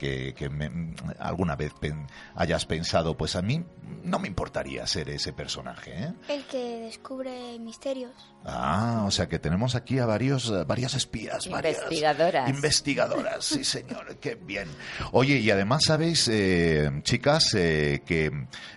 Que, 0.00 0.32
que 0.34 0.48
me- 0.48 0.94
alguna 1.18 1.56
vez 1.56 1.74
pen- 1.78 2.06
hayas 2.34 2.64
pensado, 2.64 3.18
pues 3.18 3.36
a 3.36 3.42
mí 3.42 3.62
no 4.02 4.18
me 4.18 4.28
importaría 4.28 4.86
ser 4.86 5.10
ese 5.10 5.34
personaje, 5.34 5.92
¿eh? 5.92 6.12
El 6.28 6.42
que 6.44 6.80
descubre 6.80 7.58
misterios. 7.58 8.12
Ah, 8.46 9.04
o 9.06 9.10
sea 9.10 9.28
que 9.28 9.38
tenemos 9.38 9.74
aquí 9.74 9.98
a 9.98 10.06
varios, 10.06 10.48
eh, 10.48 10.64
varias 10.66 10.94
espías, 10.94 11.46
varias 11.50 11.76
Investigadoras. 11.82 12.48
investigadoras, 12.48 13.44
sí 13.44 13.62
señor, 13.62 14.16
qué 14.16 14.36
bien. 14.36 14.68
Oye, 15.12 15.36
y 15.36 15.50
además 15.50 15.84
sabéis, 15.84 16.26
eh, 16.32 16.90
chicas, 17.02 17.52
eh, 17.52 18.00
que 18.06 18.30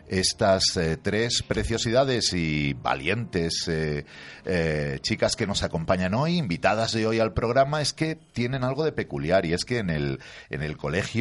estas 0.10 0.76
eh, 0.76 0.98
tres 1.02 1.42
preciosidades 1.48 2.34
y 2.34 2.74
valientes 2.74 3.66
eh, 3.70 4.06
eh, 4.46 5.00
chicas 5.02 5.38
que 5.38 5.48
nos 5.48 5.64
acompañan 5.64 6.14
hoy, 6.14 6.38
invitadas 6.38 6.92
de 6.92 7.08
hoy 7.08 7.20
al 7.22 7.32
programa, 7.34 7.82
es 7.82 7.94
que 7.94 8.16
tienen 8.16 8.66
algo 8.66 8.84
de 8.84 8.92
peculiar 8.92 9.46
y 9.46 9.54
es 9.54 9.64
que 9.64 9.78
en 9.78 9.90
el, 9.90 10.20
en 10.50 10.62
el 10.62 10.76
colegio 10.76 11.12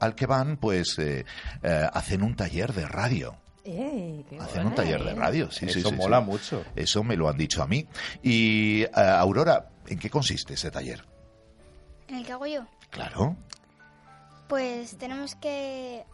al 0.00 0.14
que 0.14 0.26
van, 0.26 0.56
pues 0.56 0.98
eh, 0.98 1.24
eh, 1.62 1.88
hacen 1.92 2.22
un 2.22 2.34
taller 2.36 2.72
de 2.72 2.86
radio. 2.86 3.36
¡Ey, 3.64 4.24
qué 4.28 4.38
Hacen 4.38 4.66
un 4.66 4.74
taller 4.74 5.02
de 5.04 5.14
radio, 5.14 5.50
sí, 5.50 5.68
sí, 5.68 5.80
Eso 5.80 5.90
sí, 5.90 5.96
mola 5.96 6.20
sí. 6.20 6.26
mucho. 6.26 6.64
Eso 6.74 7.04
me 7.04 7.16
lo 7.16 7.28
han 7.28 7.36
dicho 7.36 7.62
a 7.62 7.66
mí. 7.66 7.86
Y, 8.22 8.82
eh, 8.82 8.90
Aurora, 8.94 9.68
¿en 9.86 9.98
qué 9.98 10.08
consiste 10.08 10.54
ese 10.54 10.70
taller? 10.70 11.04
¿En 12.08 12.16
el 12.16 12.24
que 12.26 12.32
hago 12.32 12.46
yo? 12.46 12.66
Claro. 12.90 13.36
Pues 14.48 14.96
tenemos 14.96 15.34
que 15.34 16.04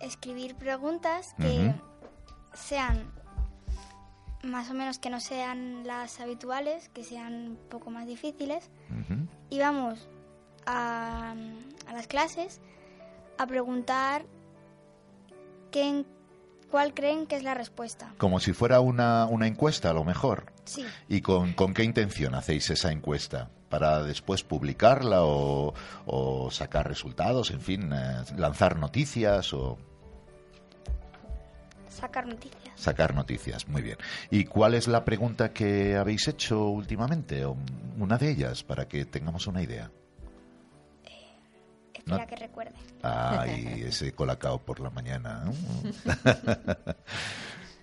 escribir 0.00 0.54
preguntas 0.56 1.34
que 1.38 1.68
Ujú. 1.68 1.74
sean 2.52 3.10
más 4.42 4.70
o 4.70 4.74
menos 4.74 4.98
que 4.98 5.10
no 5.10 5.20
sean 5.20 5.86
las 5.86 6.20
habituales, 6.20 6.88
que 6.90 7.02
sean 7.04 7.32
un 7.32 7.56
poco 7.70 7.90
más 7.90 8.06
difíciles. 8.06 8.70
Ujú. 8.90 9.26
Y 9.50 9.58
vamos 9.58 10.06
a, 10.66 11.34
a 11.86 11.92
las 11.92 12.06
clases 12.06 12.60
a 13.38 13.46
preguntar 13.46 14.24
qué, 15.70 16.04
cuál 16.70 16.94
creen 16.94 17.26
que 17.26 17.36
es 17.36 17.42
la 17.42 17.54
respuesta. 17.54 18.14
Como 18.18 18.40
si 18.40 18.52
fuera 18.52 18.80
una, 18.80 19.26
una 19.26 19.46
encuesta, 19.46 19.90
a 19.90 19.94
lo 19.94 20.04
mejor. 20.04 20.52
Sí. 20.64 20.84
¿Y 21.08 21.20
con, 21.20 21.52
con 21.52 21.74
qué 21.74 21.84
intención 21.84 22.34
hacéis 22.34 22.70
esa 22.70 22.90
encuesta? 22.92 23.50
¿Para 23.68 24.02
después 24.04 24.42
publicarla 24.42 25.22
o, 25.24 25.74
o 26.06 26.50
sacar 26.50 26.88
resultados? 26.88 27.50
En 27.50 27.60
fin, 27.60 27.92
eh, 27.92 28.22
lanzar 28.36 28.78
noticias 28.78 29.52
o 29.52 29.76
Sacar 31.88 32.26
noticias. 32.26 32.78
sacar 32.78 33.14
noticias. 33.14 33.68
Muy 33.68 33.80
bien. 33.80 33.96
¿Y 34.30 34.44
cuál 34.44 34.74
es 34.74 34.86
la 34.86 35.04
pregunta 35.04 35.52
que 35.52 35.96
habéis 35.96 36.28
hecho 36.28 36.64
últimamente? 36.68 37.44
O 37.46 37.56
una 37.98 38.18
de 38.18 38.30
ellas, 38.30 38.62
para 38.62 38.86
que 38.86 39.04
tengamos 39.06 39.46
una 39.46 39.62
idea. 39.62 39.90
Espera 42.06 42.22
No. 42.22 42.26
que 42.28 42.36
recuerde. 42.36 42.72
Ay, 43.02 43.84
ese 43.88 44.12
colacao 44.12 44.58
por 44.60 44.78
la 44.80 44.90
mañana. 44.90 45.42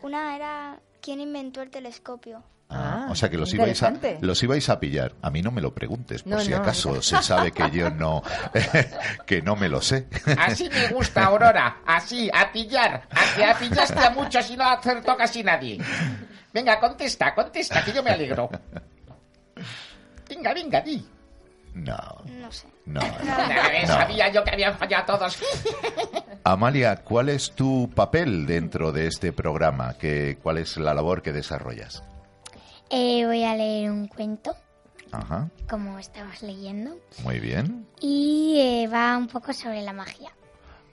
Una 0.01 0.35
era 0.35 0.79
quién 1.01 1.19
inventó 1.19 1.61
el 1.61 1.69
telescopio. 1.69 2.37
Ah, 2.69 3.05
Ah, 3.05 3.07
o 3.11 3.15
sea 3.15 3.29
que 3.29 3.37
los 3.37 3.53
ibais, 3.53 3.83
a, 3.83 3.93
los 4.21 4.41
ibais 4.41 4.67
a 4.69 4.79
pillar. 4.79 5.13
A 5.21 5.29
mí 5.29 5.41
no 5.43 5.51
me 5.51 5.61
lo 5.61 5.75
preguntes, 5.75 6.23
por 6.23 6.31
No, 6.33 6.39
si 6.39 6.49
no, 6.51 6.57
acaso 6.57 6.95
no. 6.95 7.01
se 7.03 7.21
sabe 7.21 7.51
que 7.51 7.69
yo 7.69 7.91
no, 7.91 8.23
que 9.27 9.41
no 9.43 9.55
me 9.57 9.67
lo 9.69 9.79
sé. 9.81 10.07
Así 10.39 10.69
me 10.69 10.87
gusta, 10.87 11.25
Aurora. 11.25 11.81
Así, 11.85 12.31
a 12.33 12.51
pillar. 12.51 13.07
A 13.11 13.35
que 13.35 13.43
a 13.45 13.59
pillaste 13.59 13.99
a 13.99 14.09
muchos 14.11 14.49
y 14.49 14.55
no 14.57 14.63
acertó 14.63 15.15
casi 15.17 15.43
nadie. 15.43 15.77
Venga, 16.53 16.79
contesta, 16.79 17.35
contesta, 17.35 17.83
que 17.83 17.91
yo 17.91 18.01
me 18.01 18.11
alegro. 18.11 18.49
Venga, 20.29 20.53
venga, 20.53 20.81
di. 20.81 21.05
No, 21.73 21.97
No 22.25 22.51
sé. 22.51 22.67
no. 22.85 23.01
Nada, 23.23 23.69
no. 23.81 23.87
Sabía 23.87 24.31
yo 24.31 24.43
que 24.43 24.51
habían 24.51 24.77
fallado 24.77 25.17
todos. 25.17 25.39
Amalia, 26.43 26.97
¿cuál 27.03 27.29
es 27.29 27.51
tu 27.51 27.89
papel 27.95 28.45
dentro 28.45 28.91
de 28.91 29.07
este 29.07 29.31
programa? 29.33 29.95
¿Qué, 29.97 30.37
¿Cuál 30.43 30.57
es 30.59 30.77
la 30.77 30.93
labor 30.93 31.21
que 31.21 31.31
desarrollas? 31.31 32.03
Eh, 32.89 33.25
voy 33.25 33.43
a 33.43 33.55
leer 33.55 33.89
un 33.89 34.07
cuento, 34.07 34.55
Ajá, 35.11 35.49
como 35.69 35.97
estabas 35.97 36.43
leyendo, 36.43 36.95
muy 37.23 37.39
bien. 37.39 37.87
y 37.99 38.57
eh, 38.59 38.87
va 38.87 39.17
un 39.17 39.27
poco 39.27 39.51
sobre 39.53 39.81
la 39.81 39.93
magia. 39.93 40.31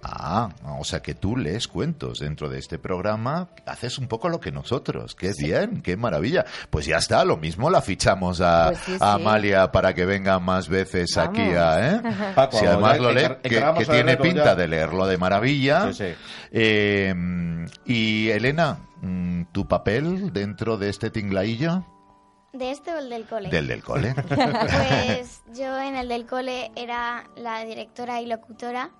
Ah, 0.03 0.49
o 0.79 0.85
sea 0.85 1.01
que 1.01 1.15
tú 1.15 1.37
lees 1.37 1.69
cuentos 1.69 2.21
dentro 2.21 2.49
de 2.49 2.59
este 2.59 2.79
programa, 2.79 3.51
haces 3.67 3.99
un 3.99 4.09
poco 4.09 4.29
lo 4.29 4.41
que 4.41 4.51
nosotros. 4.51 5.15
Qué 5.15 5.33
bien, 5.39 5.83
qué 5.83 5.97
maravilla. 5.97 6.47
Pues 6.71 6.87
ya 6.87 6.97
está, 6.97 7.25
lo 7.25 7.37
mismo 7.37 7.69
la 7.69 7.83
fichamos 7.83 8.41
a, 8.41 8.69
Pues 8.69 8.79
sí, 8.81 8.93
a 8.95 8.97
sí. 8.97 9.23
Amalia 9.23 9.71
para 9.73 9.95
que 9.95 10.07
venga 10.07 10.39
más 10.39 10.69
veces 10.69 11.15
Vamos. 11.17 11.39
aquí 11.39 11.51
a... 11.51 11.97
¿eh? 11.97 12.03
Paco, 12.35 12.59
si 12.59 12.67
además 12.67 12.97
ya 12.97 13.03
lo 13.03 13.13
lee, 13.13 13.29
que, 13.43 13.87
tiene 13.87 14.17
pinta 14.17 14.45
ya. 14.45 14.55
de 14.55 14.69
leerlo 14.69 15.07
de 15.07 15.19
maravilla. 15.19 15.93
Sí, 15.93 16.05
sí. 16.05 16.15
Eh, 16.51 17.15
y 17.85 18.31
Elena, 18.31 18.79
mm, 19.03 19.45
¿tu 19.53 19.69
papel 19.69 20.33
dentro 20.33 20.79
de 20.79 20.89
este 20.89 21.11
tinglaillo? 21.11 21.85
¿De 22.53 22.73
este 22.73 22.93
o 22.93 22.99
el 22.99 23.11
del 23.11 23.27
cole? 23.27 23.49
Del 23.49 23.69
del 23.69 23.83
cole. 23.83 24.15
Pues 24.29 25.43
yo 25.55 25.79
en 25.79 25.95
el 25.95 26.09
del 26.09 26.27
cole 26.27 26.73
era 26.75 27.25
la 27.37 27.65
directora 27.65 28.21
y 28.21 28.27
locutora 28.27 28.91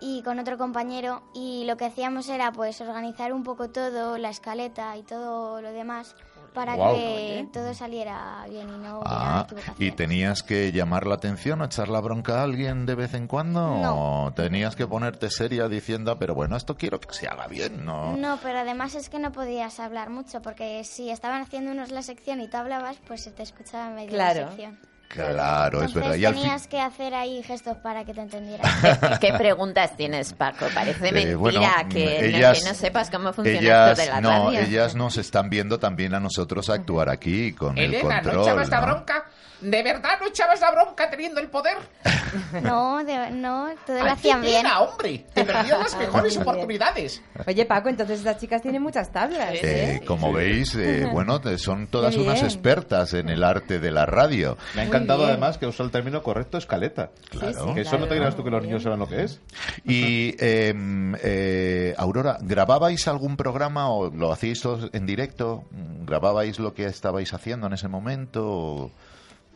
y 0.00 0.22
con 0.22 0.38
otro 0.38 0.58
compañero 0.58 1.22
y 1.34 1.64
lo 1.64 1.76
que 1.76 1.86
hacíamos 1.86 2.28
era 2.28 2.52
pues 2.52 2.80
organizar 2.80 3.32
un 3.32 3.44
poco 3.44 3.70
todo, 3.70 4.18
la 4.18 4.30
escaleta 4.30 4.96
y 4.96 5.02
todo 5.02 5.60
lo 5.60 5.72
demás 5.72 6.16
para 6.54 6.74
que 6.74 7.46
todo 7.52 7.72
saliera 7.74 8.44
bien 8.48 8.68
y 8.68 8.78
no 8.78 9.00
hubiera 9.00 9.40
Ah. 9.40 9.46
¿y 9.78 9.92
tenías 9.92 10.42
que 10.42 10.72
llamar 10.72 11.06
la 11.06 11.14
atención 11.14 11.60
o 11.60 11.64
echar 11.64 11.88
la 11.88 12.00
bronca 12.00 12.40
a 12.40 12.42
alguien 12.42 12.86
de 12.86 12.94
vez 12.94 13.14
en 13.14 13.26
cuando? 13.26 13.60
No. 13.60 14.24
¿O 14.24 14.32
tenías 14.32 14.74
que 14.76 14.86
ponerte 14.86 15.30
seria 15.30 15.68
diciendo, 15.68 16.18
pero 16.18 16.34
bueno, 16.34 16.56
esto 16.56 16.76
quiero 16.76 17.00
que 17.00 17.12
se 17.14 17.28
haga 17.28 17.46
bien, 17.46 17.84
¿no? 17.84 18.16
No, 18.16 18.38
pero 18.42 18.58
además 18.58 18.94
es 18.94 19.08
que 19.08 19.18
no 19.18 19.32
podías 19.32 19.78
hablar 19.80 20.10
mucho 20.10 20.42
porque 20.42 20.82
si 20.84 21.10
estaban 21.10 21.42
haciendo 21.42 21.70
unos 21.70 21.90
la 21.90 22.02
sección 22.02 22.40
y 22.40 22.48
tú 22.48 22.56
hablabas, 22.56 22.96
pues 23.06 23.22
se 23.22 23.30
te 23.30 23.42
escuchaba 23.42 23.88
en 23.88 23.94
medio 23.94 24.10
de 24.10 24.16
la 24.16 24.34
sección. 24.34 24.78
Claro, 25.12 25.78
es 25.82 25.88
Entonces 25.88 25.94
verdad. 26.02 26.14
Y 26.16 26.24
al 26.24 26.34
fin- 26.34 26.42
tenías 26.44 26.66
que 26.68 26.80
hacer 26.80 27.14
ahí 27.14 27.42
gestos 27.42 27.76
para 27.78 28.04
que 28.04 28.14
te 28.14 28.20
entendieran. 28.20 28.64
¿Qué 29.20 29.32
preguntas 29.32 29.96
tienes, 29.96 30.32
Paco? 30.34 30.66
Parece 30.72 31.08
Eh, 31.08 31.12
mentira 31.12 31.36
bueno, 31.36 31.60
que, 31.90 32.04
mm, 32.04 32.30
no- 32.30 32.36
ellas- 32.38 32.58
que 32.62 32.68
no 32.68 32.74
sepas 32.74 33.10
cómo 33.10 33.32
funciona 33.32 33.58
ellas, 33.60 33.90
esto 33.98 34.02
de 34.02 34.08
la 34.08 34.20
no, 34.20 34.44
radio. 34.46 34.60
ellas 34.60 34.94
nos 34.94 35.16
están 35.18 35.50
viendo 35.50 35.80
también 35.80 36.14
a 36.14 36.20
nosotros 36.20 36.70
actuar 36.70 37.08
aquí 37.08 37.52
con 37.54 37.76
el 37.76 37.86
Elena, 37.92 38.20
¿no 38.20 38.22
control. 38.22 38.42
echabas 38.44 38.68
la 38.70 38.80
¿no? 38.80 38.86
bronca? 38.86 39.24
¿De 39.60 39.82
verdad 39.82 40.12
no 40.20 40.26
echabas 40.28 40.58
la 40.62 40.70
bronca 40.70 41.10
teniendo 41.10 41.40
el 41.40 41.48
poder? 41.48 41.76
No, 42.62 43.02
de- 43.04 43.30
no, 43.32 43.66
todo 43.84 43.98
lo 43.98 44.04
¡Ay, 44.04 44.10
hacían 44.12 44.40
bien. 44.40 44.62
pena, 44.62 44.80
hombre! 44.82 45.26
Te 45.34 45.44
perdías 45.44 45.80
las 45.80 45.96
mejores 45.98 46.36
oportunidades. 46.38 47.20
Oye, 47.44 47.66
Paco, 47.66 47.88
entonces 47.88 48.18
estas 48.20 48.38
chicas 48.38 48.62
tienen 48.62 48.80
muchas 48.82 49.10
tablas, 49.10 49.52
¿eh? 49.54 49.96
Eh, 49.96 50.04
como 50.06 50.32
veis, 50.32 50.76
eh, 50.76 51.08
bueno, 51.12 51.40
son 51.58 51.88
todas 51.88 52.14
unas 52.16 52.40
expertas 52.44 53.14
en 53.14 53.28
el 53.30 53.42
arte 53.42 53.80
de 53.80 53.90
la 53.90 54.06
radio. 54.06 54.56
Me 54.76 54.82
Muy 54.82 54.90
encantado 55.02 55.18
bien. 55.20 55.30
además 55.30 55.58
que 55.58 55.66
usa 55.66 55.84
el 55.84 55.90
término 55.90 56.22
correcto 56.22 56.58
escaleta. 56.58 57.10
Claro. 57.30 57.68
sí, 57.68 57.74
Que 57.74 57.80
eso 57.82 57.90
claro. 57.90 58.04
no 58.04 58.08
te 58.10 58.16
creas 58.18 58.36
tú 58.36 58.44
que 58.44 58.50
los 58.50 58.62
niños 58.62 58.82
saben 58.82 58.98
lo 58.98 59.08
que 59.08 59.22
es. 59.24 59.40
Y, 59.84 60.34
eh, 60.38 60.74
eh, 61.22 61.94
Aurora, 61.98 62.38
¿grababais 62.42 63.06
algún 63.08 63.36
programa 63.36 63.90
o 63.90 64.10
lo 64.10 64.32
hacíais 64.32 64.60
todos 64.60 64.90
en 64.92 65.06
directo? 65.06 65.64
¿Grababais 66.06 66.58
lo 66.58 66.74
que 66.74 66.86
estabais 66.86 67.32
haciendo 67.34 67.66
en 67.66 67.72
ese 67.72 67.88
momento? 67.88 68.46
o- 68.46 68.90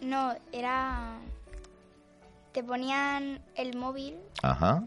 No, 0.01 0.35
era... 0.53 1.15
Te 2.53 2.63
ponían 2.63 3.41
el 3.57 3.77
móvil 3.77 4.17
Ajá. 4.43 4.85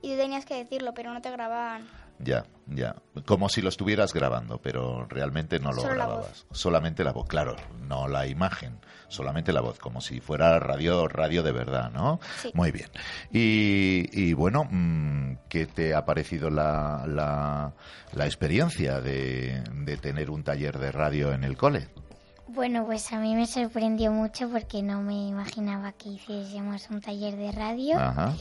y 0.00 0.10
tú 0.12 0.16
tenías 0.16 0.46
que 0.46 0.54
decirlo, 0.54 0.94
pero 0.94 1.12
no 1.12 1.20
te 1.20 1.30
grababan. 1.30 1.86
Ya, 2.22 2.44
ya. 2.68 2.94
Como 3.26 3.48
si 3.48 3.62
lo 3.62 3.68
estuvieras 3.68 4.12
grabando, 4.12 4.58
pero 4.58 5.06
realmente 5.06 5.58
no 5.58 5.72
lo 5.72 5.82
Solo 5.82 5.94
la 5.94 6.06
grababas. 6.06 6.46
Solamente 6.52 7.02
la 7.02 7.12
voz, 7.12 7.26
claro, 7.26 7.56
no 7.88 8.06
la 8.06 8.26
imagen, 8.26 8.78
solamente 9.08 9.52
la 9.52 9.60
voz, 9.60 9.78
como 9.78 10.00
si 10.00 10.20
fuera 10.20 10.58
radio, 10.60 11.08
radio 11.08 11.42
de 11.42 11.52
verdad, 11.52 11.90
¿no? 11.90 12.20
Sí. 12.40 12.50
Muy 12.54 12.70
bien. 12.70 12.88
Y, 13.32 14.08
y 14.12 14.34
bueno, 14.34 14.64
mm, 14.70 15.38
¿qué 15.48 15.66
te 15.66 15.94
ha 15.94 16.04
parecido 16.04 16.48
la, 16.48 17.04
la, 17.08 17.74
la 18.12 18.24
experiencia 18.24 19.00
de, 19.00 19.64
de 19.84 19.96
tener 19.96 20.30
un 20.30 20.44
taller 20.44 20.78
de 20.78 20.92
radio 20.92 21.32
en 21.32 21.42
el 21.42 21.56
cole? 21.56 21.88
Bueno, 22.46 22.84
pues 22.84 23.10
a 23.12 23.18
mí 23.18 23.34
me 23.34 23.46
sorprendió 23.46 24.12
mucho 24.12 24.48
porque 24.48 24.82
no 24.82 25.00
me 25.00 25.26
imaginaba 25.26 25.92
que 25.92 26.10
hiciésemos 26.10 26.88
un 26.90 27.00
taller 27.00 27.34
de 27.36 27.50
radio. 27.50 27.98
Ajá. 27.98 28.34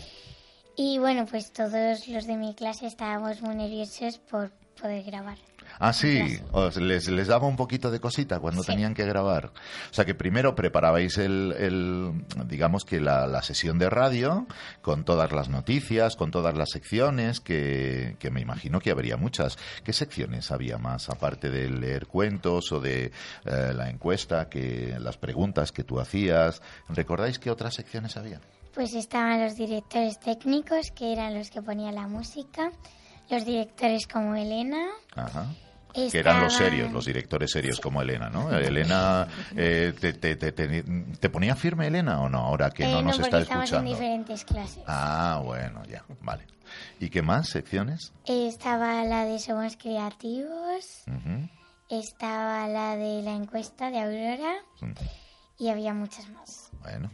Y 0.76 0.98
bueno, 1.00 1.26
pues 1.26 1.52
todos 1.52 2.08
los 2.08 2.26
de 2.28 2.38
mi 2.38 2.56
clase 2.56 2.88
estábamos 2.88 3.42
muy 3.42 3.56
nerviosos 3.56 4.18
por 4.20 4.52
poder 4.82 5.04
grabar. 5.04 5.38
Ah, 5.80 5.94
sí, 5.94 6.20
os- 6.52 6.76
les, 6.78 7.08
les 7.08 7.28
daba 7.28 7.48
un 7.48 7.56
poquito 7.56 7.92
de 7.92 8.00
cosita 8.00 8.40
cuando 8.40 8.64
tenían 8.64 8.94
que 8.94 9.06
grabar. 9.06 9.48
O 9.90 9.94
sea 9.94 10.06
que 10.06 10.16
primero 10.16 10.54
preparabais 10.56 11.18
el, 11.18 11.54
el, 11.58 12.26
digamos 12.48 12.84
que 12.84 13.00
la, 13.00 13.26
la 13.28 13.42
sesión 13.42 13.80
de 13.80 13.90
radio 13.90 14.48
con 14.82 15.06
todas 15.06 15.32
las 15.32 15.50
noticias, 15.50 16.16
con 16.16 16.30
todas 16.32 16.58
las 16.58 16.70
secciones, 16.72 17.40
que, 17.40 18.16
que 18.20 18.32
me 18.32 18.42
imagino 18.42 18.80
que 18.80 18.92
habría 18.92 19.18
muchas. 19.18 19.58
¿Qué 19.84 19.94
secciones 19.94 20.52
había 20.52 20.78
más, 20.78 21.10
aparte 21.10 21.50
de 21.50 21.70
leer 21.70 22.06
cuentos 22.08 22.72
o 22.72 22.80
de 22.80 23.12
eh, 23.46 23.74
la 23.74 23.90
encuesta, 23.90 24.50
que 24.50 24.98
las 25.00 25.18
preguntas 25.18 25.72
que 25.72 25.84
tú 25.84 26.00
hacías? 26.00 26.62
¿Recordáis 26.90 27.40
qué 27.40 27.50
otras 27.50 27.74
secciones 27.76 28.18
había? 28.18 28.42
Pues 28.74 28.94
estaban 28.94 29.42
los 29.44 29.56
directores 29.56 30.20
técnicos, 30.20 30.92
que 30.92 31.12
eran 31.12 31.34
los 31.38 31.50
que 31.50 31.62
ponían 31.62 31.96
la 31.96 32.08
música, 32.08 32.72
los 33.30 33.46
directores 33.46 34.08
como 34.08 34.36
Elena. 34.36 34.88
Ajá. 35.16 35.48
Que 35.94 36.20
eran 36.20 36.42
los 36.42 36.54
serios, 36.54 36.90
los 36.90 37.06
directores 37.06 37.52
serios 37.52 37.82
como 37.82 38.02
Elena, 38.02 38.30
¿no? 38.30 38.50
Elena, 38.58 39.28
eh, 39.58 39.94
te, 40.00 40.14
te, 40.14 40.36
te, 40.38 41.30
ponía 41.30 41.54
firme 41.54 41.88
Elena 41.88 42.22
o 42.22 42.30
no? 42.30 42.40
Ahora 42.40 42.70
que 42.70 42.86
Eh, 42.86 42.94
no 42.94 43.02
nos 43.02 43.18
porque 43.18 43.28
está 43.28 43.42
estamos 43.42 43.70
en 43.72 43.76
escuchando. 43.76 43.92
diferentes 43.92 44.46
clases. 44.46 44.84
Ah, 44.88 45.42
bueno, 45.44 45.84
ya, 45.90 46.06
vale. 46.22 46.48
¿Y 47.02 47.10
qué 47.10 47.22
más 47.22 47.50
secciones? 47.50 48.14
Eh, 48.26 48.48
Estaba 48.48 49.04
la 49.04 49.26
de 49.26 49.38
Somos 49.40 49.76
Creativos, 49.76 51.04
estaba 51.90 52.68
la 52.70 52.96
de 52.96 53.22
la 53.22 53.32
encuesta 53.34 53.92
de 53.92 54.00
Aurora 54.00 54.54
y 55.60 55.68
había 55.68 55.94
muchas 55.94 56.30
más. 56.30 56.70
Bueno. 56.82 57.12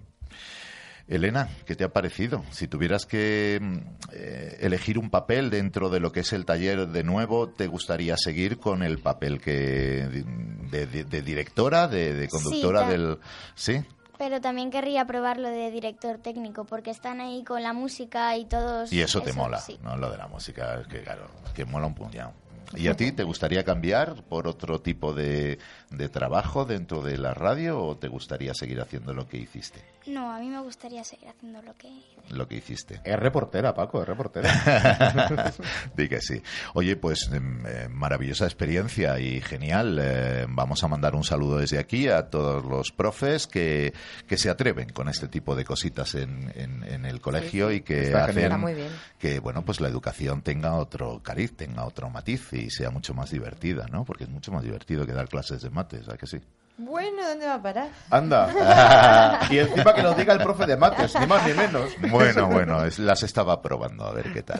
Elena, 1.07 1.47
¿qué 1.65 1.75
te 1.75 1.83
ha 1.85 1.89
parecido? 1.93 2.43
Si 2.51 2.67
tuvieras 2.67 3.05
que 3.05 3.59
mm, 3.61 3.77
eh, 4.11 4.57
elegir 4.61 4.97
un 4.99 5.09
papel 5.09 5.49
dentro 5.49 5.89
de 5.89 5.99
lo 6.01 6.11
que 6.11 6.19
es 6.19 6.33
el 6.33 6.45
taller 6.45 6.87
de 6.89 7.03
nuevo, 7.03 7.47
¿te 7.49 7.67
gustaría 7.67 8.17
seguir 8.17 8.59
con 8.59 8.83
el 8.83 8.99
papel 8.99 9.39
que 9.39 10.25
de, 10.69 10.85
de- 10.85 11.03
de 11.05 11.21
directora, 11.21 11.87
de, 11.87 12.13
de 12.13 12.27
conductora 12.27 12.89
del... 12.89 13.19
¿Sí? 13.55 13.81
Pero 14.17 14.41
también 14.41 14.71
querría 14.71 15.05
probarlo 15.05 15.47
de 15.47 15.69
director 15.71 16.17
técnico, 16.17 16.65
porque 16.65 16.89
están 16.89 17.21
ahí 17.21 17.43
con 17.43 17.61
la 17.61 17.71
música 17.71 18.35
y 18.35 18.45
todos... 18.45 18.91
Y 18.91 19.01
eso 19.01 19.21
te 19.21 19.31
mola, 19.31 19.59
sí. 19.59 19.77
¿no? 19.83 19.95
Lo 19.95 20.09
de 20.09 20.17
la 20.17 20.27
música, 20.27 20.81
que 20.89 21.03
claro, 21.03 21.27
que 21.55 21.65
mola 21.65 21.85
un 21.85 21.93
puñado. 21.93 22.33
¿Y 22.75 22.87
a 22.89 22.95
ti 22.95 23.11
te 23.13 23.23
gustaría 23.23 23.63
cambiar 23.63 24.23
por 24.23 24.47
otro 24.47 24.81
tipo 24.81 25.13
de, 25.13 25.57
de 25.89 26.09
trabajo 26.09 26.65
dentro 26.65 27.01
de 27.01 27.17
la 27.17 27.33
radio 27.33 27.79
o 27.81 27.95
te 27.97 28.07
gustaría 28.09 28.53
seguir 28.53 28.81
haciendo 28.81 29.13
lo 29.13 29.27
que 29.27 29.37
hiciste? 29.37 29.79
No, 30.05 30.31
a 30.33 30.39
mí 30.39 30.47
me 30.49 30.59
gustaría 30.61 31.03
seguir 31.03 31.29
haciendo 31.29 31.61
lo 31.61 31.73
que... 31.75 31.89
Lo 32.29 32.45
que 32.47 32.55
hiciste. 32.55 32.99
Es 33.05 33.17
reportera, 33.17 33.73
Paco, 33.73 34.01
es 34.01 34.07
reportera. 34.07 34.49
Di 35.95 36.09
que 36.09 36.21
sí. 36.21 36.41
Oye, 36.73 36.95
pues 36.97 37.29
em, 37.31 37.65
eh, 37.65 37.87
maravillosa 37.89 38.45
experiencia 38.45 39.19
y 39.19 39.39
genial. 39.41 39.97
Eh, 40.01 40.45
vamos 40.49 40.83
a 40.83 40.87
mandar 40.87 41.15
un 41.15 41.23
saludo 41.23 41.57
desde 41.59 41.79
aquí 41.79 42.07
a 42.09 42.29
todos 42.29 42.65
los 42.65 42.91
profes 42.91 43.47
que, 43.47 43.93
que 44.27 44.37
se 44.37 44.49
atreven 44.49 44.89
con 44.89 45.07
este 45.09 45.27
tipo 45.27 45.55
de 45.55 45.63
cositas 45.65 46.15
en, 46.15 46.51
en- 46.55 46.83
en 46.83 47.05
el 47.05 47.21
colegio 47.21 47.71
y 47.71 47.81
que 47.81 48.03
Está 48.03 48.25
hacen 48.25 48.59
muy 48.59 48.73
bien. 48.73 48.89
que 49.19 49.39
bueno 49.39 49.63
pues 49.63 49.79
la 49.79 49.87
educación 49.87 50.41
tenga 50.41 50.75
otro 50.75 51.21
cariz, 51.23 51.55
tenga 51.55 51.85
otro 51.85 52.09
matiz 52.09 52.51
y 52.59 52.69
sea 52.69 52.89
mucho 52.89 53.13
más 53.13 53.31
divertida, 53.31 53.85
¿no? 53.91 54.03
Porque 54.05 54.23
es 54.25 54.29
mucho 54.29 54.51
más 54.51 54.63
divertido 54.63 55.05
que 55.05 55.13
dar 55.13 55.27
clases 55.29 55.61
de 55.61 55.69
mates, 55.69 56.07
¿a 56.09 56.17
que 56.17 56.27
sí? 56.27 56.39
Bueno, 56.79 57.27
¿dónde 57.27 57.47
va 57.47 57.55
a 57.55 57.61
parar? 57.63 57.89
Anda. 58.11 59.39
y 59.49 59.57
encima 59.57 59.95
que 59.95 60.03
lo 60.03 60.13
diga 60.13 60.33
el 60.33 60.39
profe 60.43 60.67
de 60.67 60.77
mates, 60.77 61.11
ni 61.19 61.25
más 61.25 61.43
ni 61.47 61.53
menos. 61.55 61.89
Bueno, 62.11 62.47
bueno, 62.51 62.85
es- 62.85 62.99
las 62.99 63.23
estaba 63.23 63.59
probando 63.63 64.05
a 64.05 64.11
ver 64.13 64.31
qué 64.31 64.43
tal. 64.43 64.59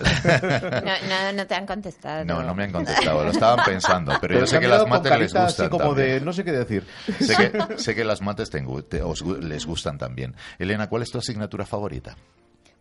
No, 0.84 1.08
no, 1.08 1.34
no 1.34 1.46
te 1.46 1.54
han 1.54 1.68
contestado. 1.68 2.26
No, 2.26 2.42
no 2.42 2.56
me 2.56 2.64
han 2.64 2.72
contestado, 2.72 3.24
lo 3.24 3.30
estaban 3.30 3.64
pensando, 3.64 4.14
pero, 4.20 4.34
Pero 4.34 4.40
yo 4.40 4.48
sé 4.48 4.60
que 4.60 4.68
las 4.68 4.88
mates 4.88 5.12
les 5.12 5.20
carita 5.32 5.44
así 5.44 5.48
gustan 5.62 5.70
como 5.70 5.86
también. 5.94 6.08
de 6.20 6.22
no 6.22 6.34
sé 6.34 6.44
qué 6.44 6.52
decir. 6.54 6.88
Sé 7.20 7.36
que, 7.36 7.78
sé 7.78 7.94
que 7.94 8.04
las 8.04 8.22
mates 8.24 8.50
te 8.50 9.02
os 9.04 9.22
les 9.22 9.66
gustan 9.68 10.00
también. 10.00 10.36
Elena, 10.58 10.90
¿cuál 10.90 11.04
es 11.04 11.12
tu 11.12 11.20
asignatura 11.20 11.68
favorita? 11.68 12.16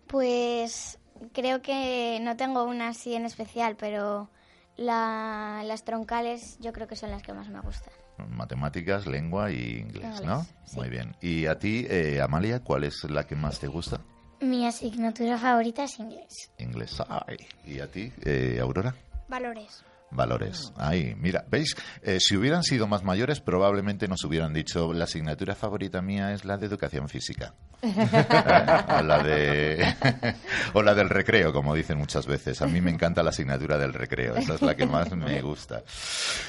Pues 0.07 0.99
creo 1.33 1.61
que 1.61 2.19
no 2.23 2.37
tengo 2.37 2.65
una 2.65 2.89
así 2.89 3.15
en 3.15 3.27
especial, 3.27 3.77
pero 3.79 4.31
la- 4.77 5.63
las 5.65 5.85
troncales 5.85 6.59
yo 6.61 6.73
creo 6.73 6.87
que 6.87 6.97
son 6.97 7.11
las 7.11 7.23
que 7.23 7.33
más 7.33 7.49
me 7.49 7.61
gustan. 7.61 7.93
Matemáticas, 8.31 9.07
lengua 9.07 9.51
y 9.51 9.79
inglés, 9.81 10.23
¿no? 10.25 10.45
Sí. 10.65 10.77
Muy 10.77 10.89
bien. 10.89 11.15
¿Y 11.21 11.47
a 11.47 11.59
ti, 11.59 11.87
eh, 11.89 12.21
Amalia, 12.23 12.61
cuál 12.61 12.85
es 12.85 13.05
la 13.05 13.25
que 13.27 13.37
más 13.37 13.59
te 13.59 13.67
gusta? 13.67 14.01
Mi 14.41 14.67
asignatura 14.67 15.39
favorita 15.39 15.85
es 15.85 15.99
inglés. 15.99 16.51
Inglés. 16.59 16.97
Ay. 17.09 17.39
¿Y 17.65 17.81
a 17.81 17.91
ti, 17.91 18.13
eh, 18.25 18.59
Aurora? 18.61 18.95
Valores. 19.29 19.83
Valores. 20.11 20.73
Ay, 20.77 21.15
mira, 21.19 21.45
¿veis? 21.51 21.75
Eh, 22.03 22.21
si 22.21 22.37
hubieran 22.37 22.63
sido 22.63 22.87
más 22.87 23.03
mayores, 23.03 23.41
probablemente 23.41 24.09
nos 24.09 24.25
hubieran 24.25 24.53
dicho 24.53 24.93
la 24.93 25.05
asignatura 25.05 25.55
favorita 25.55 26.01
mía 26.01 26.33
es 26.33 26.45
la 26.45 26.57
de 26.57 26.67
educación 26.67 27.09
física. 27.09 27.55
O, 27.87 29.03
la 29.03 29.23
de, 29.23 29.95
o 30.73 30.83
la 30.83 30.95
del 30.95 31.11
recreo, 31.11 31.53
como 31.53 31.75
dicen 31.75 31.99
muchas 31.99 32.27
veces. 32.27 32.63
A 32.63 32.67
mí 32.67 32.81
me 32.81 32.91
encanta 32.91 33.23
la 33.23 33.31
asignatura 33.31 33.77
del 33.79 33.93
recreo. 33.93 34.37
Esa 34.37 34.55
es 34.55 34.63
la 34.63 34.75
que 34.75 34.87
más 34.87 35.15
me 35.15 35.41
gusta. 35.43 35.83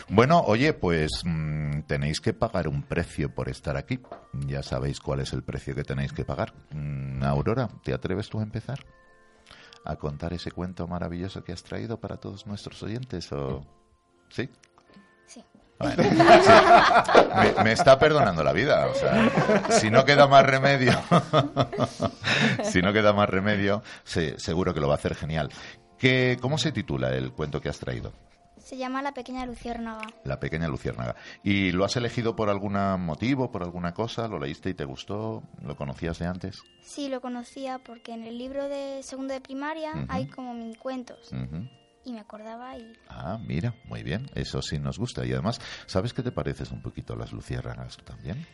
Bueno, 0.07 0.39
oye, 0.41 0.73
pues 0.73 1.11
mm, 1.25 1.81
tenéis 1.81 2.21
que 2.21 2.33
pagar 2.33 2.67
un 2.67 2.83
precio 2.83 3.33
por 3.33 3.49
estar 3.49 3.75
aquí. 3.75 3.99
Ya 4.47 4.63
sabéis 4.63 4.99
cuál 4.99 5.19
es 5.19 5.33
el 5.33 5.43
precio 5.43 5.75
que 5.75 5.83
tenéis 5.83 6.13
que 6.13 6.23
pagar. 6.23 6.53
Mm, 6.71 7.23
Aurora, 7.23 7.67
¿te 7.83 7.93
atreves 7.93 8.29
tú 8.29 8.39
a 8.39 8.43
empezar? 8.43 8.79
A 9.87 9.95
contar 9.95 10.33
ese 10.33 10.51
cuento 10.51 10.85
maravilloso 10.87 11.43
que 11.43 11.53
has 11.53 11.63
traído 11.63 11.99
para 11.99 12.17
todos 12.17 12.45
nuestros 12.45 12.83
oyentes? 12.83 13.31
¿O... 13.31 13.65
¿Sí? 14.29 14.49
Sí. 15.25 15.43
Bueno, 15.79 16.03
sí. 16.03 16.09
Me, 17.57 17.63
me 17.63 17.71
está 17.71 17.97
perdonando 17.97 18.43
la 18.43 18.51
vida. 18.51 18.87
O 18.87 18.93
sea, 18.93 19.69
si 19.71 19.89
no 19.89 20.03
queda 20.03 20.27
más 20.27 20.45
remedio, 20.45 20.91
si 22.63 22.81
no 22.81 22.91
queda 22.91 23.13
más 23.13 23.29
remedio, 23.29 23.81
sí, 24.03 24.33
seguro 24.37 24.73
que 24.73 24.81
lo 24.81 24.87
va 24.87 24.95
a 24.95 24.97
hacer 24.97 25.15
genial. 25.15 25.49
¿Qué, 25.97 26.37
¿Cómo 26.41 26.57
se 26.57 26.71
titula 26.71 27.09
el 27.15 27.31
cuento 27.31 27.61
que 27.61 27.69
has 27.69 27.79
traído? 27.79 28.11
Se 28.67 28.75
llama 28.75 29.01
La 29.01 29.13
pequeña 29.13 29.45
luciérnaga. 29.45 30.05
La 30.25 30.41
pequeña 30.41 30.67
luciérnaga. 30.67 31.15
¿Y 31.41 31.71
lo 31.71 31.85
has 31.85 31.95
elegido 31.95 32.35
por 32.35 32.49
algún 32.49 32.73
motivo, 32.99 33.49
por 33.49 33.63
alguna 33.63 33.93
cosa? 33.93 34.27
¿Lo 34.27 34.39
leíste 34.39 34.69
y 34.69 34.73
te 34.73 34.83
gustó? 34.83 35.41
¿Lo 35.61 35.77
conocías 35.77 36.19
de 36.19 36.25
antes? 36.25 36.61
Sí, 36.81 37.07
lo 37.07 37.21
conocía 37.21 37.79
porque 37.79 38.11
en 38.11 38.23
el 38.23 38.37
libro 38.37 38.67
de 38.67 39.03
segundo 39.03 39.33
de 39.33 39.39
primaria 39.39 39.93
hay 40.09 40.27
como 40.27 40.53
mini 40.53 40.75
cuentos 40.75 41.31
y 42.03 42.11
me 42.11 42.19
acordaba 42.19 42.77
y 42.77 42.91
Ah, 43.07 43.39
mira, 43.41 43.73
muy 43.85 44.03
bien, 44.03 44.29
eso 44.35 44.61
sí 44.61 44.79
nos 44.79 44.99
gusta. 44.99 45.25
Y 45.25 45.31
además, 45.31 45.61
¿sabes 45.85 46.13
que 46.13 46.21
te 46.21 46.33
pareces 46.33 46.69
un 46.71 46.81
poquito 46.81 47.13
a 47.13 47.15
las 47.15 47.31
luciérnagas 47.31 47.95
también? 48.03 48.45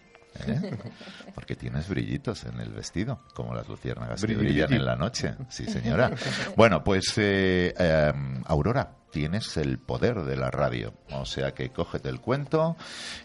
¿Eh? 0.47 0.77
Porque 1.35 1.55
tienes 1.55 1.87
brillitos 1.87 2.43
en 2.45 2.59
el 2.59 2.73
vestido, 2.73 3.21
como 3.33 3.53
las 3.53 3.67
luciérnagas 3.67 4.23
que 4.23 4.35
brillan 4.35 4.73
en 4.73 4.85
la 4.85 4.95
noche. 4.95 5.35
Sí, 5.49 5.65
señora. 5.65 6.11
Bueno, 6.55 6.83
pues, 6.83 7.17
eh, 7.17 7.73
eh, 7.77 8.13
Aurora, 8.45 8.95
tienes 9.13 9.57
el 9.57 9.77
poder 9.77 10.23
de 10.23 10.35
la 10.35 10.49
radio. 10.49 10.93
O 11.11 11.25
sea 11.25 11.53
que 11.53 11.69
cógete 11.69 12.09
el 12.09 12.19
cuento 12.19 12.75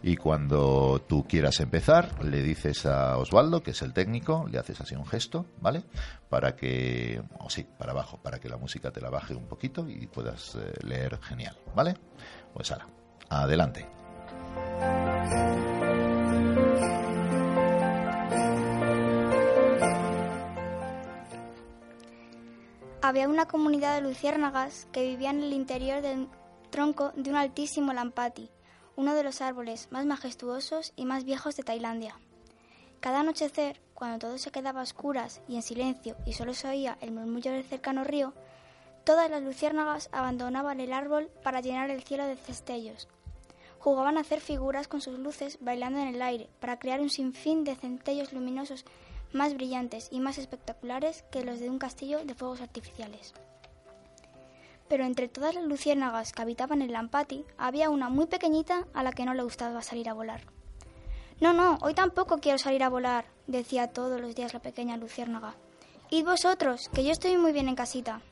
y 0.02 0.16
cuando 0.16 1.02
tú 1.08 1.26
quieras 1.26 1.58
empezar, 1.60 2.22
le 2.22 2.42
dices 2.42 2.84
a 2.86 3.16
Osvaldo, 3.16 3.62
que 3.62 3.70
es 3.70 3.82
el 3.82 3.94
técnico, 3.94 4.46
le 4.48 4.58
haces 4.58 4.80
así 4.80 4.94
un 4.94 5.06
gesto, 5.06 5.46
¿vale? 5.60 5.82
Para 6.28 6.54
que, 6.54 7.22
o 7.40 7.48
sí, 7.48 7.66
para 7.78 7.92
abajo, 7.92 8.20
para 8.22 8.38
que 8.38 8.50
la 8.50 8.58
música 8.58 8.90
te 8.90 9.00
la 9.00 9.08
baje 9.08 9.34
un 9.34 9.48
poquito 9.48 9.88
y 9.88 10.06
puedas 10.06 10.56
eh, 10.56 10.72
leer 10.86 11.18
genial, 11.22 11.56
¿vale? 11.74 11.94
Pues 12.52 12.70
ahora, 12.70 12.86
adelante. 13.30 13.86
Había 23.00 23.28
una 23.28 23.46
comunidad 23.46 23.94
de 23.94 24.00
luciérnagas 24.00 24.88
que 24.92 25.06
vivían 25.06 25.38
en 25.38 25.44
el 25.44 25.52
interior 25.52 26.02
del 26.02 26.28
tronco 26.70 27.12
de 27.14 27.30
un 27.30 27.36
altísimo 27.36 27.92
lampati, 27.92 28.50
uno 28.96 29.14
de 29.14 29.22
los 29.22 29.40
árboles 29.40 29.88
más 29.90 30.04
majestuosos 30.04 30.92
y 30.96 31.04
más 31.04 31.24
viejos 31.24 31.56
de 31.56 31.62
Tailandia. 31.62 32.16
Cada 33.00 33.20
anochecer, 33.20 33.80
cuando 33.94 34.18
todo 34.18 34.38
se 34.38 34.50
quedaba 34.50 34.80
a 34.80 34.82
oscuras 34.82 35.40
y 35.48 35.56
en 35.56 35.62
silencio 35.62 36.16
y 36.26 36.32
solo 36.32 36.54
se 36.54 36.68
oía 36.68 36.98
el 37.00 37.12
murmullo 37.12 37.52
del 37.52 37.64
cercano 37.64 38.04
río, 38.04 38.34
Todas 39.08 39.30
las 39.30 39.42
luciérnagas 39.42 40.10
abandonaban 40.12 40.80
el 40.80 40.92
árbol 40.92 41.30
para 41.42 41.62
llenar 41.62 41.88
el 41.88 42.02
cielo 42.02 42.26
de 42.26 42.36
cestellos. 42.36 43.08
Jugaban 43.78 44.18
a 44.18 44.20
hacer 44.20 44.42
figuras 44.42 44.86
con 44.86 45.00
sus 45.00 45.18
luces 45.18 45.56
bailando 45.62 45.98
en 45.98 46.08
el 46.08 46.20
aire 46.20 46.50
para 46.60 46.78
crear 46.78 47.00
un 47.00 47.08
sinfín 47.08 47.64
de 47.64 47.74
centellos 47.74 48.34
luminosos 48.34 48.84
más 49.32 49.54
brillantes 49.54 50.08
y 50.10 50.20
más 50.20 50.38
espectaculares 50.38 51.24
que 51.30 51.44
los 51.44 51.60
de 51.60 51.70
un 51.70 51.78
castillo 51.78 52.24
de 52.24 52.34
fuegos 52.34 52.60
artificiales. 52.60 53.34
Pero 54.88 55.04
entre 55.04 55.28
todas 55.28 55.54
las 55.54 55.64
luciérnagas 55.64 56.32
que 56.32 56.42
habitaban 56.42 56.82
el 56.82 56.92
Lampati 56.92 57.44
había 57.58 57.90
una 57.90 58.08
muy 58.08 58.26
pequeñita 58.26 58.86
a 58.94 59.02
la 59.02 59.12
que 59.12 59.24
no 59.24 59.34
le 59.34 59.42
gustaba 59.42 59.82
salir 59.82 60.08
a 60.08 60.14
volar. 60.14 60.40
No, 61.40 61.52
no, 61.52 61.78
hoy 61.82 61.94
tampoco 61.94 62.38
quiero 62.38 62.58
salir 62.58 62.82
a 62.82 62.88
volar, 62.88 63.26
decía 63.46 63.92
todos 63.92 64.20
los 64.20 64.34
días 64.34 64.54
la 64.54 64.60
pequeña 64.60 64.96
luciérnaga. 64.96 65.54
Id 66.10 66.24
vosotros, 66.24 66.88
que 66.88 67.04
yo 67.04 67.12
estoy 67.12 67.36
muy 67.36 67.52
bien 67.52 67.68
en 67.68 67.76
casita. 67.76 68.22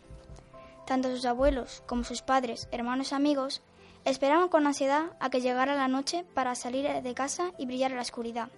Tanto 0.86 1.10
sus 1.10 1.26
abuelos 1.26 1.82
como 1.86 2.04
sus 2.04 2.22
padres, 2.22 2.68
hermanos 2.72 3.12
y 3.12 3.14
amigos 3.14 3.62
esperaban 4.04 4.48
con 4.48 4.66
ansiedad 4.66 5.16
a 5.20 5.30
que 5.30 5.40
llegara 5.40 5.74
la 5.74 5.88
noche 5.88 6.24
para 6.32 6.54
salir 6.54 6.88
de 7.02 7.14
casa 7.14 7.52
y 7.58 7.66
brillar 7.66 7.90
en 7.90 7.96
la 7.96 8.02
oscuridad. 8.02 8.48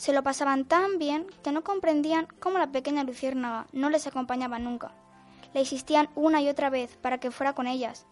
Se 0.00 0.14
lo 0.14 0.22
pasaban 0.22 0.64
tan 0.64 0.98
bien 0.98 1.26
que 1.42 1.52
no 1.52 1.62
comprendían 1.62 2.26
cómo 2.40 2.56
la 2.56 2.72
pequeña 2.72 3.04
luciérnaga 3.04 3.66
no 3.72 3.90
les 3.90 4.06
acompañaba 4.06 4.58
nunca. 4.58 4.92
Le 5.52 5.60
insistían 5.60 6.08
una 6.14 6.40
y 6.40 6.48
otra 6.48 6.70
vez 6.70 6.96
para 6.96 7.18
que 7.18 7.30
fuera 7.30 7.52
con 7.52 7.66
ellas, 7.66 8.06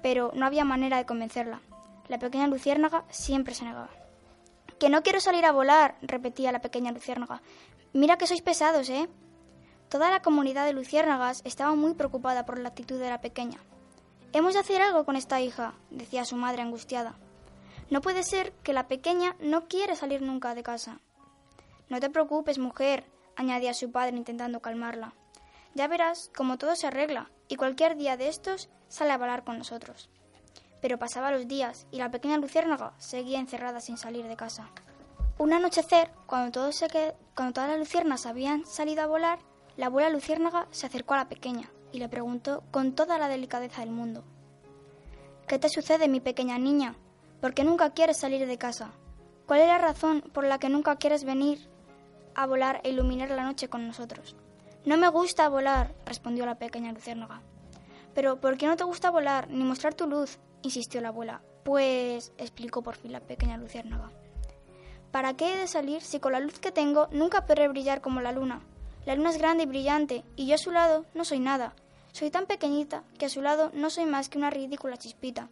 pero 0.00 0.30
no 0.36 0.46
había 0.46 0.64
manera 0.64 0.96
de 0.96 1.06
convencerla. 1.06 1.60
La 2.06 2.20
pequeña 2.20 2.46
luciérnaga 2.46 3.02
siempre 3.10 3.52
se 3.52 3.64
negaba. 3.64 3.90
Que 4.78 4.88
no 4.88 5.02
quiero 5.02 5.18
salir 5.18 5.44
a 5.44 5.50
volar, 5.50 5.96
repetía 6.02 6.52
la 6.52 6.60
pequeña 6.60 6.92
luciérnaga. 6.92 7.42
Mira 7.92 8.16
que 8.16 8.28
sois 8.28 8.40
pesados, 8.40 8.88
¿eh? 8.88 9.08
Toda 9.88 10.10
la 10.10 10.22
comunidad 10.22 10.64
de 10.64 10.72
luciérnagas 10.72 11.42
estaba 11.44 11.74
muy 11.74 11.94
preocupada 11.94 12.46
por 12.46 12.60
la 12.60 12.68
actitud 12.68 13.00
de 13.00 13.10
la 13.10 13.20
pequeña. 13.20 13.58
Hemos 14.32 14.54
de 14.54 14.60
hacer 14.60 14.80
algo 14.80 15.04
con 15.04 15.16
esta 15.16 15.40
hija, 15.40 15.74
decía 15.90 16.24
su 16.24 16.36
madre 16.36 16.62
angustiada. 16.62 17.16
No 17.90 18.02
puede 18.02 18.22
ser 18.22 18.52
que 18.62 18.72
la 18.72 18.86
pequeña 18.86 19.34
no 19.40 19.66
quiere 19.66 19.96
salir 19.96 20.22
nunca 20.22 20.54
de 20.54 20.62
casa. 20.62 21.00
No 21.88 22.00
te 22.00 22.10
preocupes, 22.10 22.58
mujer, 22.58 23.04
añadía 23.36 23.74
su 23.74 23.92
padre 23.92 24.16
intentando 24.16 24.60
calmarla. 24.60 25.12
Ya 25.74 25.86
verás 25.88 26.30
cómo 26.36 26.56
todo 26.56 26.76
se 26.76 26.86
arregla 26.86 27.30
y 27.48 27.56
cualquier 27.56 27.96
día 27.96 28.16
de 28.16 28.28
estos 28.28 28.68
sale 28.88 29.10
a 29.10 29.18
volar 29.18 29.44
con 29.44 29.58
nosotros. 29.58 30.08
Pero 30.80 30.98
pasaba 30.98 31.30
los 31.30 31.48
días 31.48 31.86
y 31.90 31.98
la 31.98 32.10
pequeña 32.10 32.38
luciérnaga 32.38 32.94
seguía 32.98 33.38
encerrada 33.38 33.80
sin 33.80 33.96
salir 33.96 34.26
de 34.26 34.36
casa. 34.36 34.70
Un 35.36 35.52
anochecer, 35.52 36.10
cuando, 36.26 36.52
todo 36.52 36.72
se 36.72 36.86
cuando 37.34 37.54
todas 37.54 37.70
las 37.70 37.78
luciernas 37.78 38.24
habían 38.24 38.64
salido 38.66 39.02
a 39.02 39.06
volar, 39.06 39.40
la 39.76 39.86
abuela 39.86 40.10
luciérnaga 40.10 40.68
se 40.70 40.86
acercó 40.86 41.14
a 41.14 41.18
la 41.18 41.28
pequeña 41.28 41.70
y 41.92 41.98
le 41.98 42.08
preguntó 42.08 42.62
con 42.70 42.94
toda 42.94 43.18
la 43.18 43.28
delicadeza 43.28 43.80
del 43.80 43.90
mundo. 43.90 44.24
¿Qué 45.48 45.58
te 45.58 45.68
sucede, 45.68 46.08
mi 46.08 46.20
pequeña 46.20 46.58
niña? 46.58 46.94
¿Por 47.40 47.52
qué 47.52 47.64
nunca 47.64 47.90
quieres 47.90 48.18
salir 48.18 48.46
de 48.46 48.58
casa? 48.58 48.92
¿Cuál 49.46 49.60
es 49.60 49.66
la 49.66 49.78
razón 49.78 50.22
por 50.32 50.44
la 50.44 50.58
que 50.58 50.68
nunca 50.68 50.96
quieres 50.96 51.24
venir 51.24 51.68
a 52.34 52.46
volar 52.46 52.80
e 52.84 52.90
iluminar 52.90 53.30
la 53.30 53.44
noche 53.44 53.68
con 53.68 53.86
nosotros? 53.86 54.36
No 54.84 54.96
me 54.96 55.08
gusta 55.08 55.48
volar, 55.48 55.94
respondió 56.04 56.44
la 56.46 56.58
pequeña 56.58 56.92
luciérnaga. 56.92 57.42
Pero 58.14 58.40
¿por 58.40 58.56
qué 58.56 58.66
no 58.66 58.76
te 58.76 58.84
gusta 58.84 59.10
volar 59.10 59.48
ni 59.50 59.64
mostrar 59.64 59.94
tu 59.94 60.06
luz? 60.06 60.38
insistió 60.62 61.00
la 61.00 61.08
abuela. 61.08 61.42
Pues, 61.64 62.32
explicó 62.38 62.82
por 62.82 62.96
fin 62.96 63.12
la 63.12 63.20
pequeña 63.20 63.56
luciérnaga. 63.56 64.10
¿Para 65.10 65.34
qué 65.34 65.54
he 65.54 65.58
de 65.58 65.68
salir 65.68 66.02
si 66.02 66.20
con 66.20 66.32
la 66.32 66.40
luz 66.40 66.58
que 66.58 66.72
tengo 66.72 67.08
nunca 67.12 67.46
podré 67.46 67.68
brillar 67.68 68.00
como 68.00 68.20
la 68.20 68.32
luna? 68.32 68.60
La 69.06 69.14
luna 69.14 69.30
es 69.30 69.38
grande 69.38 69.64
y 69.64 69.66
brillante, 69.66 70.24
y 70.36 70.46
yo 70.46 70.56
a 70.56 70.58
su 70.58 70.70
lado 70.70 71.06
no 71.14 71.24
soy 71.24 71.38
nada. 71.38 71.74
Soy 72.12 72.30
tan 72.30 72.46
pequeñita 72.46 73.04
que 73.18 73.26
a 73.26 73.28
su 73.28 73.42
lado 73.42 73.70
no 73.74 73.90
soy 73.90 74.06
más 74.06 74.28
que 74.28 74.38
una 74.38 74.50
ridícula 74.50 74.96
chispita. 74.96 75.48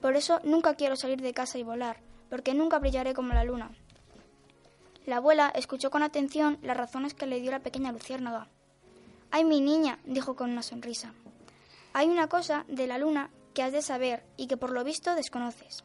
Por 0.00 0.16
eso 0.16 0.40
nunca 0.44 0.74
quiero 0.74 0.96
salir 0.96 1.20
de 1.20 1.34
casa 1.34 1.58
y 1.58 1.62
volar, 1.62 2.00
porque 2.28 2.54
nunca 2.54 2.78
brillaré 2.78 3.12
como 3.12 3.34
la 3.34 3.44
luna. 3.44 3.70
La 5.06 5.16
abuela 5.16 5.50
escuchó 5.54 5.90
con 5.90 6.02
atención 6.02 6.58
las 6.62 6.76
razones 6.76 7.14
que 7.14 7.26
le 7.26 7.40
dio 7.40 7.50
la 7.50 7.60
pequeña 7.60 7.92
luciérnaga. 7.92 8.48
Ay, 9.30 9.44
mi 9.44 9.60
niña, 9.60 9.98
dijo 10.04 10.36
con 10.36 10.50
una 10.50 10.62
sonrisa. 10.62 11.14
Hay 11.92 12.08
una 12.08 12.28
cosa 12.28 12.64
de 12.68 12.86
la 12.86 12.98
luna 12.98 13.30
que 13.54 13.62
has 13.62 13.72
de 13.72 13.82
saber 13.82 14.24
y 14.36 14.46
que 14.46 14.56
por 14.56 14.70
lo 14.70 14.84
visto 14.84 15.14
desconoces. 15.14 15.84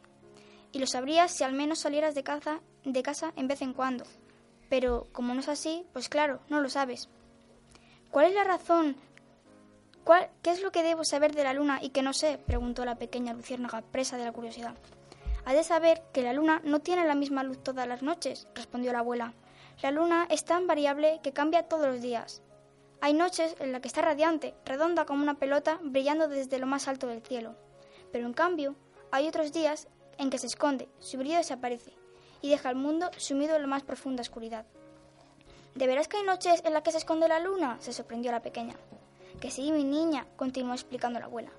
Y 0.72 0.80
lo 0.80 0.88
sabrías 0.88 1.32
si 1.32 1.44
al 1.44 1.54
menos 1.54 1.80
salieras 1.80 2.14
de 2.16 2.24
casa, 2.24 2.60
de 2.84 3.04
casa 3.04 3.32
en 3.36 3.48
vez 3.48 3.62
en 3.62 3.74
cuando. 3.74 4.04
Pero 4.70 5.08
como 5.12 5.34
no 5.34 5.40
es 5.40 5.50
así, 5.50 5.86
pues 5.94 6.10
claro, 6.10 6.42
no 6.50 6.60
lo 6.60 6.70
sabes. 6.70 7.10
¿Cuál 8.12 8.28
es 8.28 8.34
la 8.34 8.44
razón? 8.44 8.96
¿Cuál, 10.04 10.30
¿Qué 10.42 10.52
es 10.52 10.62
lo 10.62 10.72
que 10.72 10.84
debo 10.84 11.04
saber 11.04 11.34
de 11.34 11.44
la 11.44 11.54
luna 11.54 11.80
y 11.82 11.90
que 11.90 12.04
no 12.04 12.14
sé? 12.14 12.38
preguntó 12.38 12.84
la 12.86 12.96
pequeña 12.96 13.34
luciérnaga, 13.34 13.82
presa 13.82 14.18
de 14.18 14.26
la 14.26 14.32
curiosidad. 14.32 14.76
Has 15.46 15.54
de 15.54 15.64
saber 15.64 16.02
que 16.12 16.24
la 16.24 16.34
luna 16.34 16.60
no 16.64 16.80
tiene 16.80 17.06
la 17.06 17.14
misma 17.14 17.44
luz 17.44 17.64
todas 17.64 17.88
las 17.88 18.02
noches, 18.02 18.48
respondió 18.56 18.92
la 18.92 19.00
abuela. 19.00 19.34
La 19.84 19.92
luna 19.92 20.28
es 20.32 20.44
tan 20.44 20.66
variable 20.66 21.20
que 21.22 21.34
cambia 21.34 21.68
todos 21.68 21.88
los 21.88 22.02
días. 22.02 22.42
Hay 23.00 23.14
noches 23.14 23.56
en 23.60 23.72
las 23.72 23.82
que 23.82 23.88
está 23.88 24.02
radiante, 24.02 24.56
redonda 24.66 25.06
como 25.06 25.22
una 25.22 25.38
pelota, 25.38 25.80
brillando 25.84 26.28
desde 26.28 26.58
lo 26.58 26.66
más 26.66 26.88
alto 26.88 27.06
del 27.06 27.22
cielo. 27.22 27.56
Pero 28.12 28.26
en 28.26 28.34
cambio, 28.34 28.76
hay 29.12 29.28
otros 29.28 29.54
días 29.54 29.88
en 30.18 30.32
que 30.32 30.40
se 30.40 30.48
esconde, 30.48 30.90
su 31.00 31.18
brillo 31.18 31.38
desaparece 31.38 31.94
y 32.42 32.50
deja 32.50 32.70
al 32.70 32.76
mundo 32.76 33.12
sumido 33.18 33.56
en 33.56 33.62
la 33.62 33.68
más 33.68 33.84
profunda 33.84 34.22
oscuridad. 34.22 34.66
¿De 35.76 35.88
veras 35.88 36.08
que 36.08 36.18
hay 36.18 36.24
noches 36.24 36.64
en 36.66 36.74
las 36.74 36.82
que 36.84 36.92
se 36.92 36.98
esconde 36.98 37.28
la 37.28 37.40
luna? 37.40 37.78
se 37.82 37.94
sorprendió 37.94 38.32
la 38.32 38.42
pequeña. 38.42 38.76
Que 39.42 39.52
sí, 39.52 39.72
mi 39.72 39.84
niña, 39.84 40.26
continuó 40.38 40.74
explicando 40.74 41.20
la 41.20 41.26
abuela. 41.26 41.52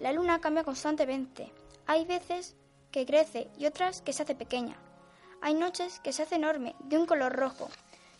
La 0.00 0.12
luna 0.12 0.40
cambia 0.40 0.64
constantemente. 0.64 1.52
Hay 1.86 2.04
veces 2.04 2.56
que 2.90 3.06
crece 3.06 3.48
y 3.58 3.66
otras 3.66 4.02
que 4.02 4.12
se 4.12 4.22
hace 4.22 4.34
pequeña. 4.34 4.76
Hay 5.42 5.54
noches 5.54 6.00
que 6.00 6.12
se 6.12 6.22
hace 6.22 6.36
enorme, 6.36 6.74
de 6.84 6.98
un 6.98 7.06
color 7.06 7.34
rojo, 7.34 7.68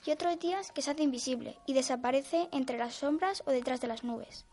y 0.04 0.12
otros 0.12 0.38
días 0.38 0.70
que 0.72 0.82
se 0.82 0.90
hace 0.90 1.02
invisible 1.02 1.58
y 1.66 1.72
desaparece 1.72 2.48
entre 2.52 2.78
las 2.78 2.94
sombras 2.94 3.42
o 3.46 3.50
detrás 3.50 3.80
de 3.80 3.88
las 3.88 4.04
nubes. 4.04 4.46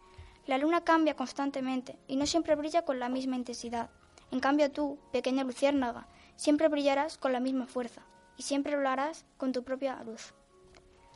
La 0.46 0.58
luna 0.58 0.84
cambia 0.84 1.16
constantemente 1.16 1.98
y 2.08 2.16
no 2.16 2.26
siempre 2.26 2.56
brilla 2.56 2.84
con 2.84 3.00
la 3.00 3.10
misma 3.10 3.36
intensidad. 3.36 3.90
En 4.32 4.40
cambio 4.40 4.72
tú, 4.72 5.00
pequeña 5.12 5.44
luciérnaga, 5.44 6.08
siempre 6.36 6.68
brillarás 6.68 7.18
con 7.18 7.32
la 7.32 7.40
misma 7.40 7.68
fuerza 7.68 8.02
y 8.36 8.44
siempre 8.44 8.74
lo 8.76 8.90
con 9.38 9.52
tu 9.52 9.64
propia 9.64 10.04
luz. 10.04 10.34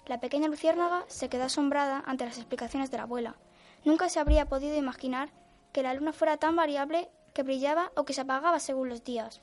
La 0.06 0.20
pequeña 0.20 0.48
luciérnaga 0.48 1.04
se 1.08 1.28
quedó 1.28 1.46
asombrada 1.46 2.04
ante 2.06 2.26
las 2.26 2.38
explicaciones 2.38 2.92
de 2.92 2.98
la 2.98 3.04
abuela. 3.04 3.36
Nunca 3.84 4.08
se 4.08 4.20
habría 4.20 4.48
podido 4.48 4.78
imaginar 4.78 5.30
que 5.74 5.84
la 5.84 5.94
luna 5.94 6.14
fuera 6.14 6.38
tan 6.38 6.56
variable 6.56 7.10
que 7.38 7.44
brillaba 7.44 7.92
o 7.96 8.04
que 8.04 8.14
se 8.14 8.22
apagaba 8.22 8.60
según 8.60 8.90
los 8.90 9.04
días. 9.04 9.42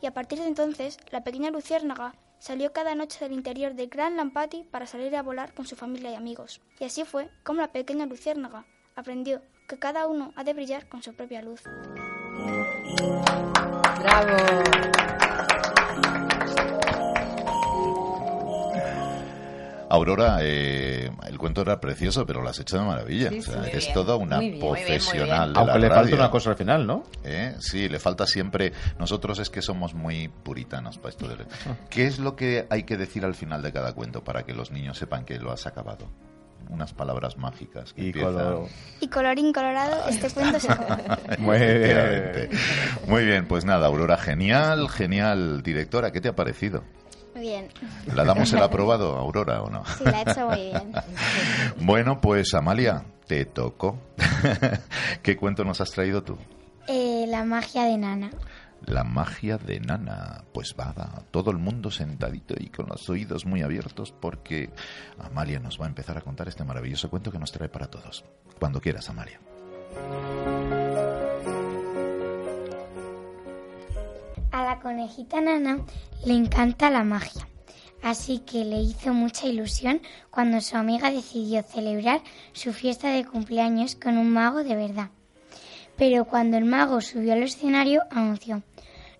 Y 0.00 0.06
a 0.06 0.14
partir 0.14 0.38
de 0.38 0.46
entonces, 0.46 0.96
la 1.10 1.22
pequeña 1.22 1.50
luciérnaga 1.50 2.14
salió 2.38 2.72
cada 2.72 2.94
noche 2.94 3.18
del 3.20 3.34
interior 3.34 3.74
del 3.74 3.90
gran 3.90 4.16
Lampati 4.16 4.64
para 4.64 4.86
salir 4.86 5.14
a 5.14 5.22
volar 5.22 5.52
con 5.52 5.66
su 5.66 5.76
familia 5.76 6.12
y 6.12 6.14
amigos. 6.14 6.62
Y 6.78 6.84
así 6.84 7.04
fue 7.04 7.28
como 7.44 7.60
la 7.60 7.72
pequeña 7.72 8.06
luciérnaga 8.06 8.64
aprendió 8.96 9.42
que 9.68 9.78
cada 9.78 10.06
uno 10.06 10.32
ha 10.34 10.44
de 10.44 10.54
brillar 10.54 10.88
con 10.88 11.02
su 11.02 11.14
propia 11.14 11.42
luz. 11.42 11.62
¡Bravo! 13.98 14.79
Aurora, 20.00 20.38
eh, 20.40 21.10
el 21.28 21.38
cuento 21.38 21.62
era 21.62 21.80
precioso, 21.80 22.26
pero 22.26 22.42
lo 22.42 22.48
has 22.48 22.58
hecho 22.58 22.78
de 22.78 22.84
maravilla. 22.84 23.30
Sí, 23.30 23.38
O 23.38 23.42
sea, 23.42 23.52
sí. 23.54 23.58
Muy 23.60 23.68
eres 23.68 23.84
bien, 23.84 23.94
toda 23.94 24.16
una 24.16 24.36
muy 24.36 24.50
bien. 24.50 24.60
Muy 24.60 24.74
bien, 24.74 24.86
muy 24.88 24.96
profesional 24.98 25.40
bien. 25.42 25.52
de 25.54 25.58
Aunque 25.60 25.72
la 25.78 25.78
le 25.88 25.94
falta 25.94 26.14
una 26.16 26.30
cosa 26.30 26.50
al 26.50 26.56
final, 26.56 26.86
¿no? 26.86 27.02
¿Eh? 27.24 27.54
Sí, 27.60 27.88
le 27.88 27.98
falta 28.00 28.26
siempre. 28.26 28.72
Nosotros 28.98 29.38
es 29.38 29.50
que 29.50 29.62
somos 29.62 29.94
muy 29.94 30.28
puritanos 30.28 30.98
para 30.98 31.10
esto. 31.10 31.28
de- 31.28 31.44
¿Qué 31.88 32.06
es 32.06 32.18
lo 32.18 32.34
que 32.36 32.66
hay 32.70 32.82
que 32.84 32.96
decir 32.96 33.24
al 33.24 33.34
final 33.34 33.62
de 33.62 33.72
cada 33.72 33.92
cuento 33.92 34.24
para 34.24 34.42
que 34.44 34.52
los 34.54 34.70
niños 34.70 34.98
sepan 34.98 35.24
que 35.24 35.38
lo 35.38 35.52
has 35.52 35.66
acabado? 35.66 36.06
Unas 36.68 36.92
palabras 36.92 37.36
mágicas. 37.36 37.92
Que 37.94 38.02
Y 38.02 38.06
empiezan- 38.08 38.32
color- 38.34 38.68
Y 39.00 39.08
colorín 39.08 39.52
colorado, 39.52 40.08
este 40.08 40.30
cuento 40.30 40.60
se 40.60 40.70
acaba. 40.70 40.98
Muy 41.38 41.58
bien. 41.58 42.50
Muy 43.08 43.24
bien, 43.24 43.46
pues 43.48 43.64
nada, 43.64 43.86
Aurora, 43.86 44.16
genial, 44.18 44.88
genial 44.88 45.62
directora. 45.62 46.12
¿Qué 46.12 46.20
te 46.20 46.28
ha 46.28 46.34
parecido? 46.36 46.84
Bien. 47.34 47.68
¿La 48.14 48.24
damos 48.24 48.52
el 48.52 48.62
aprobado, 48.62 49.16
Aurora, 49.16 49.62
o 49.62 49.70
no? 49.70 49.84
Sí, 49.98 50.04
la 50.04 50.22
he 50.22 50.30
hecho 50.30 50.48
muy 50.48 50.62
bien. 50.62 50.92
Bueno, 51.80 52.20
pues 52.20 52.52
Amalia, 52.54 53.04
te 53.26 53.44
tocó. 53.44 53.98
¿Qué 55.22 55.36
cuento 55.36 55.64
nos 55.64 55.80
has 55.80 55.90
traído 55.90 56.22
tú? 56.22 56.36
Eh, 56.88 57.24
la 57.28 57.44
magia 57.44 57.84
de 57.84 57.96
Nana. 57.96 58.30
La 58.86 59.04
magia 59.04 59.56
de 59.58 59.80
Nana. 59.80 60.44
Pues 60.52 60.74
va, 60.78 60.92
va, 60.92 61.22
todo 61.30 61.50
el 61.50 61.58
mundo 61.58 61.90
sentadito 61.90 62.54
y 62.58 62.68
con 62.68 62.86
los 62.88 63.08
oídos 63.08 63.46
muy 63.46 63.62
abiertos 63.62 64.12
porque 64.12 64.70
Amalia 65.18 65.60
nos 65.60 65.80
va 65.80 65.86
a 65.86 65.88
empezar 65.88 66.18
a 66.18 66.22
contar 66.22 66.48
este 66.48 66.64
maravilloso 66.64 67.08
cuento 67.10 67.30
que 67.30 67.38
nos 67.38 67.52
trae 67.52 67.68
para 67.68 67.86
todos. 67.86 68.24
Cuando 68.58 68.80
quieras, 68.80 69.08
Amalia. 69.08 69.40
A 74.52 74.64
la 74.64 74.80
conejita 74.80 75.40
Nana 75.40 75.78
le 76.24 76.34
encanta 76.34 76.90
la 76.90 77.04
magia. 77.04 77.46
Así 78.02 78.40
que 78.40 78.64
le 78.64 78.80
hizo 78.80 79.14
mucha 79.14 79.46
ilusión 79.46 80.00
cuando 80.30 80.60
su 80.60 80.76
amiga 80.76 81.10
decidió 81.10 81.62
celebrar 81.62 82.20
su 82.52 82.72
fiesta 82.72 83.10
de 83.10 83.24
cumpleaños 83.24 83.94
con 83.94 84.18
un 84.18 84.30
mago 84.30 84.64
de 84.64 84.74
verdad. 84.74 85.10
Pero 85.96 86.24
cuando 86.24 86.56
el 86.56 86.64
mago 86.64 87.00
subió 87.00 87.34
al 87.34 87.42
escenario, 87.42 88.02
anunció, 88.10 88.62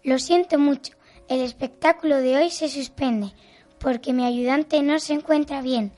Lo 0.03 0.19
siento 0.19 0.59
mucho, 0.59 0.95
el 1.29 1.43
espectáculo 1.43 2.17
de 2.17 2.37
hoy 2.39 2.51
se 2.51 2.69
suspende, 2.69 3.33
porque 3.79 4.13
mi 4.13 4.25
ayudante 4.25 4.83
no 4.83 4.99
se 4.99 5.13
encuentra 5.13 5.63
bien. 5.63 5.93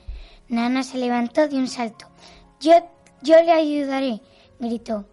Nana 0.47 0.83
se 0.83 0.97
levantó 0.99 1.47
de 1.47 1.55
un 1.55 1.67
salto. 1.67 2.07
Yo, 2.59 2.73
yo 3.21 3.41
le 3.41 3.51
ayudaré, 3.51 4.21
gritó. 4.59 5.05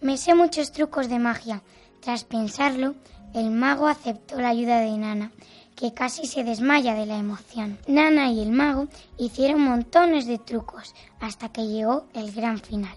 Me 0.00 0.16
sé 0.16 0.34
muchos 0.34 0.72
trucos 0.72 1.08
de 1.08 1.18
magia. 1.18 1.62
Tras 2.00 2.24
pensarlo, 2.24 2.94
el 3.34 3.50
mago 3.50 3.86
aceptó 3.86 4.40
la 4.40 4.48
ayuda 4.48 4.80
de 4.80 4.96
Nana, 4.96 5.30
que 5.76 5.92
casi 5.92 6.26
se 6.26 6.44
desmaya 6.44 6.94
de 6.94 7.06
la 7.06 7.18
emoción. 7.18 7.78
Nana 7.86 8.32
y 8.32 8.42
el 8.42 8.50
mago 8.50 8.88
hicieron 9.16 9.60
montones 9.60 10.26
de 10.26 10.38
trucos 10.38 10.94
hasta 11.20 11.50
que 11.50 11.66
llegó 11.66 12.06
el 12.14 12.32
gran 12.32 12.58
final. 12.58 12.96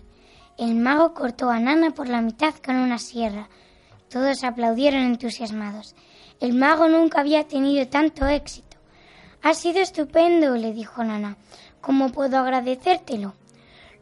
El 0.57 0.75
mago 0.75 1.13
cortó 1.13 1.49
a 1.49 1.59
Nana 1.59 1.91
por 1.91 2.07
la 2.07 2.21
mitad 2.21 2.55
con 2.55 2.75
una 2.75 2.97
sierra. 2.97 3.49
Todos 4.09 4.43
aplaudieron 4.43 5.01
entusiasmados. 5.01 5.95
El 6.39 6.53
mago 6.53 6.87
nunca 6.87 7.19
había 7.19 7.47
tenido 7.47 7.87
tanto 7.87 8.27
éxito. 8.27 8.77
Ha 9.43 9.53
sido 9.53 9.79
estupendo, 9.79 10.55
le 10.55 10.73
dijo 10.73 11.03
Nana. 11.03 11.37
¿Cómo 11.81 12.09
puedo 12.11 12.37
agradecértelo? 12.37 13.33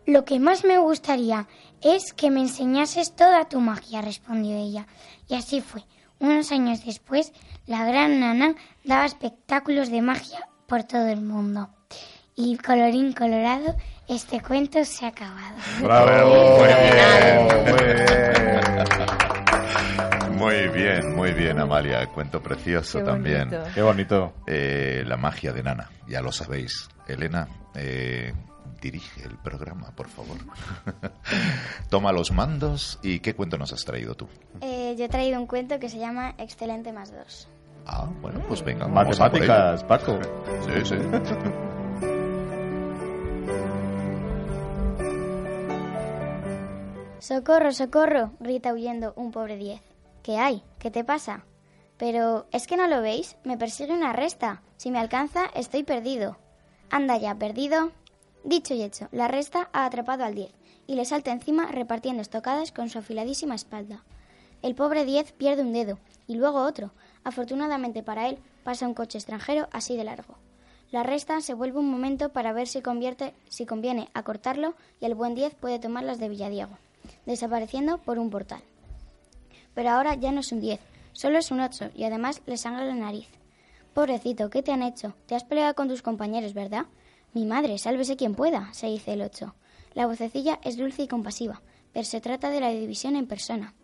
Lo 0.05 0.25
que 0.25 0.39
más 0.39 0.63
me 0.63 0.77
gustaría 0.77 1.47
es 1.81 2.13
que 2.13 2.31
me 2.31 2.41
enseñases 2.41 3.15
toda 3.15 3.47
tu 3.47 3.59
magia, 3.59 4.01
respondió 4.01 4.55
ella. 4.57 4.87
Y 5.27 5.35
así 5.35 5.61
fue. 5.61 5.83
Unos 6.19 6.51
años 6.51 6.85
después, 6.85 7.31
la 7.65 7.85
gran 7.85 8.19
Nana 8.19 8.55
daba 8.83 9.05
espectáculos 9.05 9.89
de 9.89 10.01
magia 10.01 10.47
por 10.67 10.83
todo 10.83 11.07
el 11.07 11.21
mundo. 11.21 11.69
Y 12.35 12.57
colorín 12.57 13.13
colorado, 13.13 13.75
este 14.07 14.41
cuento 14.41 14.83
se 14.85 15.05
ha 15.05 15.09
acabado. 15.09 15.55
Bravo, 15.81 16.59
muy 16.59 16.67
bien. 16.67 18.29
Muy 20.39 20.67
bien, 20.69 21.15
muy 21.15 21.31
bien, 21.33 21.59
Amalia. 21.59 22.07
Cuento 22.07 22.41
precioso 22.41 22.99
Qué 22.99 23.05
también. 23.05 23.49
Qué 23.73 23.81
bonito. 23.81 24.33
Eh, 24.47 25.03
la 25.05 25.17
magia 25.17 25.51
de 25.51 25.63
Nana, 25.63 25.89
ya 26.07 26.21
lo 26.21 26.31
sabéis. 26.31 26.87
Elena, 27.07 27.47
eh, 27.75 28.33
dirige 28.81 29.23
el 29.23 29.37
programa, 29.37 29.91
por 29.95 30.07
favor. 30.07 30.37
Toma 31.89 32.11
los 32.11 32.31
mandos 32.31 32.99
y 33.03 33.19
¿qué 33.19 33.33
cuento 33.35 33.57
nos 33.57 33.73
has 33.73 33.83
traído 33.85 34.15
tú? 34.15 34.27
Eh, 34.61 34.95
yo 34.97 35.05
he 35.05 35.09
traído 35.09 35.39
un 35.39 35.47
cuento 35.47 35.79
que 35.79 35.89
se 35.89 35.97
llama 35.99 36.35
Excelente 36.37 36.91
más 36.93 37.11
dos. 37.11 37.47
Ah, 37.85 38.07
bueno, 38.21 38.41
pues 38.47 38.63
venga. 38.63 38.85
vamos 38.87 39.19
a 39.19 39.29
por 39.29 39.39
Matemáticas. 39.39 39.83
Paco. 39.83 40.19
Sí, 40.65 40.85
sí. 40.85 42.09
¡Socorro, 47.19 47.71
socorro! 47.71 48.31
grita 48.39 48.73
huyendo 48.73 49.13
un 49.15 49.31
pobre 49.31 49.57
diez. 49.57 49.81
¿Qué 50.23 50.37
hay? 50.37 50.63
¿Qué 50.79 50.89
te 50.89 51.03
pasa? 51.03 51.45
Pero, 51.97 52.47
¿es 52.51 52.65
que 52.65 52.77
no 52.77 52.87
lo 52.87 53.01
veis? 53.01 53.35
Me 53.43 53.57
persigue 53.57 53.93
una 53.93 54.13
resta. 54.13 54.61
Si 54.77 54.89
me 54.89 54.99
alcanza, 54.99 55.45
estoy 55.53 55.83
perdido. 55.83 56.37
Anda 56.89 57.17
ya, 57.17 57.35
perdido. 57.35 57.91
Dicho 58.43 58.73
y 58.73 58.83
hecho, 58.83 59.09
la 59.11 59.27
resta 59.27 59.69
ha 59.73 59.85
atrapado 59.85 60.23
al 60.23 60.35
diez 60.35 60.51
y 60.87 60.95
le 60.95 61.05
salta 61.05 61.31
encima 61.31 61.67
repartiendo 61.67 62.21
estocadas 62.21 62.71
con 62.71 62.89
su 62.89 62.99
afiladísima 62.99 63.55
espalda. 63.55 64.03
El 64.61 64.75
pobre 64.75 65.05
diez 65.05 65.31
pierde 65.33 65.61
un 65.61 65.73
dedo 65.73 65.99
y 66.27 66.35
luego 66.35 66.63
otro. 66.63 66.91
Afortunadamente 67.23 68.01
para 68.01 68.27
él, 68.27 68.39
pasa 68.63 68.87
un 68.87 68.93
coche 68.93 69.17
extranjero 69.17 69.67
así 69.71 69.95
de 69.97 70.03
largo. 70.03 70.35
La 70.91 71.03
resta 71.03 71.39
se 71.41 71.53
vuelve 71.53 71.79
un 71.79 71.91
momento 71.91 72.29
para 72.29 72.53
ver 72.53 72.67
si, 72.67 72.81
convierte, 72.81 73.33
si 73.47 73.65
conviene 73.65 74.09
acortarlo 74.13 74.73
y 74.99 75.05
el 75.05 75.15
buen 75.15 75.35
10 75.35 75.53
puede 75.55 75.77
tomar 75.77 76.03
las 76.03 76.19
de 76.19 76.29
Villadiego, 76.29 76.77
desapareciendo 77.25 77.99
por 77.99 78.17
un 78.17 78.31
portal. 78.31 78.61
Pero 79.75 79.91
ahora 79.91 80.15
ya 80.15 80.31
no 80.31 80.39
es 80.39 80.51
un 80.51 80.61
10, 80.61 80.79
solo 81.13 81.37
es 81.37 81.51
un 81.51 81.59
8 81.59 81.91
y 81.95 82.05
además 82.05 82.41
le 82.47 82.57
sangra 82.57 82.85
la 82.85 82.95
nariz. 82.95 83.27
Pobrecito, 83.93 84.49
¿qué 84.49 84.63
te 84.63 84.71
han 84.71 84.81
hecho? 84.81 85.13
Te 85.27 85.35
has 85.35 85.43
peleado 85.43 85.75
con 85.75 85.87
tus 85.87 86.01
compañeros, 86.01 86.53
¿verdad? 86.53 86.85
Mi 87.31 87.45
madre, 87.45 87.77
sálvese 87.77 88.15
quien 88.15 88.33
pueda, 88.33 88.73
se 88.73 88.87
dice 88.87 89.13
el 89.13 89.21
8. 89.21 89.53
La 89.93 90.07
vocecilla 90.07 90.59
es 90.63 90.77
dulce 90.77 91.03
y 91.03 91.07
compasiva, 91.07 91.61
pero 91.93 92.03
se 92.03 92.21
trata 92.21 92.49
de 92.49 92.59
la 92.59 92.69
división 92.69 93.15
en 93.15 93.27
persona. 93.27 93.75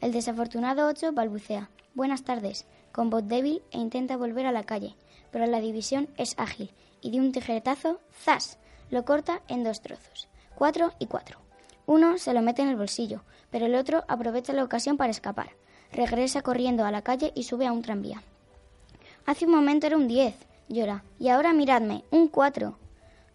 El 0.00 0.10
desafortunado 0.10 0.88
8 0.88 1.12
balbucea, 1.12 1.70
buenas 1.94 2.24
tardes, 2.24 2.66
con 2.90 3.08
voz 3.08 3.24
débil 3.28 3.62
e 3.70 3.78
intenta 3.78 4.16
volver 4.16 4.46
a 4.46 4.52
la 4.52 4.64
calle, 4.64 4.96
pero 5.30 5.46
la 5.46 5.60
división 5.60 6.08
es 6.16 6.34
ágil 6.38 6.72
y 7.00 7.12
de 7.12 7.20
un 7.20 7.30
tijeretazo, 7.30 8.00
¡zas! 8.24 8.58
lo 8.90 9.04
corta 9.04 9.42
en 9.46 9.62
dos 9.62 9.80
trozos, 9.80 10.26
cuatro 10.56 10.92
y 10.98 11.06
cuatro. 11.06 11.38
Uno 11.86 12.18
se 12.18 12.34
lo 12.34 12.42
mete 12.42 12.62
en 12.62 12.68
el 12.68 12.76
bolsillo, 12.76 13.22
pero 13.50 13.66
el 13.66 13.76
otro 13.76 14.02
aprovecha 14.08 14.52
la 14.52 14.64
ocasión 14.64 14.96
para 14.96 15.12
escapar. 15.12 15.50
Regresa 15.92 16.42
corriendo 16.42 16.84
a 16.84 16.90
la 16.90 17.02
calle 17.02 17.30
y 17.36 17.44
sube 17.44 17.66
a 17.66 17.72
un 17.72 17.82
tranvía. 17.82 18.24
Hace 19.24 19.44
un 19.44 19.52
momento 19.52 19.86
era 19.86 19.96
un 19.96 20.08
10, 20.08 20.34
llora, 20.68 21.04
y 21.20 21.28
ahora 21.28 21.52
miradme, 21.52 22.02
un 22.10 22.26
4. 22.26 22.76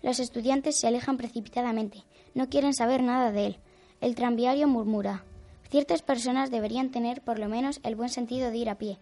Los 0.04 0.20
estudiantes 0.20 0.78
se 0.78 0.86
alejan 0.86 1.16
precipitadamente, 1.16 2.04
no 2.36 2.50
quieren 2.50 2.74
saber 2.74 3.02
nada 3.02 3.32
de 3.32 3.46
él. 3.46 3.58
El 4.02 4.16
tranviario 4.16 4.68
murmura. 4.68 5.24
Ciertas 5.70 6.02
personas 6.02 6.52
deberían 6.52 6.92
tener 6.92 7.22
por 7.22 7.40
lo 7.40 7.48
menos 7.48 7.80
el 7.84 7.96
buen 7.96 8.10
sentido 8.10 8.52
de 8.52 8.58
ir 8.58 8.70
a 8.70 8.78
pie. 8.78 9.00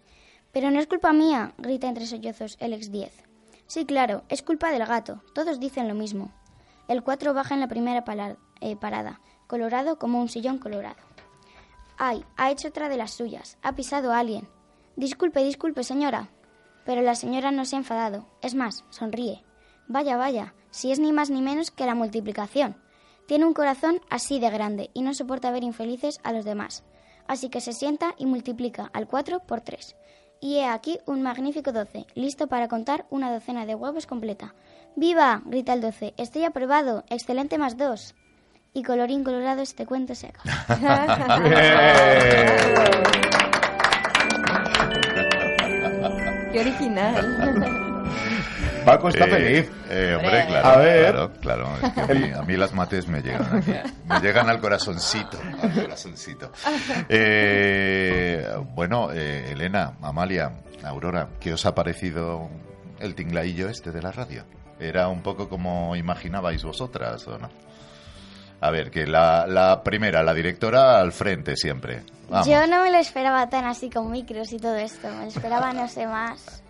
Pero 0.52 0.70
no 0.70 0.80
es 0.80 0.86
culpa 0.86 1.12
mía, 1.12 1.54
grita 1.58 1.88
entre 1.88 2.06
sollozos 2.06 2.56
el 2.60 2.74
ex 2.74 2.91
10. 2.91 3.12
Sí, 3.66 3.86
claro, 3.86 4.24
es 4.30 4.43
culpa 4.43 4.70
del 4.70 4.86
gato, 4.86 5.24
todos 5.34 5.60
dicen 5.60 5.88
lo 5.88 5.95
mismo. 5.95 6.32
El 6.88 7.02
4 7.02 7.34
baja 7.34 7.56
en 7.56 7.62
la 7.62 7.68
primera 7.68 8.06
eh, 8.60 8.76
parada, 8.76 9.22
colorado 9.47 9.97
como 9.97 10.22
un 10.22 10.30
sillón 10.30 10.60
colorado. 10.60 11.02
Ay, 11.97 12.24
ha 12.38 12.52
hecho 12.52 12.68
otra 12.68 12.89
de 12.89 12.97
las 12.97 13.12
suyas, 13.12 13.58
ha 13.64 13.74
pisado 13.76 14.14
a 14.14 14.20
alguien. 14.20 14.47
Disculpe, 14.95 15.43
disculpe, 15.43 15.84
señora. 15.84 16.30
Pero 16.86 17.02
la 17.02 17.16
señora 17.16 17.49
no 17.49 17.66
se 17.66 17.76
ha 17.76 17.80
enfadado, 17.80 18.28
es 18.41 18.54
más, 18.54 18.86
sonríe. 18.91 19.43
Vaya, 19.88 20.16
vaya, 20.16 20.54
si 20.72 20.92
es 20.92 21.00
ni 21.00 21.14
más 21.14 21.30
ni 21.30 21.42
menos 21.42 21.72
que 21.72 21.86
la 21.86 21.96
multiplicación. 21.96 22.76
Tiene 23.28 23.46
un 23.46 23.54
corazón 23.54 24.02
así 24.10 24.40
de 24.40 24.50
grande 24.50 24.90
y 24.94 25.04
no 25.04 25.14
soporta 25.14 25.52
ver 25.52 25.64
infelices 25.64 26.20
a 26.24 26.34
los 26.34 26.44
demás. 26.44 26.84
Así 27.28 27.50
que 27.50 27.62
se 27.62 27.74
sienta 27.74 28.16
y 28.18 28.26
multiplica 28.26 28.90
al 28.94 29.08
4 29.08 29.42
por 29.42 29.62
3. 29.62 29.96
Y 30.42 30.58
he 30.58 30.66
aquí 30.66 31.00
un 31.06 31.22
magnífico 31.22 31.72
12, 31.72 32.08
listo 32.16 32.48
para 32.48 32.68
contar 32.68 33.06
una 33.12 33.32
docena 33.32 33.66
de 33.66 33.76
huevos 33.76 34.08
completa. 34.08 34.56
¡Viva! 34.96 35.42
grita 35.46 35.74
el 35.74 35.82
12. 35.82 36.16
Estoy 36.18 36.46
aprobado. 36.46 37.04
Excelente 37.10 37.58
más 37.58 37.78
2. 37.78 38.16
Y 38.74 38.84
colorín 38.84 39.24
colorado 39.24 39.62
este 39.62 39.86
cuento 39.86 40.16
se 40.16 40.28
acaba. 40.28 40.68
Qué 46.52 46.60
original. 46.60 47.86
Paco 48.86 49.10
está 49.10 49.26
Eh, 49.26 49.30
feliz. 49.30 49.72
eh, 49.90 50.16
hombre, 50.20 50.46
claro. 50.48 50.68
A 50.68 50.78
ver. 50.78 51.12
Claro, 51.12 51.32
claro. 51.40 51.68
Es 51.84 51.92
que 51.94 52.02
a, 52.02 52.06
mí, 52.16 52.32
a 52.34 52.42
mí 52.44 52.58
las 52.58 52.74
mates 52.74 53.08
me 53.08 53.22
llegan 53.22 53.58
aquí. 53.58 53.74
Me 54.06 54.20
llegan 54.20 54.50
al 54.50 54.60
corazoncito. 54.60 55.38
Al 55.62 55.74
corazoncito. 55.74 56.52
Eh, 57.10 58.48
bueno, 58.74 59.10
eh, 59.14 59.52
Elena, 59.52 59.94
Amalia, 60.02 60.52
Aurora, 60.84 61.28
¿qué 61.40 61.54
os 61.54 61.66
ha 61.66 61.76
parecido 61.76 62.50
el 63.00 63.16
tinglaillo 63.16 63.70
este 63.70 63.92
de 63.92 64.02
la 64.02 64.12
radio? 64.12 64.44
¿Era 64.80 65.08
un 65.10 65.22
poco 65.22 65.48
como 65.48 65.96
imaginabais 65.96 66.64
vosotras 66.64 67.28
o 67.28 67.38
no? 67.38 67.50
A 68.62 68.70
ver, 68.72 68.92
que 68.92 69.08
la, 69.08 69.46
la 69.48 69.82
primera, 69.84 70.22
la 70.24 70.34
directora 70.34 71.00
al 71.00 71.12
frente 71.12 71.56
siempre. 71.56 72.04
Vamos. 72.30 72.48
Yo 72.48 72.66
no 72.68 72.84
me 72.84 72.92
lo 72.92 72.98
esperaba 72.98 73.50
tan 73.50 73.66
así 73.66 73.90
con 73.90 74.10
micros 74.12 74.54
y 74.54 74.58
todo 74.58 74.76
esto. 74.76 75.10
Me 75.10 75.24
lo 75.24 75.28
esperaba, 75.28 75.74
no 75.74 75.88
sé, 75.88 76.08
más. 76.08 76.64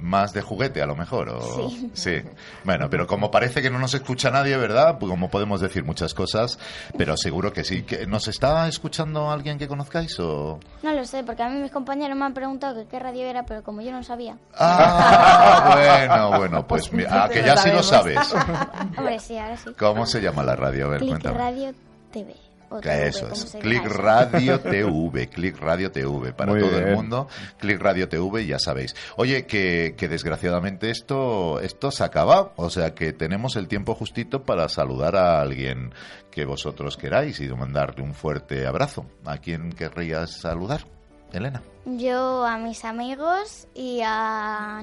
Más 0.00 0.32
de 0.32 0.42
juguete 0.42 0.82
a 0.82 0.86
lo 0.86 0.94
mejor 0.94 1.28
o 1.30 1.70
Sí. 1.94 2.22
bueno 2.64 2.88
pero 2.90 3.06
como 3.06 3.30
parece 3.30 3.60
que 3.62 3.70
no 3.70 3.78
nos 3.78 3.92
escucha 3.94 4.30
nadie 4.30 4.56
verdad 4.56 4.98
pues 5.00 5.10
como 5.10 5.30
podemos 5.30 5.60
decir 5.60 5.84
muchas 5.84 6.14
cosas 6.14 6.58
pero 6.96 7.16
seguro 7.16 7.52
que 7.52 7.64
sí 7.64 7.82
que 7.82 8.06
nos 8.06 8.28
está 8.28 8.68
escuchando 8.68 9.30
alguien 9.30 9.58
que 9.58 9.66
conozcáis 9.66 10.18
o 10.20 10.60
No 10.82 10.92
lo 10.92 11.04
sé, 11.04 11.24
porque 11.24 11.42
a 11.42 11.48
mí 11.48 11.60
mis 11.60 11.72
compañeros 11.72 12.16
me 12.16 12.24
han 12.24 12.34
preguntado 12.34 12.82
que 12.82 12.88
qué 12.88 12.98
radio 13.00 13.26
era, 13.26 13.44
pero 13.44 13.62
como 13.64 13.80
yo 13.80 13.90
no 13.90 14.02
sabía. 14.04 14.36
ah 14.58 15.72
bueno 15.76 16.38
bueno 16.38 16.66
pues 16.66 16.92
mi- 16.92 17.04
ah, 17.08 17.28
que 17.32 17.42
ya 17.42 17.56
sí 17.56 17.70
lo 17.70 17.82
sabes 17.82 18.18
Hombre, 18.98 19.18
sí, 19.18 19.36
ahora 19.38 19.56
sí. 19.56 19.70
cómo 19.78 20.06
se 20.06 20.20
llama 20.20 20.42
la 20.44 20.54
radio 20.56 20.86
a 20.86 20.88
ver 20.90 20.98
Click 21.00 21.10
cuéntame 21.12 21.38
Radio 21.38 21.74
TV. 22.12 22.34
TV, 22.68 23.06
eso 23.06 23.28
es, 23.32 23.56
Click. 23.60 23.84
Radio 23.84 24.60
TV, 24.60 25.28
Click 25.28 25.58
Radio 25.58 25.90
TV, 25.90 26.32
para 26.32 26.52
Muy 26.52 26.60
todo 26.60 26.78
el 26.78 26.94
mundo, 26.94 27.28
Click 27.58 27.80
Radio 27.80 28.08
TV, 28.08 28.46
ya 28.46 28.58
sabéis. 28.58 28.94
Oye, 29.16 29.46
que, 29.46 29.94
que 29.96 30.08
desgraciadamente 30.08 30.90
esto, 30.90 31.60
esto 31.60 31.90
se 31.90 32.04
acaba, 32.04 32.52
o 32.56 32.70
sea 32.70 32.94
que 32.94 33.12
tenemos 33.12 33.56
el 33.56 33.68
tiempo 33.68 33.94
justito 33.94 34.42
para 34.44 34.68
saludar 34.68 35.16
a 35.16 35.40
alguien 35.40 35.92
que 36.30 36.44
vosotros 36.44 36.96
queráis 36.96 37.40
y 37.40 37.48
mandarle 37.48 38.02
un 38.02 38.14
fuerte 38.14 38.66
abrazo. 38.66 39.06
¿A 39.24 39.38
quién 39.38 39.72
querrías 39.72 40.40
saludar? 40.40 40.86
Elena. 41.32 41.62
Yo 41.84 42.44
a 42.44 42.58
mis 42.58 42.84
amigos 42.84 43.66
y 43.74 44.00
a 44.04 44.82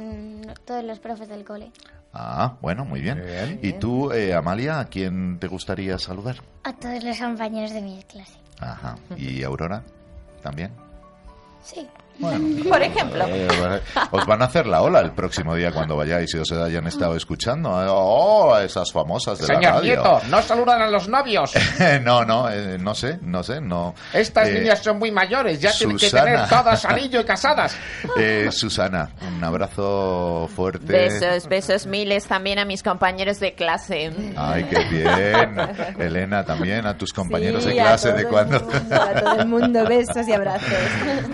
todos 0.66 0.84
los 0.84 1.00
profes 1.00 1.30
del 1.30 1.44
cole. 1.46 1.72
Ah, 2.14 2.58
bueno, 2.62 2.86
muy 2.86 3.02
bien. 3.02 3.24
¿Y 3.62 3.74
tú, 3.74 4.12
eh, 4.12 4.34
Amalia, 4.36 4.80
a 4.80 4.86
quién 4.86 5.40
te 5.40 5.48
gustaría 5.48 5.98
saludar? 5.98 6.36
A 6.64 6.74
todos 6.74 7.04
los 7.04 7.18
compañeros 7.18 7.72
de 7.74 7.82
mi 7.82 8.04
clase. 8.04 8.38
Ajá. 8.60 8.98
¿Y 9.18 9.42
Aurora? 9.44 9.84
¿También? 10.44 10.72
Sí. 11.64 11.88
Por 12.20 12.82
ejemplo. 12.82 13.26
Eh, 13.28 13.48
os 14.12 14.26
van 14.26 14.42
a 14.42 14.46
hacer 14.46 14.66
la 14.68 14.82
ola 14.82 15.00
el 15.00 15.12
próximo 15.12 15.56
día 15.56 15.72
cuando 15.72 15.96
vayáis 15.98 16.34
y 16.34 16.38
os 16.38 16.52
hayan 16.52 16.88
estado 16.88 17.16
escuchando. 17.16 17.70
Oh, 17.72 18.58
esas 18.60 18.92
famosas 18.92 19.40
de 19.40 19.48
la 19.48 19.56
Señor 19.56 19.74
radio. 19.74 19.84
Nieto, 19.96 20.22
no 20.30 20.42
saludan 20.42 20.82
a 20.82 20.88
los 20.88 21.08
novios. 21.10 21.52
no, 22.04 22.24
no, 22.24 22.50
eh, 22.50 22.78
no 22.80 22.94
sé, 22.96 23.18
no 23.22 23.44
sé, 23.44 23.60
no. 23.62 23.94
Estas 24.14 24.48
Eh, 24.50 24.60
niñas 24.60 24.80
son 24.80 25.00
muy 25.00 25.12
mayores, 25.12 25.60
ya 25.60 25.72
tienen 25.72 25.98
que 25.98 26.10
Susana. 26.10 26.24
tener 26.26 26.50
todas 26.50 26.86
anillo 26.86 27.22
y 27.22 27.24
casadas. 27.26 27.76
eh, 28.18 28.50
Susana, 28.52 29.10
un 29.28 29.44
abrazo 29.44 30.50
fuerte. 30.56 30.94
Besos, 30.94 31.48
besos 31.48 31.86
miles 31.88 32.26
también 32.28 32.60
a 32.60 32.66
mis 32.66 32.84
compañeros 32.84 33.40
de 33.40 33.54
clase. 33.54 34.12
Ay, 34.38 34.64
qué 34.66 34.80
bien. 34.86 35.56
Elena, 36.00 36.44
también 36.46 36.86
a 36.86 36.98
tus 36.98 37.12
compañeros 37.12 37.64
Sí, 37.64 37.72
de 37.72 37.82
a 37.82 37.86
clase 37.86 38.10
todo 38.10 38.18
de 38.18 38.26
cuando. 38.28 38.58
a 38.58 39.14
todo 39.22 39.40
el 39.42 39.48
mundo, 39.48 39.86
besos 39.88 40.28
y 40.28 40.32
abrazos. 40.34 40.70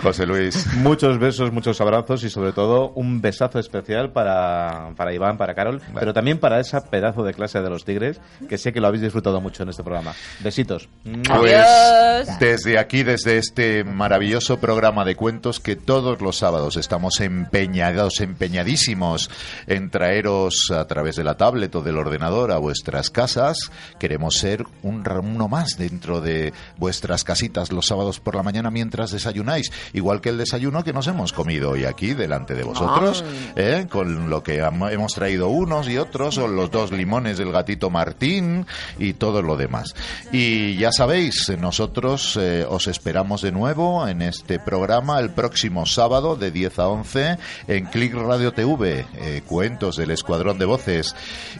José 0.02 0.26
Luis. 0.26 0.66
Muchos 0.76 1.18
besos, 1.18 1.52
muchos 1.52 1.80
abrazos 1.80 2.22
y 2.22 2.30
sobre 2.30 2.52
todo 2.52 2.92
un 2.94 3.20
besazo 3.20 3.58
especial 3.58 4.12
para, 4.12 4.92
para 4.96 5.12
Iván, 5.12 5.36
para 5.36 5.54
Carol, 5.54 5.82
pero 5.94 6.12
también 6.14 6.38
para 6.38 6.60
esa 6.60 6.84
pedazo 6.84 7.24
de 7.24 7.34
clase 7.34 7.60
de 7.60 7.68
los 7.68 7.84
Tigres, 7.84 8.20
que 8.48 8.56
sé 8.56 8.72
que 8.72 8.80
lo 8.80 8.86
habéis 8.86 9.02
disfrutado 9.02 9.40
mucho 9.40 9.64
en 9.64 9.70
este 9.70 9.82
programa. 9.82 10.14
Besitos. 10.40 10.88
Pues 11.04 12.38
desde 12.38 12.78
aquí, 12.78 13.02
desde 13.02 13.38
este 13.38 13.82
maravilloso 13.82 14.58
programa 14.58 15.04
de 15.04 15.16
cuentos 15.16 15.58
que 15.58 15.74
todos 15.74 16.20
los 16.20 16.38
sábados 16.38 16.76
estamos 16.76 17.20
empeñados, 17.20 18.20
empeñadísimos 18.20 19.28
en 19.66 19.90
traeros 19.90 20.70
a 20.72 20.86
través 20.86 21.16
de 21.16 21.24
la 21.24 21.36
tablet 21.36 21.74
o 21.74 21.82
del 21.82 21.98
ordenador 21.98 22.52
a 22.52 22.58
vuestras 22.58 23.10
casas, 23.10 23.58
queremos 23.98 24.36
ser 24.36 24.64
un, 24.82 25.04
uno 25.08 25.48
más 25.48 25.76
dentro 25.76 26.20
de 26.20 26.52
vuestras 26.76 27.24
casitas 27.24 27.72
los 27.72 27.86
sábados 27.86 28.20
por 28.20 28.36
la 28.36 28.44
mañana 28.44 28.70
mientras 28.70 29.10
desayunáis, 29.10 29.72
igual 29.92 30.20
que 30.20 30.28
el 30.28 30.38
desayuno 30.38 30.59
que 30.84 30.92
nos 30.92 31.06
hemos 31.08 31.32
comido 31.32 31.70
hoy 31.70 31.84
aquí 31.84 32.14
delante 32.14 32.54
de 32.54 32.62
vosotros, 32.62 33.24
¿eh? 33.56 33.86
con 33.90 34.28
lo 34.28 34.42
que 34.42 34.58
hemos 34.58 35.14
traído 35.14 35.48
unos 35.48 35.88
y 35.88 35.96
otros, 35.96 36.38
o 36.38 36.46
los 36.46 36.70
dos 36.70 36.92
limones 36.92 37.38
del 37.38 37.50
gatito 37.50 37.88
Martín 37.90 38.66
y 38.98 39.14
todo 39.14 39.42
lo 39.42 39.56
demás. 39.56 39.94
Y 40.32 40.76
ya 40.76 40.92
sabéis, 40.92 41.50
nosotros 41.58 42.38
eh, 42.40 42.64
os 42.68 42.86
esperamos 42.88 43.42
de 43.42 43.52
nuevo 43.52 44.06
en 44.06 44.22
este 44.22 44.58
programa 44.58 45.18
el 45.18 45.30
próximo 45.30 45.86
sábado 45.86 46.36
de 46.36 46.50
10 46.50 46.78
a 46.78 46.88
11 46.88 47.38
en 47.66 47.86
Click 47.86 48.14
Radio 48.14 48.52
TV, 48.52 49.06
eh, 49.16 49.42
cuentos 49.46 49.96
del 49.96 50.10
Escuadrón 50.10 50.58
de 50.58 50.66
Voces. 50.66 51.16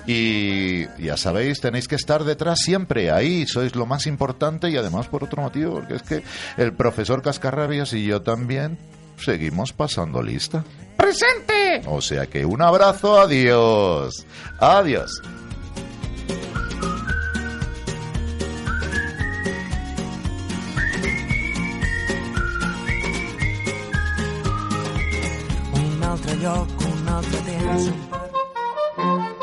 Y 0.07 0.85
ya 1.03 1.17
sabéis, 1.17 1.61
tenéis 1.61 1.89
que 1.89 1.97
estar 1.97 2.25
detrás 2.25 2.61
siempre, 2.61 3.11
ahí 3.11 3.47
sois 3.47 3.75
lo 3.75 3.87
más 3.87 4.07
importante 4.07 4.71
y 4.71 4.77
además 4.77 5.09
por 5.09 5.25
otro 5.25 5.43
motivo, 5.43 5.75
porque 5.75 5.95
es 5.95 6.03
que 6.03 6.23
el 6.59 6.75
profesor 6.75 7.23
Cascarrabias 7.23 7.93
y 7.93 8.05
yo 8.05 8.23
también 8.23 8.79
seguimos 9.25 9.73
pasando 9.73 10.23
lista. 10.23 10.65
¡Presente! 10.97 11.83
O 11.87 12.01
sea 12.01 12.27
que 12.27 12.45
un 12.45 12.63
abrazo, 12.63 13.19
adiós. 13.19 14.27
Adiós. 14.59 15.11
un 25.73 26.03
altre 26.03 26.37
lloc, 26.37 26.69
un 26.81 27.09
altre 27.09 27.39
temps, 27.41 27.93
un 28.97 29.40